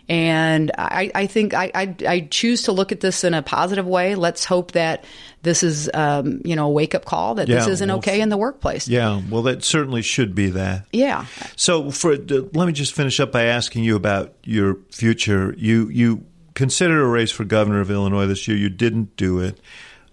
And 0.07 0.71
I, 0.77 1.11
I 1.15 1.27
think 1.27 1.55
I, 1.55 1.71
I, 1.75 1.97
I, 2.07 2.21
choose 2.31 2.65
to 2.65 2.73
look 2.73 2.93
at 2.93 3.01
this 3.01 3.25
in 3.25 3.33
a 3.33 3.41
positive 3.41 3.87
way. 3.87 4.17
Let's 4.17 4.45
hope 4.45 4.73
that 4.73 5.03
this 5.41 5.63
is, 5.63 5.89
um, 5.95 6.43
you 6.45 6.57
know, 6.57 6.67
a 6.67 6.71
wake 6.71 6.95
up 6.95 7.07
call 7.07 7.37
that 7.37 7.49
yeah, 7.49 7.57
this 7.57 7.69
isn't 7.69 7.89
well, 7.89 7.99
okay 7.99 8.21
in 8.21 8.29
the 8.29 8.37
workplace. 8.37 8.87
Yeah, 8.87 9.23
well, 9.31 9.41
that 9.45 9.65
certainly 9.65 10.03
should 10.03 10.35
be 10.35 10.51
that. 10.51 10.85
Yeah. 10.93 11.25
So, 11.57 11.91
for 11.91 12.13
uh, 12.13 12.19
let 12.53 12.67
me 12.67 12.73
just 12.73 12.93
finish 12.93 13.19
up 13.19 13.33
by 13.33 13.45
asking 13.45 13.85
you 13.85 13.97
about 13.97 14.35
your 14.45 14.77
future. 14.91 15.55
You 15.57 15.89
you 15.89 16.27
considered 16.53 17.03
a 17.03 17.07
race 17.07 17.31
for 17.31 17.45
governor 17.45 17.81
of 17.81 17.91
Illinois 17.91 18.27
this 18.27 18.47
year. 18.47 18.59
You 18.59 18.69
didn't 18.69 19.17
do 19.17 19.41
it. 19.41 19.59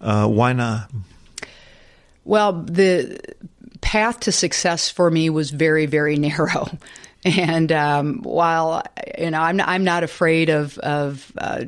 Uh, 0.01 0.27
why 0.27 0.53
not? 0.53 0.91
Well, 2.25 2.53
the 2.63 3.19
path 3.81 4.21
to 4.21 4.31
success 4.31 4.89
for 4.89 5.09
me 5.09 5.29
was 5.29 5.51
very, 5.51 5.85
very 5.85 6.15
narrow. 6.17 6.67
And 7.23 7.71
um, 7.71 8.21
while 8.23 8.83
you 9.17 9.29
know, 9.29 9.39
I'm 9.39 9.57
not, 9.57 9.67
I'm 9.67 9.83
not 9.83 10.03
afraid 10.03 10.49
of 10.49 10.77
of 10.79 11.31
uh, 11.37 11.65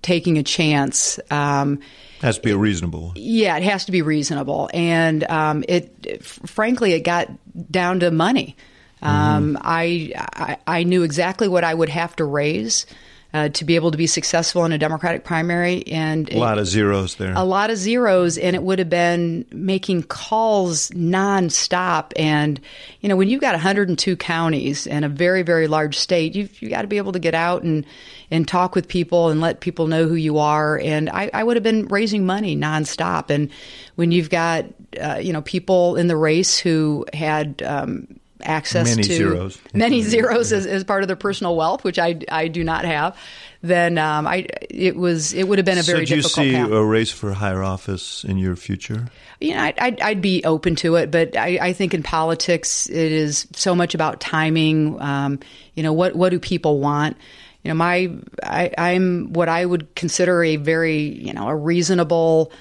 taking 0.00 0.38
a 0.38 0.44
chance. 0.44 1.18
Um, 1.30 1.80
has 2.20 2.36
to 2.36 2.42
be 2.42 2.52
a 2.52 2.56
reasonable. 2.56 3.12
Yeah, 3.16 3.56
it 3.56 3.64
has 3.64 3.86
to 3.86 3.92
be 3.92 4.02
reasonable, 4.02 4.70
and 4.72 5.24
um, 5.24 5.64
it, 5.66 5.92
it, 6.04 6.24
frankly, 6.24 6.92
it 6.92 7.00
got 7.00 7.28
down 7.68 7.98
to 8.00 8.12
money. 8.12 8.56
Um, 9.02 9.54
mm-hmm. 9.54 9.62
I, 9.62 10.12
I, 10.16 10.58
I 10.64 10.82
knew 10.84 11.02
exactly 11.02 11.48
what 11.48 11.64
I 11.64 11.74
would 11.74 11.88
have 11.88 12.14
to 12.16 12.24
raise 12.24 12.86
uh, 13.34 13.48
to 13.48 13.64
be 13.64 13.76
able 13.76 13.90
to 13.90 13.96
be 13.96 14.06
successful 14.06 14.64
in 14.64 14.72
a 14.72 14.78
Democratic 14.78 15.24
primary. 15.24 15.86
And 15.86 16.30
a 16.30 16.38
lot 16.38 16.58
it, 16.58 16.62
of 16.62 16.66
zeros 16.66 17.14
there. 17.14 17.32
A 17.34 17.44
lot 17.44 17.70
of 17.70 17.78
zeros, 17.78 18.36
and 18.36 18.54
it 18.54 18.62
would 18.62 18.78
have 18.78 18.90
been 18.90 19.46
making 19.50 20.02
calls 20.04 20.90
nonstop. 20.90 22.12
And 22.16 22.60
you 23.00 23.08
know, 23.08 23.16
when 23.16 23.28
you've 23.28 23.40
got 23.40 23.54
102 23.54 24.16
counties 24.16 24.86
and 24.86 25.04
a 25.04 25.08
very 25.08 25.42
very 25.42 25.66
large 25.66 25.96
state, 25.96 26.34
you've 26.34 26.60
you 26.60 26.68
got 26.68 26.82
to 26.82 26.88
be 26.88 26.98
able 26.98 27.12
to 27.12 27.18
get 27.18 27.34
out 27.34 27.62
and 27.62 27.86
and 28.30 28.46
talk 28.46 28.74
with 28.74 28.88
people 28.88 29.28
and 29.28 29.40
let 29.40 29.60
people 29.60 29.86
know 29.86 30.06
who 30.06 30.14
you 30.14 30.38
are. 30.38 30.78
And 30.78 31.08
I, 31.10 31.30
I 31.32 31.44
would 31.44 31.56
have 31.56 31.62
been 31.62 31.86
raising 31.88 32.26
money 32.26 32.56
nonstop. 32.56 33.30
And 33.30 33.50
when 33.94 34.12
you've 34.12 34.30
got 34.30 34.66
uh, 35.00 35.18
you 35.22 35.32
know 35.32 35.42
people 35.42 35.96
in 35.96 36.06
the 36.06 36.16
race 36.16 36.58
who 36.58 37.06
had 37.14 37.62
um, 37.62 38.20
access 38.42 38.88
many 38.88 39.02
to 39.02 39.14
zeros. 39.14 39.58
many 39.72 40.02
zeros 40.02 40.52
as, 40.52 40.66
as, 40.66 40.84
part 40.84 41.02
of 41.02 41.08
their 41.08 41.16
personal 41.16 41.56
wealth, 41.56 41.84
which 41.84 41.98
I, 41.98 42.20
I 42.30 42.48
do 42.48 42.64
not 42.64 42.84
have, 42.84 43.16
then 43.62 43.98
um, 43.98 44.26
I 44.26 44.46
it 44.68 44.96
was 44.96 45.32
it 45.32 45.44
would 45.46 45.58
have 45.58 45.64
been 45.64 45.78
a 45.78 45.82
very 45.82 46.06
so 46.06 46.10
do 46.10 46.16
you 46.16 46.22
difficult 46.22 46.44
see 46.44 46.52
path. 46.52 46.70
a 46.70 46.84
race 46.84 47.10
for 47.10 47.32
higher 47.32 47.62
office 47.62 48.24
in 48.24 48.38
your 48.38 48.56
future? 48.56 49.08
You 49.40 49.54
know, 49.54 49.62
I'd, 49.62 49.78
I'd, 49.78 50.00
I'd 50.00 50.22
be 50.22 50.44
open 50.44 50.76
to 50.76 50.96
it, 50.96 51.10
but 51.10 51.36
I, 51.36 51.58
I, 51.60 51.72
think 51.72 51.94
in 51.94 52.02
politics 52.02 52.88
it 52.88 53.12
is 53.12 53.46
so 53.52 53.74
much 53.74 53.94
about 53.94 54.20
timing. 54.20 55.00
Um, 55.00 55.40
you 55.74 55.82
know, 55.82 55.92
what 55.92 56.14
what 56.14 56.30
do 56.30 56.38
people 56.38 56.80
want? 56.80 57.16
You 57.62 57.70
know, 57.70 57.74
my 57.74 58.10
I, 58.42 58.72
I'm 58.76 59.32
what 59.32 59.48
I 59.48 59.64
would 59.64 59.94
consider 59.94 60.42
a 60.42 60.56
very 60.56 61.00
you 61.00 61.32
know 61.32 61.48
a 61.48 61.54
reasonable 61.54 62.52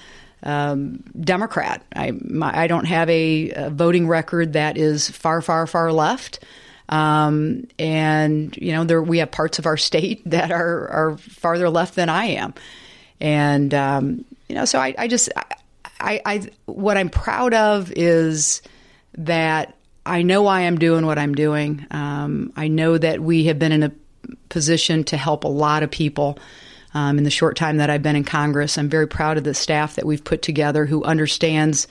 um, 0.43 1.03
Democrat. 1.19 1.83
I, 1.95 2.11
my, 2.11 2.63
I 2.63 2.67
don't 2.67 2.85
have 2.85 3.09
a, 3.09 3.51
a, 3.51 3.69
voting 3.69 4.07
record 4.07 4.53
that 4.53 4.77
is 4.77 5.09
far, 5.09 5.41
far, 5.41 5.67
far 5.67 5.91
left. 5.91 6.43
Um, 6.89 7.67
and 7.79 8.55
you 8.57 8.71
know, 8.71 8.83
there 8.83 9.01
we 9.01 9.19
have 9.19 9.31
parts 9.31 9.59
of 9.59 9.65
our 9.65 9.77
state 9.77 10.21
that 10.29 10.51
are 10.51 10.87
are 10.89 11.17
farther 11.17 11.69
left 11.69 11.95
than 11.95 12.09
I 12.09 12.25
am, 12.25 12.53
and 13.19 13.73
um, 13.73 14.25
you 14.51 14.55
know, 14.55 14.65
so 14.65 14.79
I, 14.79 14.93
I 14.97 15.07
just, 15.07 15.29
I, 16.01 16.21
I, 16.25 16.49
what 16.65 16.97
I'm 16.97 17.07
proud 17.07 17.53
of 17.53 17.89
is 17.95 18.61
that 19.17 19.77
I 20.05 20.23
know 20.23 20.45
I 20.45 20.63
am 20.63 20.77
doing 20.77 21.05
what 21.05 21.17
I'm 21.17 21.33
doing. 21.33 21.87
Um, 21.89 22.51
I 22.57 22.67
know 22.67 22.97
that 22.97 23.21
we 23.21 23.45
have 23.45 23.57
been 23.59 23.71
in 23.71 23.83
a 23.83 23.93
position 24.49 25.05
to 25.05 25.15
help 25.15 25.45
a 25.45 25.47
lot 25.47 25.83
of 25.83 25.91
people 25.91 26.37
um, 26.93 27.17
in 27.17 27.23
the 27.23 27.29
short 27.29 27.55
time 27.55 27.77
that 27.77 27.89
I've 27.89 28.03
been 28.03 28.15
in 28.15 28.23
Congress. 28.23 28.77
I'm 28.77 28.89
very 28.89 29.07
proud 29.07 29.37
of 29.37 29.43
the 29.43 29.53
staff 29.53 29.95
that 29.95 30.05
we've 30.05 30.23
put 30.23 30.41
together 30.41 30.85
who 30.85 31.03
understands 31.03 31.87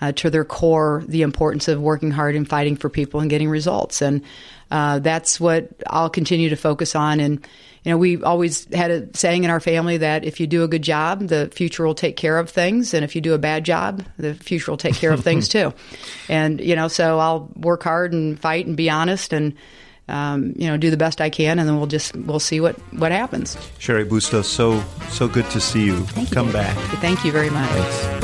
uh, 0.00 0.12
to 0.12 0.30
their 0.30 0.44
core 0.44 1.02
the 1.06 1.22
importance 1.22 1.68
of 1.68 1.80
working 1.80 2.10
hard 2.10 2.34
and 2.34 2.48
fighting 2.48 2.76
for 2.76 2.88
people 2.88 3.20
and 3.20 3.30
getting 3.30 3.48
results. 3.48 4.02
And 4.02 4.22
uh, 4.70 4.98
that's 4.98 5.38
what 5.38 5.70
I'll 5.86 6.10
continue 6.10 6.48
to 6.50 6.56
focus 6.56 6.96
on. 6.96 7.20
And, 7.20 7.46
you 7.84 7.90
know, 7.90 7.96
we 7.96 8.22
always 8.22 8.66
had 8.74 8.90
a 8.90 9.16
saying 9.16 9.44
in 9.44 9.50
our 9.50 9.60
family 9.60 9.98
that 9.98 10.24
if 10.24 10.40
you 10.40 10.46
do 10.46 10.64
a 10.64 10.68
good 10.68 10.82
job, 10.82 11.28
the 11.28 11.48
future 11.54 11.86
will 11.86 11.94
take 11.94 12.16
care 12.16 12.38
of 12.38 12.50
things. 12.50 12.92
And 12.92 13.04
if 13.04 13.14
you 13.14 13.20
do 13.20 13.34
a 13.34 13.38
bad 13.38 13.64
job, 13.64 14.04
the 14.18 14.34
future 14.34 14.72
will 14.72 14.78
take 14.78 14.96
care 14.96 15.12
of 15.12 15.22
things 15.22 15.48
too. 15.48 15.72
And, 16.28 16.60
you 16.60 16.74
know, 16.74 16.88
so 16.88 17.18
I'll 17.18 17.50
work 17.54 17.84
hard 17.84 18.12
and 18.12 18.38
fight 18.38 18.66
and 18.66 18.76
be 18.76 18.90
honest 18.90 19.32
and, 19.32 19.54
um, 20.08 20.52
you 20.56 20.66
know, 20.66 20.76
do 20.76 20.90
the 20.90 20.96
best 20.96 21.20
I 21.20 21.30
can, 21.30 21.58
and 21.58 21.68
then 21.68 21.76
we'll 21.76 21.86
just 21.86 22.14
we'll 22.16 22.40
see 22.40 22.60
what 22.60 22.76
what 22.92 23.12
happens. 23.12 23.56
Cheri 23.78 24.04
Bustos, 24.04 24.44
so 24.44 24.82
so 25.10 25.28
good 25.28 25.48
to 25.50 25.60
see 25.60 25.84
you. 25.84 26.00
Thank 26.06 26.32
Come 26.32 26.48
you. 26.48 26.52
back. 26.52 26.76
Thank 27.00 27.24
you 27.24 27.32
very 27.32 27.50
much. 27.50 27.70
Thanks. 27.70 28.20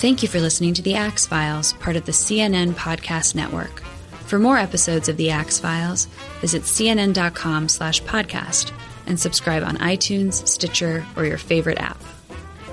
Thank 0.00 0.22
you 0.22 0.28
for 0.28 0.40
listening 0.40 0.74
to 0.74 0.82
the 0.82 0.94
Axe 0.96 1.26
Files, 1.26 1.72
part 1.74 1.96
of 1.96 2.04
the 2.04 2.12
CNN 2.12 2.72
Podcast 2.72 3.34
Network. 3.34 3.80
For 4.26 4.38
more 4.38 4.58
episodes 4.58 5.08
of 5.08 5.16
the 5.16 5.30
Axe 5.30 5.58
Files, 5.58 6.06
visit 6.40 6.62
cnn.com/podcast 6.62 8.72
and 9.06 9.20
subscribe 9.20 9.62
on 9.62 9.76
iTunes, 9.78 10.46
Stitcher, 10.48 11.06
or 11.16 11.24
your 11.24 11.38
favorite 11.38 11.78
app. 11.78 12.00